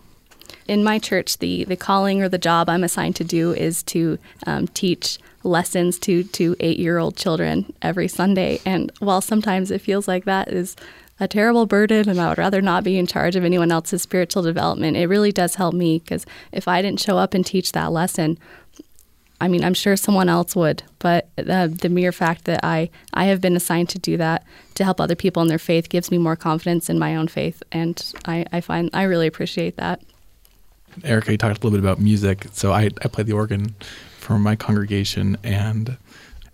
In 0.68 0.82
my 0.82 0.98
church, 0.98 1.38
the, 1.38 1.64
the 1.64 1.76
calling 1.76 2.22
or 2.22 2.28
the 2.28 2.38
job 2.38 2.68
I'm 2.68 2.84
assigned 2.84 3.16
to 3.16 3.24
do 3.24 3.52
is 3.52 3.82
to 3.84 4.18
um, 4.46 4.66
teach 4.68 5.18
lessons 5.44 5.98
to, 6.00 6.24
to 6.24 6.56
eight 6.58 6.78
year 6.78 6.98
old 6.98 7.16
children 7.16 7.72
every 7.80 8.08
Sunday. 8.08 8.60
And 8.66 8.92
while 8.98 9.20
sometimes 9.20 9.70
it 9.70 9.80
feels 9.80 10.08
like 10.08 10.24
that 10.24 10.48
is 10.48 10.76
a 11.18 11.26
terrible 11.26 11.66
burden 11.66 12.08
and 12.08 12.20
I 12.20 12.28
would 12.28 12.38
rather 12.38 12.60
not 12.60 12.84
be 12.84 12.98
in 12.98 13.06
charge 13.06 13.36
of 13.36 13.44
anyone 13.44 13.72
else's 13.72 14.02
spiritual 14.02 14.42
development. 14.42 14.96
It 14.96 15.06
really 15.06 15.32
does 15.32 15.54
help 15.54 15.74
me 15.74 15.98
because 15.98 16.26
if 16.52 16.68
I 16.68 16.82
didn't 16.82 17.00
show 17.00 17.18
up 17.18 17.34
and 17.34 17.44
teach 17.44 17.72
that 17.72 17.92
lesson, 17.92 18.38
I 19.40 19.48
mean, 19.48 19.64
I'm 19.64 19.74
sure 19.74 19.96
someone 19.96 20.28
else 20.28 20.56
would, 20.56 20.82
but 20.98 21.28
the, 21.36 21.88
mere 21.90 22.12
fact 22.12 22.46
that 22.46 22.60
I, 22.64 22.88
I 23.12 23.26
have 23.26 23.40
been 23.40 23.54
assigned 23.54 23.90
to 23.90 23.98
do 23.98 24.16
that 24.16 24.44
to 24.74 24.84
help 24.84 24.98
other 24.98 25.14
people 25.14 25.42
in 25.42 25.48
their 25.48 25.58
faith 25.58 25.90
gives 25.90 26.10
me 26.10 26.16
more 26.16 26.36
confidence 26.36 26.88
in 26.88 26.98
my 26.98 27.16
own 27.16 27.28
faith. 27.28 27.62
And 27.70 28.02
I, 28.24 28.46
I 28.50 28.60
find 28.62 28.88
I 28.94 29.02
really 29.02 29.26
appreciate 29.26 29.76
that. 29.76 30.00
Erica, 31.04 31.32
you 31.32 31.38
talked 31.38 31.62
a 31.62 31.66
little 31.66 31.78
bit 31.78 31.80
about 31.80 32.00
music. 32.00 32.46
So 32.52 32.72
I, 32.72 32.84
I 33.02 33.08
play 33.08 33.24
the 33.24 33.34
organ 33.34 33.74
for 34.18 34.38
my 34.38 34.56
congregation, 34.56 35.36
and 35.44 35.98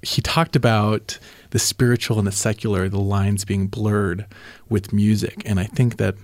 he 0.03 0.21
talked 0.21 0.57
about 0.57 1.19
the 1.53 1.59
spiritual 1.59 2.19
and 2.19 2.27
the 2.27 2.33
secular, 2.33 2.89
the 2.89 2.99
lines 2.99 3.45
being 3.45 3.67
blurred 3.67 4.27
with 4.69 4.93
music. 4.93 5.43
And 5.45 5.61
I 5.61 5.65
think 5.65 5.99
that 5.99 6.17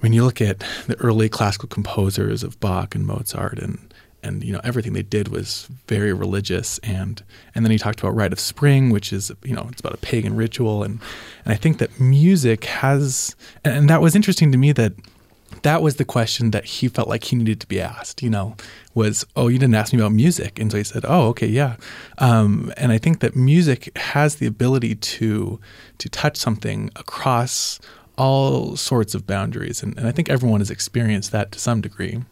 when 0.00 0.12
you 0.12 0.24
look 0.24 0.40
at 0.40 0.58
the 0.86 0.96
early 0.96 1.28
classical 1.28 1.68
composers 1.68 2.42
of 2.42 2.58
Bach 2.60 2.94
and 2.94 3.06
Mozart 3.06 3.58
and 3.58 3.94
and 4.24 4.42
you 4.42 4.52
know 4.52 4.60
everything 4.64 4.94
they 4.94 5.02
did 5.02 5.28
was 5.28 5.68
very 5.86 6.12
religious 6.12 6.78
and 6.78 7.22
and 7.54 7.64
then 7.64 7.70
he 7.70 7.78
talked 7.78 8.00
about 8.00 8.14
rite 8.14 8.32
of 8.32 8.40
spring 8.40 8.88
which 8.88 9.12
is 9.12 9.30
you 9.44 9.54
know 9.54 9.68
it's 9.70 9.80
about 9.80 9.92
a 9.92 9.98
pagan 9.98 10.34
ritual 10.34 10.82
and 10.82 10.98
and 11.44 11.52
I 11.52 11.56
think 11.56 11.76
that 11.78 12.00
music 12.00 12.64
has 12.64 13.36
and 13.64 13.88
that 13.90 14.00
was 14.00 14.16
interesting 14.16 14.50
to 14.50 14.58
me 14.58 14.72
that 14.72 14.94
that 15.64 15.82
was 15.82 15.96
the 15.96 16.04
question 16.04 16.50
that 16.52 16.64
he 16.64 16.88
felt 16.88 17.08
like 17.08 17.24
he 17.24 17.36
needed 17.36 17.58
to 17.60 17.66
be 17.66 17.80
asked 17.80 18.22
you 18.22 18.30
know 18.30 18.54
was 18.94 19.24
oh 19.34 19.48
you 19.48 19.58
didn't 19.58 19.74
ask 19.74 19.92
me 19.92 19.98
about 19.98 20.12
music 20.12 20.58
and 20.60 20.70
so 20.70 20.76
he 20.78 20.84
said 20.84 21.04
oh 21.14 21.28
okay 21.32 21.46
yeah 21.60 21.76
um, 22.18 22.72
and 22.76 22.92
I 22.92 22.98
think 22.98 23.20
that 23.20 23.34
music 23.34 23.80
has 23.96 24.36
the 24.36 24.46
ability 24.46 24.94
to 25.16 25.58
to 25.98 26.08
touch 26.08 26.36
something 26.36 26.90
across 26.96 27.80
all 28.16 28.76
sorts 28.76 29.14
of 29.16 29.26
boundaries 29.26 29.82
and, 29.82 29.96
and 29.98 30.06
I 30.06 30.12
think 30.12 30.28
everyone 30.28 30.60
has 30.60 30.70
experienced 30.70 31.32
that 31.32 31.50
to 31.52 31.58
some 31.58 31.80
degree 31.80 32.22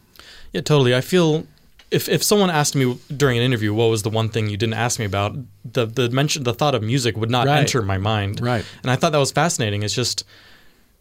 yeah 0.53 0.61
totally 0.61 0.95
I 0.95 1.01
feel 1.01 1.45
if 1.91 2.07
if 2.09 2.23
someone 2.23 2.49
asked 2.49 2.75
me 2.75 2.97
during 3.15 3.37
an 3.37 3.43
interview 3.43 3.73
what 3.73 3.89
was 3.89 4.01
the 4.03 4.09
one 4.09 4.29
thing 4.29 4.49
you 4.49 4.57
didn't 4.57 4.73
ask 4.85 4.97
me 4.99 5.05
about, 5.05 5.35
the 5.63 5.85
the 5.85 6.09
mention 6.09 6.43
the 6.43 6.53
thought 6.53 6.73
of 6.73 6.81
music 6.81 7.15
would 7.17 7.29
not 7.29 7.45
Right. 7.45 7.59
enter 7.59 7.81
my 7.83 7.99
mind. 7.99 8.41
Right. 8.41 8.65
And 8.81 8.89
I 8.89 8.95
thought 8.95 9.11
that 9.11 9.19
was 9.19 9.31
fascinating. 9.31 9.83
It's 9.83 9.93
just 9.93 10.23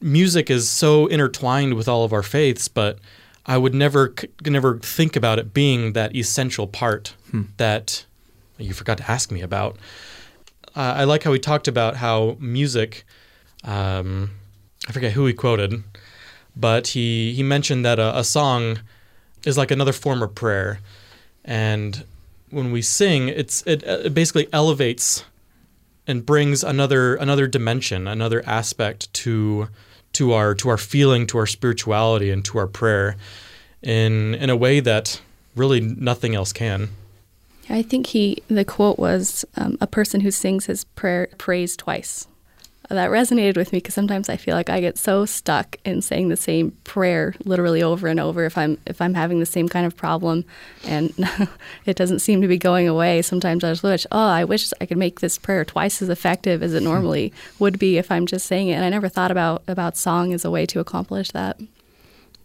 music 0.03 0.51
is 0.51 0.69
so 0.69 1.07
intertwined 1.07 1.75
with 1.75 1.89
all 1.89 2.05
of 2.05 2.13
our 2.13 2.23
faiths, 2.23 2.69
but 2.69 2.99
I 3.47 3.59
would 3.59 3.75
never 3.75 4.15
never 4.45 4.79
think 4.79 5.17
about 5.17 5.39
it 5.39 5.53
being 5.53 5.93
that 5.95 6.15
essential 6.15 6.67
part 6.67 7.15
that 7.57 8.05
you 8.59 8.73
forgot 8.73 8.99
to 8.99 9.11
ask 9.11 9.31
me 9.31 9.41
about. 9.41 9.77
Uh, 10.75 10.95
I 10.97 11.05
like 11.05 11.23
how 11.23 11.33
he 11.33 11.39
talked 11.39 11.69
about 11.69 11.97
how 11.97 12.37
music. 12.39 13.05
Um, 13.65 14.31
I 14.89 14.93
forget 14.93 15.13
who 15.13 15.27
he 15.27 15.33
quoted, 15.33 15.83
but 16.57 16.89
he 16.89 17.33
he 17.35 17.43
mentioned 17.43 17.85
that 17.85 17.99
a, 17.99 18.19
a 18.19 18.25
song 18.25 18.81
is 19.45 19.59
like 19.59 19.71
another 19.71 19.93
form 19.93 20.23
of 20.23 20.35
prayer, 20.35 20.81
and 21.45 22.05
when 22.51 22.71
we 22.71 22.83
sing, 22.83 23.29
it's 23.29 23.63
it, 23.67 23.83
it 23.83 24.15
basically 24.15 24.49
elevates 24.53 25.25
and 26.07 26.25
brings 26.27 26.63
another 26.63 27.17
another 27.17 27.47
dimension, 27.47 28.07
another 28.07 28.43
aspect 28.47 29.13
to 29.15 29.69
to 30.15 30.33
our 30.33 30.55
to 30.57 30.69
our 30.69 30.79
feeling, 30.79 31.27
to 31.29 31.39
our 31.39 31.47
spirituality, 31.47 32.31
and 32.31 32.45
to 32.47 32.59
our 32.59 32.67
prayer, 32.67 33.17
in 33.83 34.35
in 34.35 34.51
a 34.51 34.57
way 34.57 34.81
that 34.81 35.21
really 35.57 35.81
nothing 35.81 36.35
else 36.35 36.53
can. 36.53 36.89
I 37.69 37.83
think 37.83 38.09
he, 38.09 38.43
the 38.49 38.65
quote 38.65 38.99
was, 38.99 39.45
um, 39.57 39.79
a 39.81 39.87
person 39.87 40.21
who 40.21 40.31
sings 40.31 40.67
his 40.67 40.85
prayer 40.85 41.29
prays 41.39 41.77
twice. 41.77 42.27
That 42.93 43.11
resonated 43.11 43.57
with 43.57 43.73
me 43.73 43.79
because 43.79 43.95
sometimes 43.95 44.29
I 44.29 44.37
feel 44.37 44.55
like 44.55 44.69
I 44.69 44.79
get 44.81 44.99
so 44.99 45.25
stuck 45.25 45.79
in 45.83 46.03
saying 46.03 46.29
the 46.29 46.37
same 46.37 46.73
prayer 46.85 47.35
literally 47.47 47.83
over 47.83 48.07
and 48.07 48.21
over 48.21 48.45
if 48.45 48.59
I'm 48.59 48.77
if 48.87 49.01
I'm 49.01 49.15
having 49.15 49.41
the 49.41 49.47
same 49.47 49.67
kind 49.67 49.87
of 49.87 49.97
problem 49.97 50.45
and 50.85 51.11
it 51.87 51.97
doesn't 51.97 52.19
seem 52.19 52.43
to 52.43 52.49
be 52.49 52.59
going 52.59 52.87
away. 52.87 53.23
Sometimes 53.23 53.65
I 53.65 53.71
just 53.71 53.83
wish, 53.83 54.07
oh, 54.13 54.29
I 54.29 54.45
wish 54.45 54.71
I 54.79 54.85
could 54.85 54.99
make 54.99 55.21
this 55.21 55.39
prayer 55.39 55.65
twice 55.65 56.03
as 56.03 56.11
effective 56.11 56.63
as 56.63 56.75
it 56.75 56.81
hmm. 56.81 56.85
normally 56.85 57.33
would 57.59 57.79
be 57.79 57.97
if 57.97 58.11
I'm 58.11 58.27
just 58.27 58.47
saying 58.47 58.69
it. 58.69 58.75
And 58.75 58.85
I 58.85 58.91
never 58.91 59.09
thought 59.09 59.31
about 59.31 59.63
about 59.67 59.97
song 59.97 60.35
as 60.35 60.45
a 60.45 60.51
way 60.51 60.67
to 60.67 60.79
accomplish 60.79 61.31
that. 61.31 61.59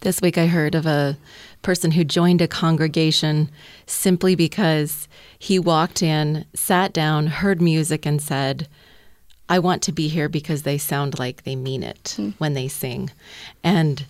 This 0.00 0.22
week 0.22 0.38
I 0.38 0.46
heard 0.46 0.74
of 0.74 0.86
a 0.86 1.18
person 1.60 1.90
who 1.90 2.04
joined 2.04 2.40
a 2.40 2.48
congregation 2.48 3.50
simply 3.84 4.34
because 4.34 5.08
he 5.38 5.58
walked 5.58 6.02
in, 6.02 6.46
sat 6.54 6.94
down, 6.94 7.26
heard 7.26 7.60
music, 7.60 8.06
and 8.06 8.22
said, 8.22 8.66
I 9.48 9.58
want 9.58 9.82
to 9.82 9.92
be 9.92 10.08
here 10.08 10.28
because 10.28 10.62
they 10.62 10.78
sound 10.78 11.18
like 11.18 11.44
they 11.44 11.56
mean 11.56 11.82
it 11.82 12.16
when 12.38 12.54
they 12.54 12.68
sing. 12.68 13.10
And 13.64 14.04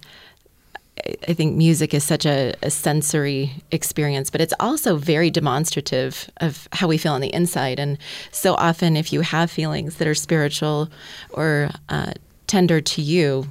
I- 1.07 1.15
I 1.29 1.33
think 1.33 1.57
music 1.57 1.95
is 1.95 2.03
such 2.03 2.27
a, 2.27 2.55
a 2.63 2.71
sensory 2.71 3.53
experience, 3.71 4.31
but 4.31 4.41
it's 4.41 4.55
also 4.59 4.97
very 4.97 5.31
demonstrative 5.31 6.29
of 6.39 6.67
how 6.73 6.89
we 6.89 6.99
feel 6.99 7.13
on 7.13 7.21
the 7.21 7.33
inside. 7.33 7.79
And 7.79 7.99
so 8.33 8.55
often, 8.55 8.97
if 8.97 9.13
you 9.13 9.21
have 9.21 9.49
feelings 9.51 9.97
that 9.97 10.09
are 10.09 10.15
spiritual 10.15 10.89
or 11.31 11.71
uh, 11.89 12.13
tender 12.49 12.81
to 12.81 13.01
you, 13.01 13.47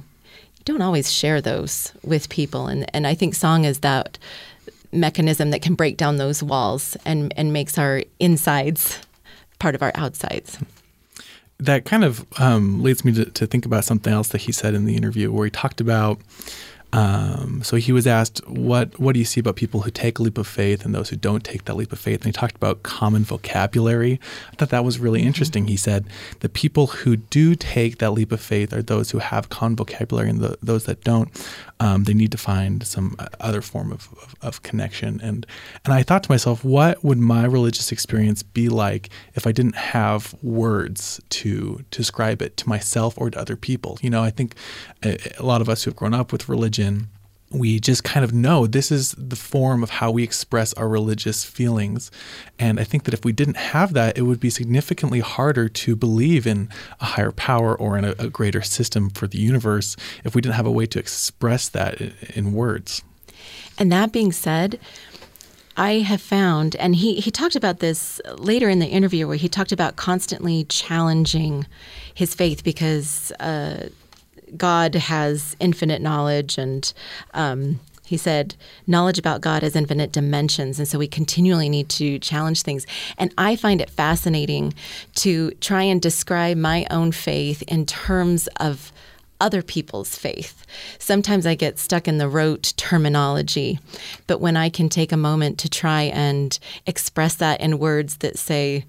you 0.58 0.64
don't 0.66 0.82
always 0.82 1.10
share 1.10 1.40
those 1.40 1.92
with 2.04 2.28
people. 2.28 2.66
And, 2.66 2.84
and 2.94 3.06
I 3.06 3.14
think 3.14 3.34
song 3.34 3.64
is 3.64 3.78
that 3.78 4.18
mechanism 4.92 5.50
that 5.50 5.62
can 5.62 5.74
break 5.74 5.96
down 5.96 6.16
those 6.18 6.42
walls 6.42 6.96
and, 7.06 7.32
and 7.36 7.52
makes 7.52 7.78
our 7.78 8.02
insides 8.20 8.98
part 9.58 9.74
of 9.74 9.82
our 9.82 9.92
outsides. 9.94 10.58
That 11.60 11.84
kind 11.84 12.04
of 12.04 12.24
um, 12.40 12.82
leads 12.82 13.04
me 13.04 13.12
to, 13.12 13.24
to 13.24 13.46
think 13.46 13.66
about 13.66 13.84
something 13.84 14.12
else 14.12 14.28
that 14.28 14.42
he 14.42 14.52
said 14.52 14.74
in 14.74 14.84
the 14.84 14.96
interview 14.96 15.32
where 15.32 15.44
he 15.44 15.50
talked 15.50 15.80
about 15.80 16.20
um, 16.92 17.62
so 17.62 17.76
he 17.76 17.92
was 17.92 18.06
asked 18.06 18.46
what 18.48 18.98
what 18.98 19.12
do 19.12 19.18
you 19.18 19.24
see 19.26 19.40
about 19.40 19.56
people 19.56 19.82
who 19.82 19.90
take 19.90 20.18
a 20.18 20.22
leap 20.22 20.38
of 20.38 20.46
faith 20.46 20.86
and 20.86 20.94
those 20.94 21.10
who 21.10 21.16
don't 21.16 21.44
take 21.44 21.66
that 21.66 21.76
leap 21.76 21.92
of 21.92 21.98
faith? 21.98 22.20
And 22.20 22.26
he 22.26 22.32
talked 22.32 22.56
about 22.56 22.82
common 22.82 23.24
vocabulary. 23.24 24.18
I 24.52 24.56
thought 24.56 24.70
that 24.70 24.84
was 24.84 24.98
really 24.98 25.22
interesting. 25.22 25.66
He 25.66 25.76
said 25.76 26.06
the 26.40 26.48
people 26.48 26.86
who 26.86 27.16
do 27.16 27.54
take 27.54 27.98
that 27.98 28.12
leap 28.12 28.32
of 28.32 28.40
faith 28.40 28.72
are 28.72 28.80
those 28.80 29.10
who 29.10 29.18
have 29.18 29.50
common 29.50 29.76
vocabulary 29.76 30.30
and 30.30 30.40
the, 30.40 30.56
those 30.62 30.84
that 30.84 31.04
don't 31.04 31.28
um, 31.80 32.04
they 32.04 32.14
need 32.14 32.32
to 32.32 32.38
find 32.38 32.86
some 32.86 33.14
uh, 33.18 33.26
other 33.40 33.62
form 33.62 33.92
of, 33.92 34.08
of, 34.22 34.34
of 34.42 34.62
connection. 34.62 35.20
And 35.22 35.46
and 35.84 35.94
i 35.94 36.02
thought 36.02 36.22
to 36.24 36.30
myself 36.30 36.64
what 36.64 37.04
would 37.04 37.18
my 37.18 37.44
religious 37.44 37.92
experience 37.92 38.42
be 38.42 38.68
like 38.68 39.10
if 39.34 39.46
i 39.46 39.52
didn't 39.52 39.76
have 39.76 40.34
words 40.42 41.20
to 41.30 41.84
describe 41.90 42.42
it 42.42 42.56
to 42.58 42.68
myself 42.68 43.14
or 43.18 43.30
to 43.30 43.38
other 43.38 43.56
people? 43.56 43.98
You 44.00 44.10
know 44.10 44.22
i 44.22 44.30
think 44.30 44.54
a, 45.04 45.18
a 45.38 45.44
lot 45.44 45.60
of 45.60 45.68
us 45.68 45.84
who 45.84 45.90
have 45.90 45.96
grown 45.96 46.14
up 46.14 46.32
with 46.32 46.48
religion 46.48 47.08
we 47.50 47.80
just 47.80 48.04
kind 48.04 48.24
of 48.24 48.32
know 48.32 48.66
this 48.66 48.90
is 48.90 49.14
the 49.16 49.36
form 49.36 49.82
of 49.82 49.90
how 49.90 50.10
we 50.10 50.22
express 50.22 50.74
our 50.74 50.88
religious 50.88 51.44
feelings. 51.44 52.10
And 52.58 52.78
I 52.78 52.84
think 52.84 53.04
that 53.04 53.14
if 53.14 53.24
we 53.24 53.32
didn't 53.32 53.56
have 53.56 53.94
that, 53.94 54.18
it 54.18 54.22
would 54.22 54.40
be 54.40 54.50
significantly 54.50 55.20
harder 55.20 55.68
to 55.68 55.96
believe 55.96 56.46
in 56.46 56.68
a 57.00 57.06
higher 57.06 57.32
power 57.32 57.74
or 57.74 57.96
in 57.96 58.04
a, 58.04 58.14
a 58.18 58.28
greater 58.28 58.60
system 58.60 59.08
for 59.10 59.26
the 59.26 59.38
universe 59.38 59.96
if 60.24 60.34
we 60.34 60.42
didn't 60.42 60.56
have 60.56 60.66
a 60.66 60.70
way 60.70 60.86
to 60.86 60.98
express 60.98 61.68
that 61.70 62.00
in, 62.00 62.14
in 62.34 62.52
words. 62.52 63.02
And 63.78 63.90
that 63.92 64.12
being 64.12 64.32
said, 64.32 64.78
I 65.76 66.00
have 66.00 66.20
found, 66.20 66.74
and 66.76 66.96
he, 66.96 67.20
he 67.20 67.30
talked 67.30 67.54
about 67.54 67.78
this 67.78 68.20
later 68.36 68.68
in 68.68 68.80
the 68.80 68.88
interview 68.88 69.28
where 69.28 69.36
he 69.36 69.48
talked 69.48 69.70
about 69.70 69.94
constantly 69.94 70.64
challenging 70.64 71.66
his 72.12 72.34
faith 72.34 72.64
because 72.64 73.30
uh, 73.38 73.88
God 74.56 74.94
has 74.94 75.56
infinite 75.60 76.02
knowledge, 76.02 76.58
and 76.58 76.92
um, 77.34 77.80
he 78.04 78.16
said 78.16 78.54
knowledge 78.86 79.18
about 79.18 79.40
God 79.40 79.62
has 79.62 79.76
infinite 79.76 80.12
dimensions, 80.12 80.78
and 80.78 80.88
so 80.88 80.98
we 80.98 81.06
continually 81.06 81.68
need 81.68 81.88
to 81.90 82.18
challenge 82.18 82.62
things. 82.62 82.86
And 83.18 83.32
I 83.36 83.56
find 83.56 83.80
it 83.80 83.90
fascinating 83.90 84.74
to 85.16 85.50
try 85.60 85.82
and 85.82 86.00
describe 86.00 86.56
my 86.56 86.86
own 86.90 87.12
faith 87.12 87.62
in 87.62 87.84
terms 87.84 88.48
of 88.56 88.92
other 89.40 89.62
people's 89.62 90.16
faith. 90.16 90.66
Sometimes 90.98 91.46
I 91.46 91.54
get 91.54 91.78
stuck 91.78 92.08
in 92.08 92.18
the 92.18 92.28
rote 92.28 92.72
terminology, 92.76 93.78
but 94.26 94.40
when 94.40 94.56
I 94.56 94.68
can 94.68 94.88
take 94.88 95.12
a 95.12 95.16
moment 95.16 95.58
to 95.58 95.68
try 95.68 96.02
and 96.02 96.58
express 96.86 97.36
that 97.36 97.60
in 97.60 97.78
words 97.78 98.16
that 98.18 98.38
say, 98.38 98.84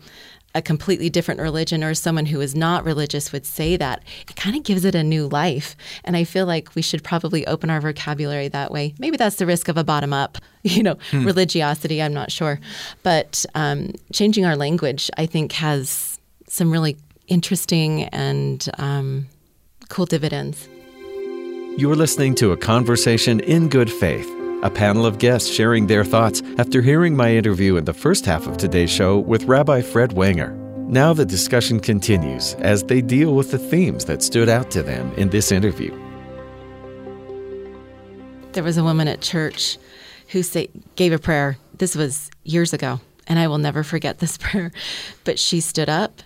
a 0.55 0.61
completely 0.61 1.09
different 1.09 1.39
religion 1.39 1.83
or 1.83 1.93
someone 1.93 2.25
who 2.25 2.41
is 2.41 2.55
not 2.55 2.83
religious 2.83 3.31
would 3.31 3.45
say 3.45 3.77
that, 3.77 4.03
it 4.27 4.35
kind 4.35 4.55
of 4.55 4.63
gives 4.63 4.83
it 4.83 4.95
a 4.95 5.03
new 5.03 5.27
life. 5.27 5.75
And 6.03 6.17
I 6.17 6.23
feel 6.23 6.45
like 6.45 6.73
we 6.75 6.81
should 6.81 7.03
probably 7.03 7.45
open 7.47 7.69
our 7.69 7.81
vocabulary 7.81 8.47
that 8.49 8.71
way. 8.71 8.93
Maybe 8.99 9.17
that's 9.17 9.35
the 9.35 9.45
risk 9.45 9.67
of 9.67 9.77
a 9.77 9.83
bottom 9.83 10.13
up, 10.13 10.37
you 10.63 10.83
know, 10.83 10.97
religiosity, 11.13 12.01
I'm 12.01 12.13
not 12.13 12.31
sure. 12.31 12.59
But 13.03 13.45
um, 13.55 13.93
changing 14.11 14.45
our 14.45 14.55
language, 14.55 15.09
I 15.17 15.25
think, 15.25 15.51
has 15.53 16.19
some 16.47 16.71
really 16.71 16.97
interesting 17.27 18.03
and 18.05 18.67
um, 18.77 19.27
cool 19.89 20.05
dividends. 20.05 20.67
You're 21.77 21.95
listening 21.95 22.35
to 22.35 22.51
a 22.51 22.57
conversation 22.57 23.39
in 23.39 23.69
good 23.69 23.91
faith, 23.91 24.29
a 24.61 24.69
panel 24.69 25.05
of 25.05 25.19
guests 25.19 25.49
sharing 25.49 25.87
their 25.87 26.03
thoughts 26.03 26.41
after 26.57 26.81
hearing 26.81 27.15
my 27.15 27.33
interview 27.33 27.77
in 27.77 27.85
the 27.85 27.93
first 27.93 28.25
half 28.25 28.45
of 28.47 28.57
today's 28.57 28.89
show 28.89 29.19
with 29.19 29.45
Rabbi 29.45 29.81
Fred 29.81 30.13
Wenger. 30.13 30.51
Now 30.89 31.13
the 31.13 31.25
discussion 31.25 31.79
continues 31.79 32.55
as 32.55 32.83
they 32.83 33.01
deal 33.01 33.35
with 33.35 33.51
the 33.51 33.57
themes 33.57 34.05
that 34.05 34.21
stood 34.21 34.49
out 34.49 34.71
to 34.71 34.83
them 34.83 35.13
in 35.13 35.29
this 35.29 35.51
interview. 35.51 35.97
There 38.53 38.63
was 38.63 38.77
a 38.77 38.83
woman 38.83 39.07
at 39.07 39.21
church 39.21 39.77
who 40.29 40.43
say, 40.43 40.69
gave 40.95 41.13
a 41.13 41.19
prayer. 41.19 41.57
This 41.77 41.95
was 41.95 42.29
years 42.43 42.73
ago, 42.73 42.99
and 43.27 43.39
I 43.39 43.47
will 43.47 43.59
never 43.59 43.83
forget 43.83 44.19
this 44.19 44.37
prayer. 44.39 44.71
But 45.23 45.39
she 45.39 45.61
stood 45.61 45.89
up. 45.89 46.21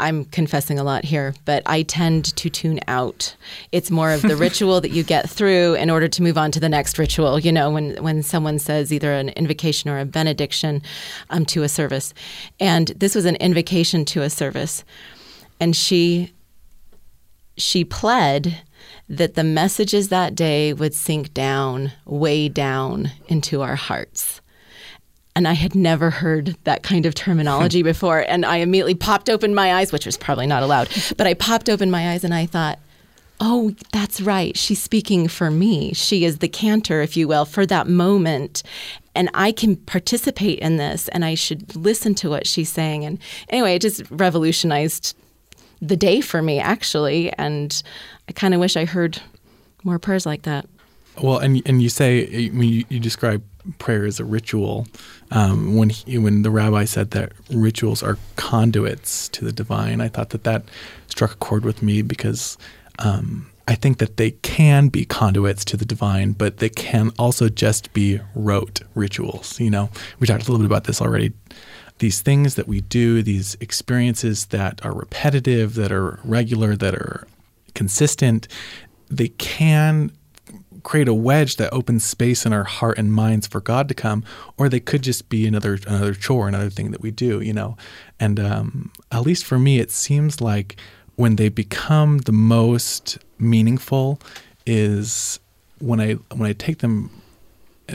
I'm 0.00 0.24
confessing 0.26 0.78
a 0.78 0.84
lot 0.84 1.04
here, 1.04 1.34
but 1.44 1.62
I 1.66 1.82
tend 1.82 2.36
to 2.36 2.48
tune 2.48 2.80
out. 2.86 3.34
It's 3.72 3.90
more 3.90 4.12
of 4.12 4.22
the 4.22 4.36
ritual 4.46 4.80
that 4.80 4.90
you 4.90 5.02
get 5.02 5.28
through 5.28 5.74
in 5.74 5.90
order 5.90 6.08
to 6.08 6.22
move 6.22 6.38
on 6.38 6.52
to 6.52 6.60
the 6.60 6.68
next 6.68 6.98
ritual. 6.98 7.38
You 7.38 7.52
know, 7.52 7.70
when 7.70 7.96
when 8.02 8.22
someone 8.22 8.58
says 8.58 8.92
either 8.92 9.12
an 9.12 9.30
invocation 9.30 9.90
or 9.90 9.98
a 9.98 10.04
benediction 10.04 10.82
um, 11.30 11.44
to 11.46 11.62
a 11.62 11.68
service, 11.68 12.14
and 12.60 12.88
this 12.88 13.14
was 13.14 13.24
an 13.24 13.36
invocation 13.36 14.04
to 14.06 14.22
a 14.22 14.30
service, 14.30 14.84
and 15.58 15.74
she 15.74 16.32
she 17.56 17.84
pled 17.84 18.62
that 19.08 19.34
the 19.34 19.44
messages 19.44 20.08
that 20.08 20.34
day 20.34 20.72
would 20.72 20.94
sink 20.94 21.34
down, 21.34 21.92
way 22.04 22.48
down 22.48 23.10
into 23.26 23.62
our 23.62 23.74
hearts. 23.74 24.40
And 25.36 25.46
I 25.46 25.52
had 25.52 25.74
never 25.74 26.10
heard 26.10 26.56
that 26.64 26.82
kind 26.82 27.06
of 27.06 27.14
terminology 27.14 27.82
before. 27.92 28.24
And 28.28 28.44
I 28.44 28.56
immediately 28.56 28.94
popped 28.94 29.30
open 29.30 29.54
my 29.54 29.74
eyes, 29.74 29.92
which 29.92 30.06
was 30.06 30.16
probably 30.16 30.46
not 30.46 30.62
allowed, 30.62 30.88
but 31.16 31.26
I 31.26 31.34
popped 31.34 31.68
open 31.68 31.90
my 31.90 32.10
eyes 32.10 32.24
and 32.24 32.34
I 32.34 32.46
thought, 32.46 32.78
oh, 33.40 33.72
that's 33.92 34.20
right. 34.20 34.56
She's 34.56 34.82
speaking 34.82 35.28
for 35.28 35.50
me. 35.50 35.92
She 35.92 36.24
is 36.24 36.38
the 36.38 36.48
cantor, 36.48 37.02
if 37.02 37.16
you 37.16 37.28
will, 37.28 37.44
for 37.44 37.64
that 37.66 37.86
moment. 37.86 38.62
And 39.14 39.30
I 39.34 39.52
can 39.52 39.76
participate 39.76 40.58
in 40.58 40.76
this 40.76 41.08
and 41.08 41.24
I 41.24 41.34
should 41.34 41.76
listen 41.76 42.14
to 42.16 42.30
what 42.30 42.46
she's 42.46 42.68
saying. 42.68 43.04
And 43.04 43.18
anyway, 43.48 43.76
it 43.76 43.82
just 43.82 44.02
revolutionized 44.10 45.16
the 45.80 45.96
day 45.96 46.20
for 46.20 46.42
me, 46.42 46.58
actually. 46.58 47.32
And 47.34 47.80
I 48.28 48.32
kind 48.32 48.54
of 48.54 48.60
wish 48.60 48.76
I 48.76 48.84
heard 48.84 49.20
more 49.84 49.98
prayers 49.98 50.26
like 50.26 50.42
that. 50.42 50.66
Well, 51.22 51.38
and 51.38 51.60
and 51.66 51.82
you 51.82 51.88
say 51.88 52.24
I 52.24 52.50
mean, 52.50 52.72
you, 52.72 52.84
you 52.88 53.00
describe 53.00 53.42
prayer 53.78 54.06
is 54.06 54.20
a 54.20 54.24
ritual. 54.24 54.86
Um, 55.30 55.76
when 55.76 55.90
he, 55.90 56.18
when 56.18 56.42
the 56.42 56.50
rabbi 56.50 56.84
said 56.84 57.10
that 57.12 57.32
rituals 57.50 58.02
are 58.02 58.18
conduits 58.36 59.28
to 59.30 59.44
the 59.44 59.52
divine, 59.52 60.00
I 60.00 60.08
thought 60.08 60.30
that 60.30 60.44
that 60.44 60.64
struck 61.08 61.32
a 61.32 61.36
chord 61.36 61.64
with 61.64 61.82
me 61.82 62.02
because 62.02 62.56
um, 62.98 63.50
I 63.68 63.74
think 63.74 63.98
that 63.98 64.16
they 64.16 64.30
can 64.30 64.88
be 64.88 65.04
conduits 65.04 65.64
to 65.66 65.76
the 65.76 65.84
divine, 65.84 66.32
but 66.32 66.56
they 66.56 66.70
can 66.70 67.12
also 67.18 67.50
just 67.50 67.92
be 67.92 68.20
rote 68.34 68.80
rituals. 68.94 69.60
You 69.60 69.70
know, 69.70 69.90
we 70.18 70.26
talked 70.26 70.48
a 70.48 70.50
little 70.50 70.66
bit 70.66 70.72
about 70.72 70.84
this 70.84 71.02
already. 71.02 71.32
These 71.98 72.22
things 72.22 72.54
that 72.54 72.66
we 72.66 72.80
do, 72.80 73.22
these 73.22 73.56
experiences 73.60 74.46
that 74.46 74.82
are 74.86 74.94
repetitive, 74.94 75.74
that 75.74 75.92
are 75.92 76.18
regular, 76.24 76.76
that 76.76 76.94
are 76.94 77.26
consistent, 77.74 78.48
they 79.10 79.28
can 79.28 80.12
create 80.88 81.06
a 81.06 81.12
wedge 81.12 81.56
that 81.56 81.70
opens 81.70 82.02
space 82.02 82.46
in 82.46 82.52
our 82.54 82.64
heart 82.64 82.96
and 82.96 83.12
minds 83.12 83.46
for 83.46 83.60
God 83.60 83.88
to 83.88 83.94
come, 83.94 84.24
or 84.56 84.70
they 84.70 84.80
could 84.80 85.02
just 85.02 85.28
be 85.28 85.46
another 85.46 85.78
another 85.86 86.14
chore, 86.14 86.48
another 86.48 86.70
thing 86.70 86.92
that 86.92 87.02
we 87.02 87.10
do, 87.10 87.42
you 87.42 87.52
know. 87.52 87.76
And 88.18 88.40
um, 88.40 88.90
at 89.12 89.20
least 89.20 89.44
for 89.44 89.58
me, 89.58 89.80
it 89.80 89.90
seems 89.90 90.40
like 90.40 90.76
when 91.16 91.36
they 91.36 91.50
become 91.50 92.18
the 92.20 92.32
most 92.32 93.18
meaningful 93.38 94.18
is 94.64 95.38
when 95.78 96.00
I 96.00 96.14
when 96.34 96.48
I 96.48 96.54
take 96.54 96.78
them 96.78 97.10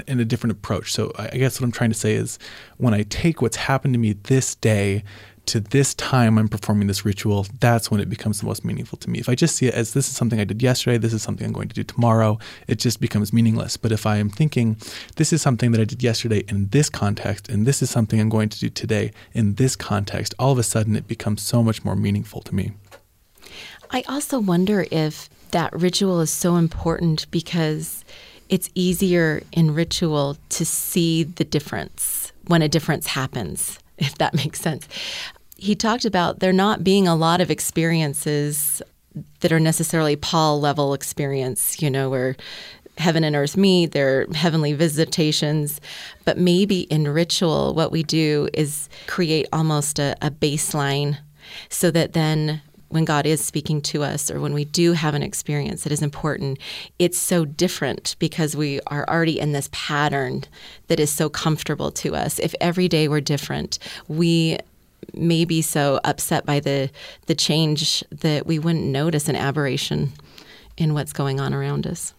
in 0.08 0.20
a 0.20 0.26
different 0.26 0.52
approach. 0.52 0.94
So 0.94 1.12
I 1.18 1.38
guess 1.38 1.60
what 1.60 1.66
I'm 1.66 1.72
trying 1.72 1.92
to 1.92 1.98
say 1.98 2.14
is 2.14 2.38
when 2.78 2.94
I 2.94 3.02
take 3.04 3.42
what's 3.42 3.58
happened 3.58 3.96
to 3.96 4.00
me 4.00 4.14
this 4.14 4.54
day 4.54 5.04
to 5.46 5.60
this 5.60 5.94
time 5.94 6.38
I'm 6.38 6.48
performing 6.48 6.88
this 6.88 7.06
ritual, 7.06 7.46
that's 7.60 7.92
when 7.92 8.00
it 8.00 8.10
becomes 8.10 8.40
the 8.40 8.46
most 8.46 8.64
meaningful 8.64 8.98
to 9.00 9.10
me. 9.10 9.20
If 9.20 9.30
I 9.30 9.36
just 9.36 9.56
see 9.56 9.68
it 9.68 9.74
as 9.74 9.94
this 9.94 10.08
is 10.08 10.16
something 10.16 10.40
I 10.40 10.46
did 10.46 10.62
yesterday, 10.62 10.98
this 10.98 11.14
is 11.14 11.22
something 11.22 11.46
I'm 11.46 11.54
going 11.54 11.68
to 11.70 11.76
do 11.76 11.84
tomorrow, 11.84 12.40
it 12.68 12.80
just 12.80 13.00
becomes 13.00 13.34
meaningless. 13.34 13.78
But 13.78 13.92
if 13.92 14.06
I 14.06 14.18
am 14.18 14.30
thinking, 14.30 14.78
this 15.18 15.34
is 15.34 15.42
something 15.42 15.72
that 15.72 15.82
I 15.82 15.86
did 15.86 16.02
yesterday 16.02 16.44
in 16.48 16.70
this 16.70 16.90
context, 16.90 17.50
and 17.50 17.66
this 17.66 17.82
is 17.82 17.90
something 17.90 18.20
I'm 18.20 18.30
going 18.30 18.50
to 18.50 18.60
do 18.60 18.70
today 18.70 19.12
in 19.34 19.56
this 19.56 19.76
context, 19.76 20.34
all 20.40 20.52
of 20.52 20.58
a 20.58 20.64
sudden 20.64 20.96
it 20.96 21.08
becomes 21.08 21.42
so 21.42 21.62
much 21.62 21.84
more 21.84 21.96
meaningful 21.96 22.42
to 22.42 22.56
me. 22.56 22.72
I 23.92 24.04
also 24.08 24.40
wonder 24.40 24.86
if 24.92 25.30
that 25.52 25.72
ritual 25.74 26.22
is 26.22 26.32
so 26.32 26.56
important 26.56 27.30
because 27.30 28.04
it's 28.50 28.70
easier 28.76 29.44
in 29.52 29.74
ritual 29.74 30.38
to 30.50 30.66
see 30.66 31.24
the 31.24 31.44
difference 31.44 32.32
when 32.48 32.62
a 32.62 32.68
difference 32.68 33.08
happens 33.08 33.80
if 33.98 34.18
that 34.18 34.34
makes 34.34 34.60
sense. 34.60 34.88
He 35.56 35.76
talked 35.76 36.06
about 36.06 36.40
there 36.40 36.54
not 36.54 36.84
being 36.84 37.08
a 37.08 37.16
lot 37.16 37.40
of 37.42 37.50
experiences 37.50 38.82
that 39.42 39.52
are 39.52 39.60
necessarily 39.60 40.16
Paul 40.16 40.60
level 40.60 40.94
experience, 40.94 41.82
you 41.82 41.90
know, 41.90 42.10
where 42.10 42.36
heaven 42.98 43.24
and 43.24 43.36
earth 43.36 43.58
meet, 43.58 43.92
they're 43.92 44.28
heavenly 44.34 44.74
visitations. 44.74 45.80
But 46.26 46.38
maybe 46.38 46.82
in 46.82 47.08
ritual, 47.08 47.74
what 47.74 47.92
we 47.92 48.04
do 48.04 48.50
is 48.54 48.90
create 49.08 49.48
almost 49.54 50.00
a, 50.00 50.16
a 50.22 50.32
baseline 50.32 51.18
so 51.70 51.92
that 51.92 52.14
then 52.14 52.62
when 52.94 53.06
God 53.06 53.26
is 53.26 53.44
speaking 53.44 53.82
to 53.82 54.04
us 54.04 54.30
or 54.30 54.40
when 54.40 54.54
we 54.54 54.66
do 54.66 54.94
have 54.94 55.16
an 55.16 55.24
experience 55.24 55.84
that 55.84 55.92
is 55.92 56.04
important, 56.04 56.60
it's 57.00 57.18
so 57.18 57.44
different 57.44 58.16
because 58.20 58.56
we 58.56 58.80
are 58.86 59.04
already 59.10 59.40
in 59.40 59.52
this 59.52 59.68
pattern 59.72 60.44
that 60.90 61.00
is 61.00 61.12
so 61.12 61.28
comfortable 61.28 61.90
to 61.92 62.16
us. 62.16 62.38
If 62.38 62.54
every 62.62 62.88
day 62.88 63.08
we're 63.08 63.20
different, 63.20 63.80
we 64.08 64.60
may 65.16 65.44
be 65.44 65.64
so 65.64 66.00
upset 66.04 66.46
by 66.46 66.60
the 66.60 66.92
the 67.26 67.36
change 67.36 68.04
that 68.12 68.46
we 68.46 68.60
wouldn't 68.60 68.86
notice 68.86 69.28
an 69.28 69.36
aberration 69.36 70.14
in 70.78 70.94
what's 70.94 71.14
going 71.14 71.40
on 71.40 71.52
around 71.52 71.88
us. 71.88 72.14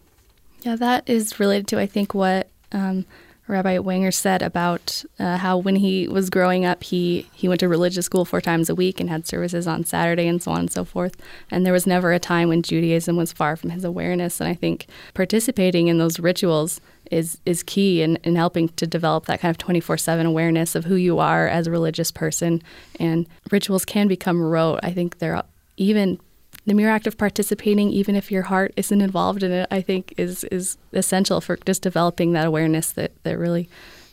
Yeah, 0.62 0.74
that 0.76 1.08
is 1.08 1.38
related 1.38 1.68
to 1.68 1.78
I 1.78 1.86
think 1.86 2.14
what 2.14 2.48
um, 2.72 3.06
Rabbi 3.46 3.78
Wenger 3.78 4.10
said 4.10 4.40
about 4.40 5.04
uh, 5.18 5.36
how 5.36 5.58
when 5.58 5.76
he 5.76 6.08
was 6.08 6.30
growing 6.30 6.64
up, 6.64 6.82
he, 6.82 7.28
he 7.34 7.46
went 7.46 7.60
to 7.60 7.68
religious 7.68 8.06
school 8.06 8.24
four 8.24 8.40
times 8.40 8.70
a 8.70 8.74
week 8.74 9.00
and 9.00 9.10
had 9.10 9.26
services 9.26 9.66
on 9.66 9.84
Saturday 9.84 10.26
and 10.26 10.42
so 10.42 10.52
on 10.52 10.60
and 10.60 10.72
so 10.72 10.84
forth. 10.84 11.14
And 11.50 11.66
there 11.66 11.72
was 11.72 11.86
never 11.86 12.12
a 12.12 12.18
time 12.18 12.48
when 12.48 12.62
Judaism 12.62 13.16
was 13.16 13.32
far 13.32 13.56
from 13.56 13.70
his 13.70 13.84
awareness. 13.84 14.40
And 14.40 14.48
I 14.48 14.54
think 14.54 14.86
participating 15.12 15.88
in 15.88 15.98
those 15.98 16.18
rituals 16.18 16.80
is, 17.10 17.38
is 17.44 17.62
key 17.62 18.00
in, 18.00 18.16
in 18.16 18.34
helping 18.34 18.70
to 18.70 18.86
develop 18.86 19.26
that 19.26 19.40
kind 19.40 19.50
of 19.50 19.58
24 19.58 19.98
7 19.98 20.24
awareness 20.24 20.74
of 20.74 20.86
who 20.86 20.94
you 20.94 21.18
are 21.18 21.46
as 21.46 21.66
a 21.66 21.70
religious 21.70 22.10
person. 22.10 22.62
And 22.98 23.26
rituals 23.50 23.84
can 23.84 24.08
become 24.08 24.40
rote. 24.40 24.80
I 24.82 24.92
think 24.92 25.18
they're 25.18 25.42
even 25.76 26.18
the 26.66 26.74
mere 26.74 26.90
act 26.90 27.06
of 27.06 27.18
participating, 27.18 27.90
even 27.90 28.16
if 28.16 28.30
your 28.30 28.42
heart 28.42 28.72
isn't 28.76 29.00
involved 29.00 29.42
in 29.42 29.52
it, 29.52 29.68
I 29.70 29.80
think 29.80 30.14
is 30.16 30.44
is 30.44 30.78
essential 30.92 31.40
for 31.40 31.56
just 31.66 31.82
developing 31.82 32.32
that 32.32 32.46
awareness 32.46 32.92
that, 32.92 33.12
that 33.24 33.38
really 33.38 33.68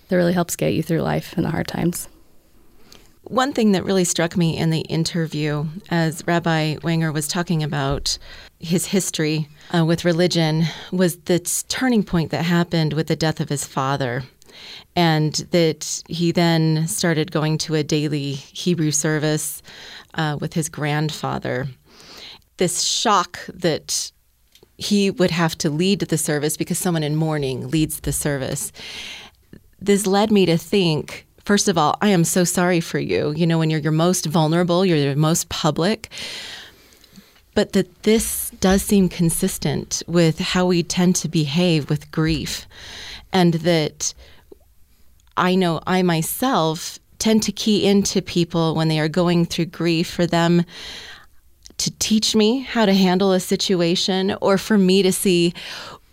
that 0.09 0.15
really 0.15 0.33
helps 0.33 0.55
get 0.55 0.73
you 0.73 0.83
through 0.83 1.01
life 1.01 1.33
in 1.37 1.43
the 1.43 1.51
hard 1.51 1.67
times. 1.67 2.09
One 3.23 3.53
thing 3.53 3.71
that 3.71 3.85
really 3.85 4.03
struck 4.03 4.35
me 4.35 4.57
in 4.57 4.71
the 4.71 4.81
interview, 4.81 5.65
as 5.89 6.25
Rabbi 6.27 6.77
Wenger 6.83 7.11
was 7.11 7.27
talking 7.27 7.63
about 7.63 8.17
his 8.59 8.87
history 8.87 9.47
uh, 9.73 9.85
with 9.85 10.03
religion, 10.03 10.65
was 10.91 11.17
the 11.17 11.39
turning 11.69 12.03
point 12.03 12.31
that 12.31 12.43
happened 12.43 12.93
with 12.93 13.07
the 13.07 13.15
death 13.15 13.39
of 13.39 13.47
his 13.47 13.65
father. 13.65 14.23
And 14.95 15.33
that 15.51 16.03
he 16.09 16.33
then 16.33 16.87
started 16.87 17.31
going 17.31 17.57
to 17.59 17.75
a 17.75 17.83
daily 17.83 18.33
Hebrew 18.33 18.91
service 18.91 19.61
uh, 20.15 20.37
with 20.41 20.53
his 20.53 20.67
grandfather 20.67 21.67
this 22.61 22.83
shock 22.83 23.39
that 23.51 24.11
he 24.77 25.09
would 25.09 25.31
have 25.31 25.57
to 25.57 25.67
lead 25.67 26.01
the 26.01 26.17
service 26.17 26.55
because 26.55 26.77
someone 26.77 27.01
in 27.01 27.15
mourning 27.15 27.67
leads 27.71 28.01
the 28.01 28.13
service. 28.13 28.71
This 29.79 30.05
led 30.05 30.29
me 30.29 30.45
to 30.45 30.57
think 30.59 31.25
first 31.43 31.67
of 31.67 31.75
all, 31.75 31.97
I 32.03 32.09
am 32.09 32.23
so 32.23 32.43
sorry 32.43 32.79
for 32.79 32.99
you. 32.99 33.31
You 33.31 33.47
know, 33.47 33.57
when 33.57 33.71
you're 33.71 33.79
your 33.79 33.91
most 33.91 34.27
vulnerable, 34.27 34.85
you're 34.85 34.95
your 34.95 35.15
most 35.15 35.49
public. 35.49 36.09
But 37.55 37.73
that 37.73 38.03
this 38.03 38.51
does 38.59 38.83
seem 38.83 39.09
consistent 39.09 40.03
with 40.05 40.37
how 40.37 40.67
we 40.67 40.83
tend 40.83 41.15
to 41.15 41.27
behave 41.27 41.89
with 41.89 42.11
grief. 42.11 42.67
And 43.33 43.55
that 43.55 44.13
I 45.35 45.55
know 45.55 45.81
I 45.87 46.03
myself 46.03 46.99
tend 47.17 47.41
to 47.43 47.51
key 47.51 47.87
into 47.87 48.21
people 48.21 48.75
when 48.75 48.87
they 48.87 48.99
are 48.99 49.09
going 49.09 49.45
through 49.45 49.65
grief 49.65 50.07
for 50.07 50.27
them 50.27 50.63
to 51.81 51.91
teach 51.97 52.35
me 52.35 52.59
how 52.59 52.85
to 52.85 52.93
handle 52.93 53.31
a 53.31 53.39
situation 53.39 54.35
or 54.41 54.57
for 54.57 54.77
me 54.77 55.01
to 55.01 55.11
see, 55.11 55.53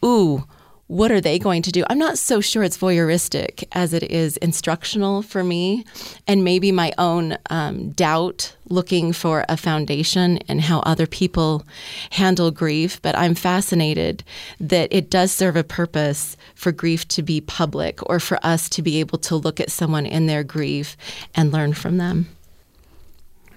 ooh, 0.04 0.44
what 0.88 1.12
are 1.12 1.20
they 1.20 1.38
going 1.38 1.60
to 1.60 1.70
do? 1.70 1.84
I'm 1.90 1.98
not 1.98 2.16
so 2.16 2.40
sure 2.40 2.62
it's 2.62 2.78
voyeuristic 2.78 3.64
as 3.72 3.92
it 3.92 4.04
is 4.04 4.38
instructional 4.38 5.20
for 5.20 5.44
me, 5.44 5.84
and 6.26 6.42
maybe 6.42 6.72
my 6.72 6.92
own 6.96 7.36
um, 7.50 7.90
doubt 7.90 8.56
looking 8.70 9.12
for 9.12 9.44
a 9.50 9.58
foundation 9.58 10.38
in 10.48 10.60
how 10.60 10.80
other 10.80 11.06
people 11.06 11.66
handle 12.12 12.50
grief. 12.50 13.02
But 13.02 13.18
I'm 13.18 13.34
fascinated 13.34 14.24
that 14.60 14.88
it 14.90 15.10
does 15.10 15.30
serve 15.30 15.56
a 15.56 15.64
purpose 15.64 16.38
for 16.54 16.72
grief 16.72 17.06
to 17.08 17.22
be 17.22 17.42
public 17.42 18.00
or 18.08 18.18
for 18.18 18.38
us 18.42 18.70
to 18.70 18.80
be 18.80 18.98
able 18.98 19.18
to 19.18 19.36
look 19.36 19.60
at 19.60 19.70
someone 19.70 20.06
in 20.06 20.24
their 20.24 20.42
grief 20.42 20.96
and 21.34 21.52
learn 21.52 21.74
from 21.74 21.98
them 21.98 22.28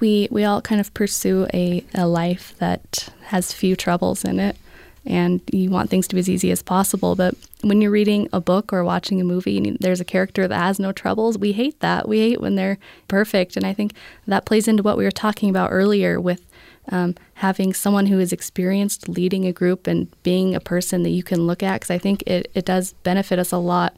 we 0.01 0.27
we 0.31 0.43
all 0.43 0.61
kind 0.61 0.81
of 0.81 0.93
pursue 0.93 1.47
a, 1.53 1.85
a 1.93 2.07
life 2.07 2.53
that 2.57 3.07
has 3.27 3.53
few 3.53 3.77
troubles 3.77 4.25
in 4.25 4.39
it 4.39 4.57
and 5.05 5.41
you 5.51 5.69
want 5.69 5.89
things 5.89 6.07
to 6.07 6.15
be 6.15 6.19
as 6.19 6.29
easy 6.29 6.51
as 6.51 6.61
possible. 6.61 7.15
But 7.15 7.35
when 7.61 7.81
you're 7.81 7.91
reading 7.91 8.29
a 8.31 8.41
book 8.41 8.71
or 8.71 8.83
watching 8.83 9.19
a 9.19 9.23
movie 9.23 9.57
and 9.57 9.77
there's 9.79 9.99
a 9.99 10.05
character 10.05 10.47
that 10.47 10.57
has 10.57 10.79
no 10.79 10.91
troubles 10.91 11.37
we 11.37 11.53
hate 11.53 11.79
that. 11.79 12.07
We 12.07 12.19
hate 12.19 12.41
when 12.41 12.55
they're 12.55 12.77
perfect. 13.07 13.55
And 13.55 13.65
i 13.65 13.73
think 13.73 13.93
that 14.27 14.45
plays 14.45 14.67
into 14.67 14.83
what 14.83 14.97
we 14.97 15.03
were 15.03 15.11
talking 15.11 15.49
about 15.49 15.71
earlier 15.71 16.19
with 16.19 16.45
um, 16.89 17.15
having 17.35 17.73
someone 17.73 18.07
who 18.07 18.19
is 18.19 18.33
experienced 18.33 19.07
leading 19.07 19.45
a 19.45 19.53
group 19.53 19.87
and 19.87 20.07
being 20.23 20.55
a 20.55 20.59
person 20.59 21.03
that 21.03 21.09
you 21.09 21.23
can 21.23 21.47
look 21.47 21.63
at. 21.63 21.75
Because 21.75 21.91
i 21.91 21.97
think 21.97 22.23
it, 22.27 22.51
it 22.53 22.65
does 22.65 22.93
benefit 23.03 23.39
us 23.39 23.51
a 23.51 23.57
lot 23.57 23.95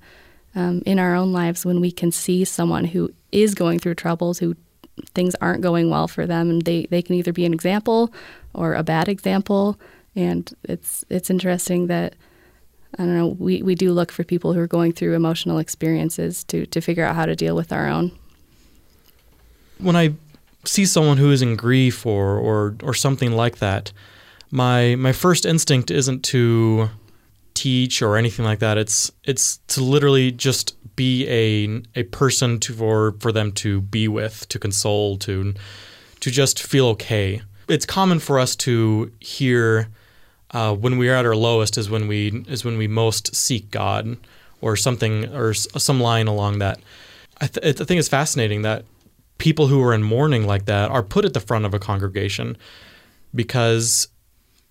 um, 0.56 0.84
in 0.86 1.00
our 1.00 1.16
own 1.16 1.34
lives 1.34 1.66
when 1.66 1.82
we 1.82 1.92
can 1.92 2.12
see 2.12 2.46
someone 2.46 2.86
who 2.86 3.12
is 3.32 3.56
going 3.56 3.80
through 3.80 3.96
troubles 3.96 4.40
who 4.40 4.56
things 5.14 5.36
aren't 5.42 5.62
going 5.62 5.90
well 5.90 6.08
for 6.08 6.26
them, 6.26 6.50
and 6.50 6.62
they, 6.64 6.86
they 6.86 7.02
can 7.02 7.16
either 7.16 7.34
be 7.34 7.46
an 7.46 7.54
example 7.54 8.14
or 8.54 8.74
a 8.74 8.84
bad 8.84 9.08
example. 9.08 9.80
And 10.16 10.54
it's 10.64 11.04
it's 11.10 11.30
interesting 11.30 11.88
that 11.88 12.14
I 12.98 13.04
don't 13.04 13.16
know, 13.16 13.28
we, 13.28 13.64
we 13.64 13.74
do 13.74 13.92
look 13.92 14.12
for 14.12 14.24
people 14.24 14.54
who 14.54 14.60
are 14.60 14.68
going 14.68 14.92
through 14.92 15.16
emotional 15.16 15.58
experiences 15.58 16.44
to, 16.46 16.68
to 16.68 16.80
figure 16.80 17.04
out 17.04 17.16
how 17.16 17.26
to 17.26 17.36
deal 17.36 17.56
with 17.56 17.74
our 17.74 17.88
own. 17.88 18.12
When 19.80 19.96
I 19.96 20.14
see 20.64 20.86
someone 20.86 21.18
who 21.18 21.32
is 21.32 21.42
in 21.42 21.56
grief 21.56 22.06
or, 22.06 22.38
or, 22.38 22.76
or 22.84 22.94
something 22.94 23.32
like 23.32 23.58
that, 23.58 23.92
my 24.52 24.96
my 24.96 25.12
first 25.12 25.48
instinct 25.48 25.90
isn't 25.90 26.24
to 26.26 26.92
teach 27.64 28.02
or 28.02 28.18
anything 28.18 28.44
like 28.44 28.60
that. 28.60 28.78
It's 28.78 29.12
it's 29.24 29.58
to 29.68 29.82
literally 29.82 30.32
just 30.32 30.76
be 30.96 31.28
a 31.30 32.00
a 32.00 32.04
person 32.04 32.60
to 32.60 32.74
for 32.74 33.16
for 33.20 33.32
them 33.32 33.52
to 33.54 33.82
be 33.82 34.08
with, 34.08 34.48
to 34.50 34.60
console, 34.60 35.18
to 35.20 35.54
to 36.20 36.32
just 36.32 36.62
feel 36.62 36.88
okay. 36.88 37.42
It's 37.70 37.86
common 37.86 38.20
for 38.20 38.38
us 38.38 38.56
to 38.58 39.12
hear 39.22 39.88
uh, 40.52 40.76
when 40.76 40.98
we 40.98 41.10
are 41.10 41.16
at 41.16 41.26
our 41.26 41.36
lowest 41.36 41.78
is 41.78 41.90
when 41.90 42.08
we 42.08 42.44
is 42.50 42.66
when 42.66 42.78
we 42.78 42.88
most 42.88 43.34
seek 43.34 43.72
God 43.72 44.18
or 44.60 44.76
something 44.76 45.34
or 45.34 45.54
some 45.54 46.02
line 46.02 46.28
along 46.28 46.60
that. 46.60 46.80
I, 47.42 47.48
th- 47.48 47.82
I 47.82 47.84
think 47.86 48.00
it's 48.00 48.10
fascinating 48.10 48.62
that 48.62 48.86
people 49.38 49.68
who 49.68 49.82
are 49.84 49.94
in 49.94 50.04
mourning 50.04 50.46
like 50.46 50.66
that 50.66 50.92
are 50.92 51.04
put 51.04 51.26
at 51.26 51.34
the 51.34 51.40
front 51.40 51.66
of 51.66 51.74
a 51.74 51.80
congregation 51.80 52.58
because 53.34 54.08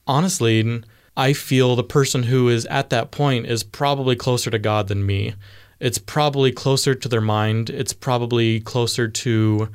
honestly, 0.07 0.83
I 1.17 1.33
feel 1.33 1.77
the 1.77 1.85
person 1.85 2.25
who 2.25 2.49
is 2.49 2.65
at 2.67 2.91
that 2.91 3.11
point 3.11 3.47
is 3.47 3.63
probably 3.63 4.17
closer 4.17 4.51
to 4.51 4.59
God 4.59 4.89
than 4.89 5.05
me. 5.05 5.35
It's 5.79 5.99
probably 5.99 6.53
closer 6.53 6.95
to 6.95 7.09
their 7.09 7.21
mind. 7.21 7.69
It's 7.69 7.93
probably 7.93 8.61
closer 8.61 9.09
to 9.09 9.69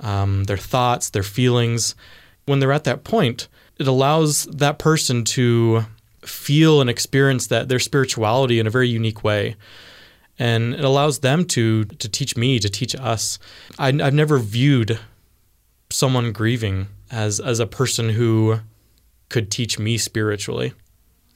um, 0.00 0.44
their 0.44 0.56
thoughts, 0.56 1.10
their 1.10 1.22
feelings. 1.22 1.94
When 2.46 2.60
they're 2.60 2.72
at 2.72 2.84
that 2.84 3.04
point, 3.04 3.48
it 3.78 3.86
allows 3.86 4.44
that 4.46 4.78
person 4.78 5.24
to 5.24 5.84
feel 6.24 6.80
and 6.80 6.88
experience 6.88 7.48
that 7.48 7.68
their 7.68 7.80
spirituality 7.80 8.58
in 8.60 8.66
a 8.66 8.70
very 8.70 8.88
unique 8.88 9.24
way. 9.24 9.56
And 10.38 10.74
it 10.74 10.84
allows 10.84 11.18
them 11.18 11.44
to 11.46 11.84
to 11.84 12.08
teach 12.08 12.36
me, 12.36 12.58
to 12.58 12.68
teach 12.68 12.94
us. 12.96 13.38
I, 13.78 13.88
I've 13.88 14.14
never 14.14 14.38
viewed 14.38 14.98
someone 15.90 16.32
grieving 16.32 16.88
as 17.10 17.38
as 17.38 17.60
a 17.60 17.66
person 17.66 18.10
who 18.10 18.60
could 19.32 19.50
teach 19.50 19.78
me 19.78 19.98
spiritually. 19.98 20.72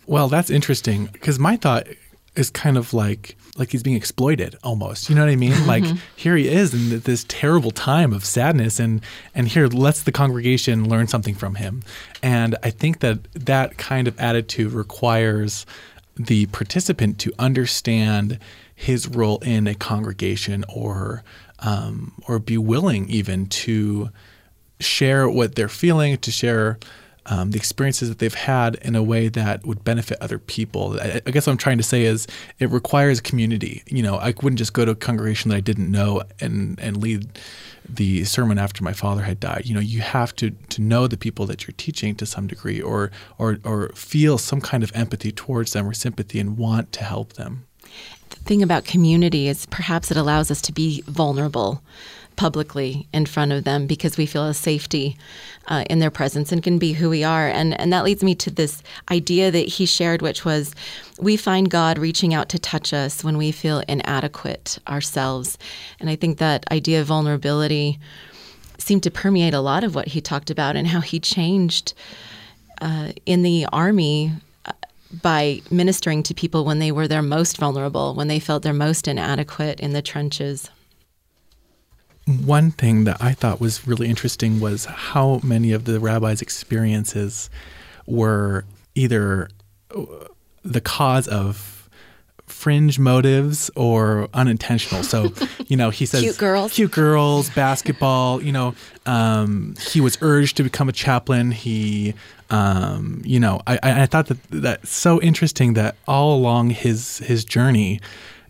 Well, 0.07 0.29
that's 0.29 0.51
interesting 0.51 1.07
because 1.07 1.39
my 1.39 1.57
thought 1.57 1.89
is 2.37 2.51
kind 2.51 2.77
of 2.77 2.93
like 2.95 3.37
like 3.57 3.73
he's 3.73 3.83
being 3.83 3.97
exploited 3.97 4.55
almost. 4.63 5.09
You 5.09 5.17
know 5.17 5.23
what 5.23 5.31
I 5.31 5.37
mean? 5.37 5.67
Like 5.67 5.85
here 6.15 6.37
he 6.37 6.47
is 6.47 6.75
in 6.75 7.01
this 7.01 7.25
terrible 7.27 7.71
time 7.71 8.13
of 8.13 8.25
sadness, 8.25 8.79
and 8.79 9.01
and 9.35 9.49
here 9.49 9.67
lets 9.67 10.03
the 10.03 10.13
congregation 10.13 10.89
learn 10.89 11.09
something 11.09 11.35
from 11.35 11.57
him. 11.57 11.83
And 12.23 12.57
I 12.63 12.71
think 12.71 13.01
that 13.01 13.33
that 13.33 13.79
kind 13.79 14.07
of 14.07 14.19
attitude 14.21 14.73
requires 14.73 15.67
the 16.17 16.47
participant 16.47 17.19
to 17.21 17.33
understand 17.39 18.39
his 18.75 19.09
role 19.09 19.39
in 19.39 19.67
a 19.67 19.75
congregation, 19.75 20.65
or 20.69 21.25
um, 21.61 22.13
or 22.29 22.39
be 22.39 22.59
willing 22.59 23.09
even 23.09 23.47
to 23.47 24.11
share 24.79 25.29
what 25.29 25.55
they're 25.55 25.69
feeling, 25.69 26.19
to 26.19 26.31
share 26.31 26.79
um, 27.27 27.51
the 27.51 27.59
experiences 27.59 28.09
that 28.09 28.19
they've 28.19 28.33
had 28.35 28.77
in 28.77 28.95
a 28.95 29.03
way 29.03 29.29
that 29.29 29.67
would 29.67 29.83
benefit 29.85 30.19
other 30.21 30.39
people. 30.39 30.99
I, 31.01 31.21
I, 31.27 31.31
guess 31.31 31.47
what 31.47 31.53
I'm 31.53 31.59
trying 31.59 31.79
to 31.79 31.85
say 31.85 32.05
is 32.05 32.27
it 32.59 32.71
requires 32.71 33.21
community. 33.21 33.83
You 33.87 34.03
know, 34.03 34.17
I 34.17 34.33
wouldn't 34.43 34.59
just 34.59 34.73
go 34.73 34.85
to 34.85 34.93
a 34.93 34.97
congregation 34.97 35.51
that 35.51 35.57
I 35.57 35.61
didn't 35.61 35.91
know 35.91 36.23
and 36.41 36.79
and 36.79 36.97
lead 36.99 37.39
the 37.89 38.25
sermon 38.25 38.59
after 38.59 38.83
my 38.83 38.93
father 38.93 39.23
had 39.23 39.41
died. 39.41 39.63
You 39.65 39.75
know, 39.75 39.81
you 39.81 40.01
have 40.01 40.35
to 40.37 40.51
to 40.51 40.81
know 40.81 41.07
the 41.07 41.17
people 41.17 41.47
that 41.47 41.67
you're 41.67 41.75
teaching 41.77 42.15
to 42.17 42.27
some 42.27 42.47
degree, 42.47 42.81
or 42.81 43.11
or 43.39 43.59
or 43.65 43.89
feel 43.91 44.39
some 44.39 44.61
kind 44.61 44.85
of 44.85 44.93
empathy 44.95 45.33
towards 45.33 45.73
them 45.73 45.89
or 45.89 45.95
sympathy 45.95 46.39
and 46.39 46.57
want 46.57 46.93
to 46.93 47.05
help 47.05 47.35
them. 47.35 47.67
The 48.31 48.37
thing 48.37 48.63
about 48.63 48.85
community 48.85 49.49
is 49.49 49.67
perhaps 49.67 50.11
it 50.11 50.17
allows 50.17 50.51
us 50.51 50.61
to 50.63 50.73
be 50.73 51.03
vulnerable 51.03 51.83
publicly 52.37 53.09
in 53.13 53.27
front 53.27 53.53
of 53.53 53.65
them 53.65 53.87
because 53.87 54.17
we 54.17 54.27
feel 54.27 54.47
a 54.47 54.55
safety 54.55 55.17
uh, 55.69 55.85
in 55.91 55.99
their 55.99 56.11
presence 56.11 56.53
and 56.53 56.63
can 56.63 56.79
be 56.79 56.93
who 56.93 57.11
we 57.11 57.25
are. 57.25 57.49
And, 57.49 57.79
and 57.81 57.93
that 57.93 58.05
leads 58.05 58.23
me 58.23 58.35
to 58.37 58.51
this 58.51 58.83
idea 59.11 59.51
that 59.51 59.69
he 59.69 59.87
shared, 59.87 60.23
which 60.23 60.45
was 60.45 60.75
we 61.19 61.37
find 61.37 61.71
God 61.71 61.99
reaching 61.99 62.35
out 62.35 62.49
to 62.51 62.59
touch 62.59 62.93
us 62.93 63.25
when 63.25 63.37
we 63.37 63.51
feel 63.53 63.83
inadequate 63.89 64.79
ourselves. 64.87 65.59
And 65.99 66.09
I 66.09 66.17
think 66.17 66.39
that 66.39 66.71
idea 66.71 67.01
of 67.01 67.07
vulnerability 67.07 67.99
seemed 68.79 69.03
to 69.03 69.11
permeate 69.11 69.55
a 69.55 69.61
lot 69.61 69.83
of 69.83 69.95
what 69.95 70.09
he 70.09 70.21
talked 70.21 70.51
about 70.51 70.77
and 70.77 70.87
how 70.87 71.01
he 71.01 71.19
changed 71.19 71.95
uh, 72.83 73.13
in 73.25 73.43
the 73.43 73.67
army 73.73 74.33
uh, 74.67 74.73
by 75.23 75.63
ministering 75.71 76.23
to 76.23 76.35
people 76.35 76.65
when 76.67 76.79
they 76.79 76.93
were 76.93 77.09
their 77.09 77.23
most 77.23 77.57
vulnerable, 77.57 78.15
when 78.15 78.29
they 78.29 78.39
felt 78.39 78.63
their 78.63 78.75
most 78.75 79.09
inadequate 79.09 79.81
in 79.81 79.95
the 79.95 80.03
trenches 80.03 80.71
one 82.27 82.73
thing 82.73 83.05
that 83.05 83.19
I 83.21 83.33
thought 83.33 83.61
was 83.61 83.87
really 83.87 84.09
interesting 84.09 84.59
was 84.59 84.85
how 84.85 85.41
many 85.45 85.73
of 85.73 85.85
the 85.85 86.01
rabbi's 86.01 86.43
experiences 86.43 87.49
were 88.07 88.65
either 88.95 89.49
uh, 89.95 90.05
the 90.65 90.81
cause 90.81 91.29
of 91.29 91.89
fringe 92.47 92.99
motives 92.99 93.71
or 93.77 94.29
unintentional. 94.35 95.03
So, 95.03 95.33
you 95.67 95.77
know, 95.77 95.91
he 95.91 96.07
says 96.07 96.23
cute 96.23 96.39
girls, 96.39 96.73
cute 96.73 96.91
girls, 96.91 97.51
basketball. 97.51 98.43
You 98.43 98.53
know, 98.53 98.75
um, 99.05 99.75
he 99.81 100.01
was 100.01 100.19
urged 100.21 100.57
to 100.57 100.63
become 100.63 100.89
a 100.89 100.93
chaplain. 100.93 101.53
He, 101.53 102.15
um, 102.51 103.23
you 103.25 103.39
know, 103.39 103.61
I, 103.67 103.79
I 103.83 104.07
thought 104.07 104.27
that 104.27 104.43
that's 104.51 104.91
so 104.91 105.21
interesting 105.21 105.75
that 105.75 105.97
all 106.09 106.37
along 106.37 106.71
his 106.71 107.19
his 107.19 107.45
journey, 107.45 108.01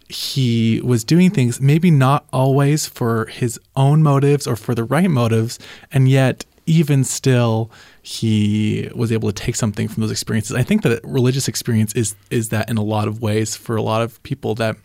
he 0.08 0.80
was 0.84 1.04
doing 1.04 1.30
things 1.30 1.60
maybe 1.60 1.90
not 1.90 2.26
always 2.32 2.86
for 2.86 3.26
his 3.26 3.58
own 3.74 4.02
motives 4.02 4.46
or 4.46 4.56
for 4.56 4.74
the 4.74 4.84
right 4.84 5.10
motives, 5.10 5.58
and 5.92 6.08
yet 6.08 6.44
even 6.66 7.04
still 7.04 7.70
he 8.02 8.90
was 8.94 9.10
able 9.12 9.32
to 9.32 9.32
take 9.32 9.56
something 9.56 9.88
from 9.88 10.00
those 10.00 10.10
experiences. 10.10 10.54
I 10.56 10.62
think 10.62 10.82
that 10.82 11.00
religious 11.04 11.48
experience 11.48 11.92
is 11.94 12.14
is 12.30 12.50
that 12.50 12.68
in 12.68 12.76
a 12.76 12.82
lot 12.82 13.08
of 13.08 13.22
ways 13.22 13.56
for 13.56 13.76
a 13.76 13.82
lot 13.82 14.02
of 14.02 14.22
people 14.22 14.54
that 14.56 14.76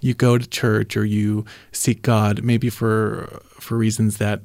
you 0.00 0.14
go 0.14 0.38
to 0.38 0.46
church 0.46 0.96
or 0.96 1.04
you 1.04 1.44
seek 1.72 2.02
God 2.02 2.42
maybe 2.44 2.68
for 2.68 3.40
for 3.48 3.76
reasons 3.76 4.18
that 4.18 4.42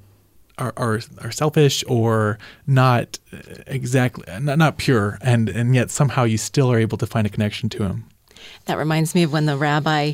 are, 0.58 0.74
are, 0.78 1.02
are 1.22 1.32
selfish 1.32 1.84
or 1.88 2.40
not 2.66 3.20
exactly 3.68 4.24
not, 4.40 4.58
not 4.58 4.78
pure 4.78 5.18
and 5.22 5.50
and 5.50 5.76
yet 5.76 5.92
somehow 5.92 6.24
you 6.24 6.38
still 6.38 6.72
are 6.72 6.80
able 6.80 6.98
to 6.98 7.06
find 7.06 7.28
a 7.28 7.30
connection 7.30 7.70
to 7.70 7.84
him. 7.84 8.06
That 8.66 8.78
reminds 8.78 9.16
me 9.16 9.24
of 9.24 9.32
when 9.34 9.46
the 9.46 9.58
rabbi 9.58 10.14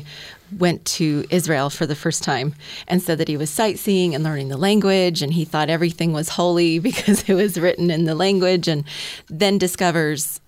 went 0.58 0.84
to 0.84 1.24
Israel 1.30 1.70
for 1.70 1.86
the 1.86 1.94
first 1.94 2.22
time 2.22 2.54
and 2.86 3.02
said 3.02 3.18
that 3.18 3.28
he 3.28 3.36
was 3.36 3.50
sightseeing 3.50 4.14
and 4.14 4.22
learning 4.22 4.48
the 4.48 4.56
language 4.56 5.22
and 5.22 5.32
he 5.32 5.44
thought 5.44 5.70
everything 5.70 6.12
was 6.12 6.30
holy 6.30 6.78
because 6.78 7.28
it 7.28 7.34
was 7.34 7.58
written 7.58 7.90
in 7.90 8.04
the 8.04 8.14
language 8.14 8.68
and 8.68 8.84
then 9.28 9.58
discovers 9.58 10.40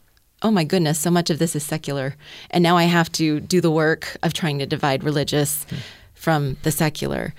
oh 0.43 0.51
my 0.51 0.65
goodness 0.65 0.99
so 0.99 1.11
much 1.11 1.31
of 1.31 1.39
this 1.39 1.57
is 1.57 1.63
secular 1.63 2.17
and 2.51 2.63
now 2.63 2.77
I 2.77 2.85
have 2.85 3.11
to 3.13 3.41
do 3.41 3.61
the 3.61 3.71
work 3.71 4.17
of 4.23 4.35
trying 4.35 4.59
to 4.59 4.67
divide 4.67 5.03
religious 5.03 5.65
mm. 5.71 5.79
from 6.15 6.57
the 6.63 6.71
secular 6.71 7.35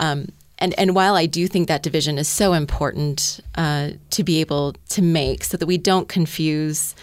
um, 0.00 0.28
and 0.58 0.76
and 0.78 0.94
while 0.94 1.14
I 1.14 1.26
do 1.26 1.46
think 1.46 1.68
that 1.68 1.82
division 1.82 2.18
is 2.18 2.28
so 2.28 2.52
important 2.52 3.40
uh, 3.54 3.90
to 4.10 4.24
be 4.24 4.40
able 4.40 4.74
to 4.90 5.02
make 5.02 5.44
so 5.44 5.56
that 5.56 5.66
we 5.66 5.78
don't 5.78 6.08
confuse 6.08 6.96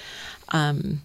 um, 0.49 1.01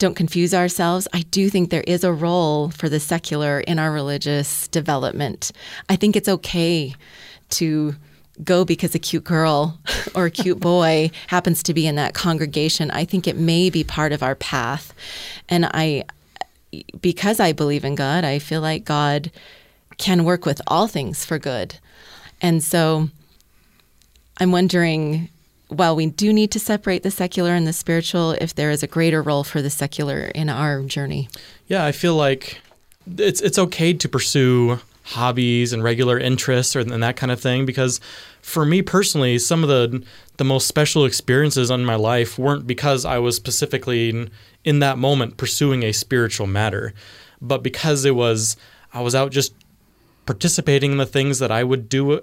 don't 0.00 0.14
confuse 0.14 0.52
ourselves. 0.54 1.06
I 1.12 1.20
do 1.20 1.48
think 1.50 1.70
there 1.70 1.84
is 1.86 2.02
a 2.02 2.12
role 2.12 2.70
for 2.70 2.88
the 2.88 2.98
secular 2.98 3.60
in 3.60 3.78
our 3.78 3.92
religious 3.92 4.66
development. 4.68 5.52
I 5.88 5.96
think 5.96 6.16
it's 6.16 6.28
okay 6.28 6.94
to 7.50 7.94
go 8.42 8.64
because 8.64 8.94
a 8.94 8.98
cute 8.98 9.24
girl 9.24 9.78
or 10.14 10.26
a 10.26 10.30
cute 10.30 10.58
boy 10.72 11.10
happens 11.28 11.62
to 11.64 11.74
be 11.74 11.86
in 11.86 11.94
that 11.96 12.14
congregation. 12.14 12.90
I 12.90 13.04
think 13.04 13.28
it 13.28 13.36
may 13.36 13.70
be 13.70 13.84
part 13.84 14.12
of 14.12 14.22
our 14.22 14.34
path. 14.34 14.92
And 15.48 15.66
I 15.66 16.04
because 17.00 17.40
I 17.40 17.52
believe 17.52 17.84
in 17.84 17.96
God, 17.96 18.24
I 18.24 18.38
feel 18.38 18.60
like 18.60 18.84
God 18.84 19.30
can 19.98 20.24
work 20.24 20.46
with 20.46 20.62
all 20.68 20.86
things 20.86 21.24
for 21.24 21.38
good. 21.38 21.76
And 22.40 22.62
so 22.62 23.08
I'm 24.38 24.52
wondering 24.52 25.28
while 25.70 25.96
we 25.96 26.06
do 26.06 26.32
need 26.32 26.50
to 26.52 26.60
separate 26.60 27.02
the 27.02 27.10
secular 27.10 27.54
and 27.54 27.66
the 27.66 27.72
spiritual, 27.72 28.32
if 28.32 28.54
there 28.54 28.70
is 28.70 28.82
a 28.82 28.86
greater 28.86 29.22
role 29.22 29.44
for 29.44 29.62
the 29.62 29.70
secular 29.70 30.24
in 30.34 30.48
our 30.48 30.82
journey. 30.82 31.28
Yeah, 31.66 31.84
I 31.84 31.92
feel 31.92 32.16
like 32.16 32.60
it's 33.16 33.40
it's 33.40 33.58
okay 33.58 33.92
to 33.94 34.08
pursue 34.08 34.80
hobbies 35.04 35.72
and 35.72 35.82
regular 35.82 36.18
interests 36.18 36.76
or 36.76 36.80
and 36.80 37.02
that 37.02 37.16
kind 37.16 37.32
of 37.32 37.40
thing 37.40 37.66
because 37.66 38.00
for 38.42 38.64
me 38.64 38.82
personally, 38.82 39.38
some 39.38 39.62
of 39.62 39.68
the 39.68 40.04
the 40.36 40.44
most 40.44 40.66
special 40.66 41.04
experiences 41.04 41.70
in 41.70 41.84
my 41.84 41.96
life 41.96 42.38
weren't 42.38 42.66
because 42.66 43.04
I 43.04 43.18
was 43.18 43.36
specifically 43.36 44.10
in, 44.10 44.30
in 44.64 44.78
that 44.80 44.98
moment 44.98 45.36
pursuing 45.36 45.82
a 45.82 45.92
spiritual 45.92 46.46
matter, 46.46 46.92
but 47.40 47.62
because 47.62 48.04
it 48.04 48.14
was 48.14 48.56
I 48.92 49.02
was 49.02 49.14
out 49.14 49.30
just 49.30 49.54
participating 50.26 50.92
in 50.92 50.98
the 50.98 51.06
things 51.06 51.38
that 51.38 51.50
I 51.50 51.64
would 51.64 51.88
do 51.88 52.20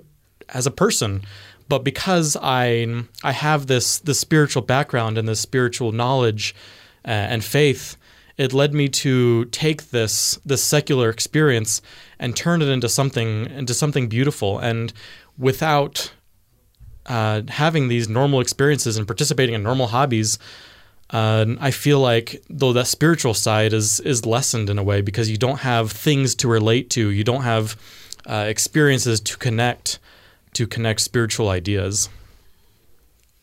as 0.49 0.65
a 0.65 0.71
person. 0.71 1.23
But 1.67 1.83
because 1.83 2.37
I 2.41 3.03
I 3.23 3.31
have 3.31 3.67
this 3.67 3.99
this 3.99 4.19
spiritual 4.19 4.61
background 4.61 5.17
and 5.17 5.27
this 5.27 5.39
spiritual 5.39 5.91
knowledge 5.91 6.55
uh, 7.05 7.09
and 7.09 7.43
faith, 7.43 7.97
it 8.37 8.53
led 8.53 8.73
me 8.73 8.89
to 8.89 9.45
take 9.45 9.89
this 9.89 10.39
this 10.45 10.63
secular 10.63 11.09
experience 11.09 11.81
and 12.19 12.35
turn 12.35 12.61
it 12.61 12.69
into 12.69 12.89
something 12.89 13.49
into 13.49 13.73
something 13.73 14.07
beautiful. 14.07 14.59
And 14.59 14.93
without 15.37 16.11
uh, 17.05 17.43
having 17.47 17.87
these 17.87 18.09
normal 18.09 18.41
experiences 18.41 18.97
and 18.97 19.07
participating 19.07 19.55
in 19.55 19.63
normal 19.63 19.87
hobbies 19.87 20.37
uh, 21.09 21.45
I 21.59 21.71
feel 21.71 21.99
like 21.99 22.43
though 22.49 22.73
that 22.73 22.87
spiritual 22.87 23.33
side 23.33 23.73
is 23.73 23.99
is 24.01 24.25
lessened 24.25 24.69
in 24.69 24.77
a 24.77 24.83
way 24.83 25.01
because 25.01 25.29
you 25.29 25.37
don't 25.37 25.59
have 25.59 25.91
things 25.91 26.35
to 26.35 26.47
relate 26.47 26.89
to. 26.91 27.09
You 27.09 27.23
don't 27.23 27.43
have 27.43 27.77
uh, 28.25 28.45
experiences 28.47 29.21
to 29.21 29.37
connect 29.37 29.99
to 30.57 30.65
connect 30.65 31.01
spiritual 31.01 31.49
ideas. 31.49 32.09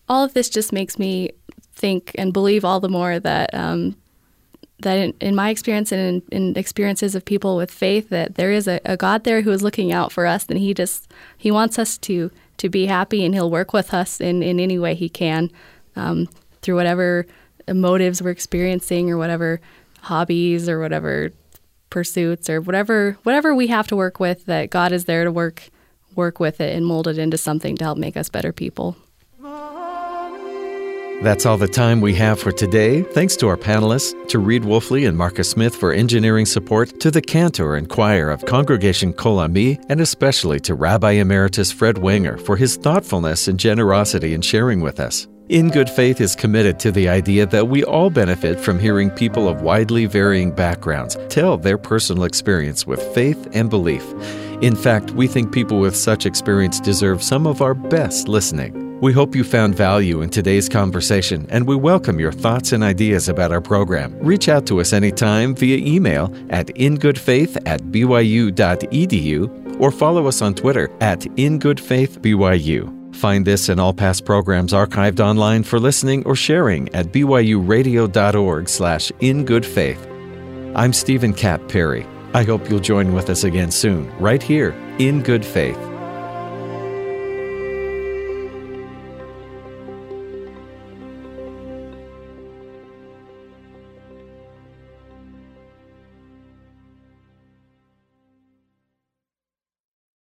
All 0.09 0.25
of 0.25 0.35
this 0.35 0.49
just 0.49 0.73
makes 0.73 0.99
me 0.99 1.31
think 1.73 2.11
and 2.17 2.33
believe 2.33 2.65
all 2.65 2.81
the 2.81 2.89
more 2.89 3.21
that 3.21 3.55
um, 3.55 3.97
that 4.81 4.99
in, 4.99 5.15
in, 5.21 5.35
my 5.35 5.49
experience 5.49 5.93
and 5.93 6.23
in, 6.31 6.49
in, 6.49 6.59
experiences 6.59 7.15
of 7.15 7.25
people 7.25 7.57
with 7.57 7.71
faith 7.71 8.09
that 8.09 8.35
there 8.35 8.51
is 8.51 8.67
a, 8.67 8.81
a, 8.85 8.97
God 8.97 9.23
there 9.23 9.43
who 9.43 9.53
is 9.53 9.63
looking 9.63 9.93
out 9.93 10.11
for 10.13 10.27
us 10.27 10.47
and 10.47 10.59
he 10.59 10.75
just 10.75 11.11
he 11.39 11.53
wants 11.53 11.79
us 11.79 11.97
to 11.99 12.33
to 12.59 12.69
be 12.69 12.87
happy 12.87 13.25
and 13.25 13.33
he'll 13.33 13.51
work 13.51 13.73
with 13.73 13.95
us 13.95 14.21
in, 14.21 14.43
in 14.43 14.59
any 14.59 14.79
way 14.79 14.95
he 14.95 15.09
can 15.09 15.51
um, 15.95 16.29
through 16.63 16.75
whatever 16.75 17.27
motives 17.73 18.21
we're 18.21 18.31
experiencing 18.31 19.09
or 19.09 19.17
whatever 19.17 19.61
hobbies 20.03 20.69
or 20.69 20.81
whatever 20.81 21.31
pursuits 21.91 22.51
or 22.51 22.61
whatever 22.61 23.17
whatever 23.23 23.55
we 23.55 23.69
have 23.69 23.87
to 23.87 23.95
work 23.95 24.19
with 24.19 24.47
that 24.47 24.71
God 24.71 24.91
is 24.91 25.05
there 25.05 25.23
to 25.23 25.31
work 25.31 25.71
work 26.17 26.41
with 26.41 26.61
it 26.61 26.75
and 26.75 26.85
mold 26.87 27.09
it 27.09 27.19
into 27.19 27.39
something 27.39 27.77
to 27.77 27.85
help 27.85 27.99
make 27.99 28.17
us 28.17 28.29
better 28.29 28.53
people. 28.53 28.97
That's 31.23 31.47
all 31.47 31.57
the 31.57 31.69
time 31.69 32.01
we 32.01 32.15
have 32.17 32.41
for 32.41 32.53
today. 32.53 33.03
Thanks 33.03 33.37
to 33.37 33.49
our 33.49 33.57
panelists, 33.57 34.29
to 34.29 34.39
Reed 34.39 34.63
Wolfley 34.63 35.09
and 35.09 35.17
Marcus 35.17 35.49
Smith 35.49 35.75
for 35.75 35.93
engineering 35.93 36.45
support, 36.45 37.01
to 37.01 37.11
the 37.11 37.23
cantor 37.23 37.77
and 37.77 37.89
choir 37.89 38.31
of 38.31 38.45
Congregation 38.45 39.13
Kol 39.13 39.39
Ami, 39.39 39.79
and 39.89 40.01
especially 40.01 40.61
to 40.61 40.75
Rabbi 40.75 41.13
Emeritus 41.13 41.73
Fred 41.73 41.99
Wenger 41.99 42.37
for 42.37 42.57
his 42.57 42.77
thoughtfulness 42.77 43.49
and 43.49 43.59
generosity 43.59 44.35
in 44.35 44.43
sharing 44.43 44.81
with 44.81 45.01
us. 45.01 45.27
In 45.49 45.71
Good 45.71 45.89
Faith 45.89 46.21
is 46.21 46.35
committed 46.35 46.79
to 46.81 46.91
the 46.91 47.09
idea 47.09 47.47
that 47.47 47.69
we 47.69 47.85
all 47.85 48.11
benefit 48.11 48.59
from 48.59 48.79
hearing 48.79 49.11
people 49.11 49.49
of 49.49 49.63
widely 49.63 50.07
varying 50.07 50.51
backgrounds 50.51 51.17
tell 51.29 51.57
their 51.57 51.79
personal 51.79 52.25
experience 52.25 52.87
with 52.87 53.03
faith 53.15 53.49
and 53.53 53.71
belief. 53.71 54.05
In 54.61 54.77
fact, 54.77 55.11
we 55.13 55.27
think 55.27 55.53
people 55.53 55.81
with 55.81 55.97
such 55.97 56.27
experience 56.27 56.81
deserve 56.81 57.23
some 57.23 57.47
of 57.47 57.63
our 57.63 57.75
best 57.75 58.29
listening. 58.29 58.85
We 59.01 59.13
hope 59.13 59.35
you 59.35 59.45
found 59.45 59.75
value 59.75 60.23
in 60.23 60.31
today's 60.31 60.69
conversation, 60.69 61.47
and 61.51 61.67
we 61.67 61.77
welcome 61.77 62.19
your 62.19 62.33
thoughts 62.33 62.73
and 62.73 62.83
ideas 62.83 63.29
about 63.29 63.53
our 63.53 63.61
program. 63.61 64.17
Reach 64.21 64.49
out 64.49 64.67
to 64.67 64.81
us 64.81 64.93
anytime 64.93 65.55
via 65.55 65.77
email 65.77 66.35
at 66.49 66.69
ingoodfaith 66.69 67.61
at 67.67 67.83
byu.edu 67.83 69.81
or 69.81 69.91
follow 69.91 70.27
us 70.27 70.41
on 70.41 70.55
Twitter 70.55 70.91
at 71.01 71.21
ingoodfaithbyu. 71.21 73.15
Find 73.15 73.47
this 73.47 73.69
and 73.69 73.81
all 73.81 73.93
past 73.93 74.25
programs 74.25 74.73
archived 74.73 75.21
online 75.21 75.65
for 75.65 75.79
listening 75.79 76.25
or 76.25 76.35
sharing 76.35 76.93
at 76.95 77.07
byuradio.org 77.07 78.69
slash 78.69 79.13
in 79.21 79.45
good 79.45 79.67
faith. 79.67 80.07
I'm 80.75 80.93
Stephen 80.93 81.33
Kapp 81.33 81.69
Perry. 81.69 82.07
I 82.35 82.43
hope 82.43 82.69
you'll 82.69 82.81
join 82.81 83.15
with 83.15 83.31
us 83.31 83.45
again 83.45 83.71
soon, 83.71 84.13
right 84.19 84.43
here 84.43 84.71
in 84.99 85.23
good 85.23 85.45
faith. 85.45 85.79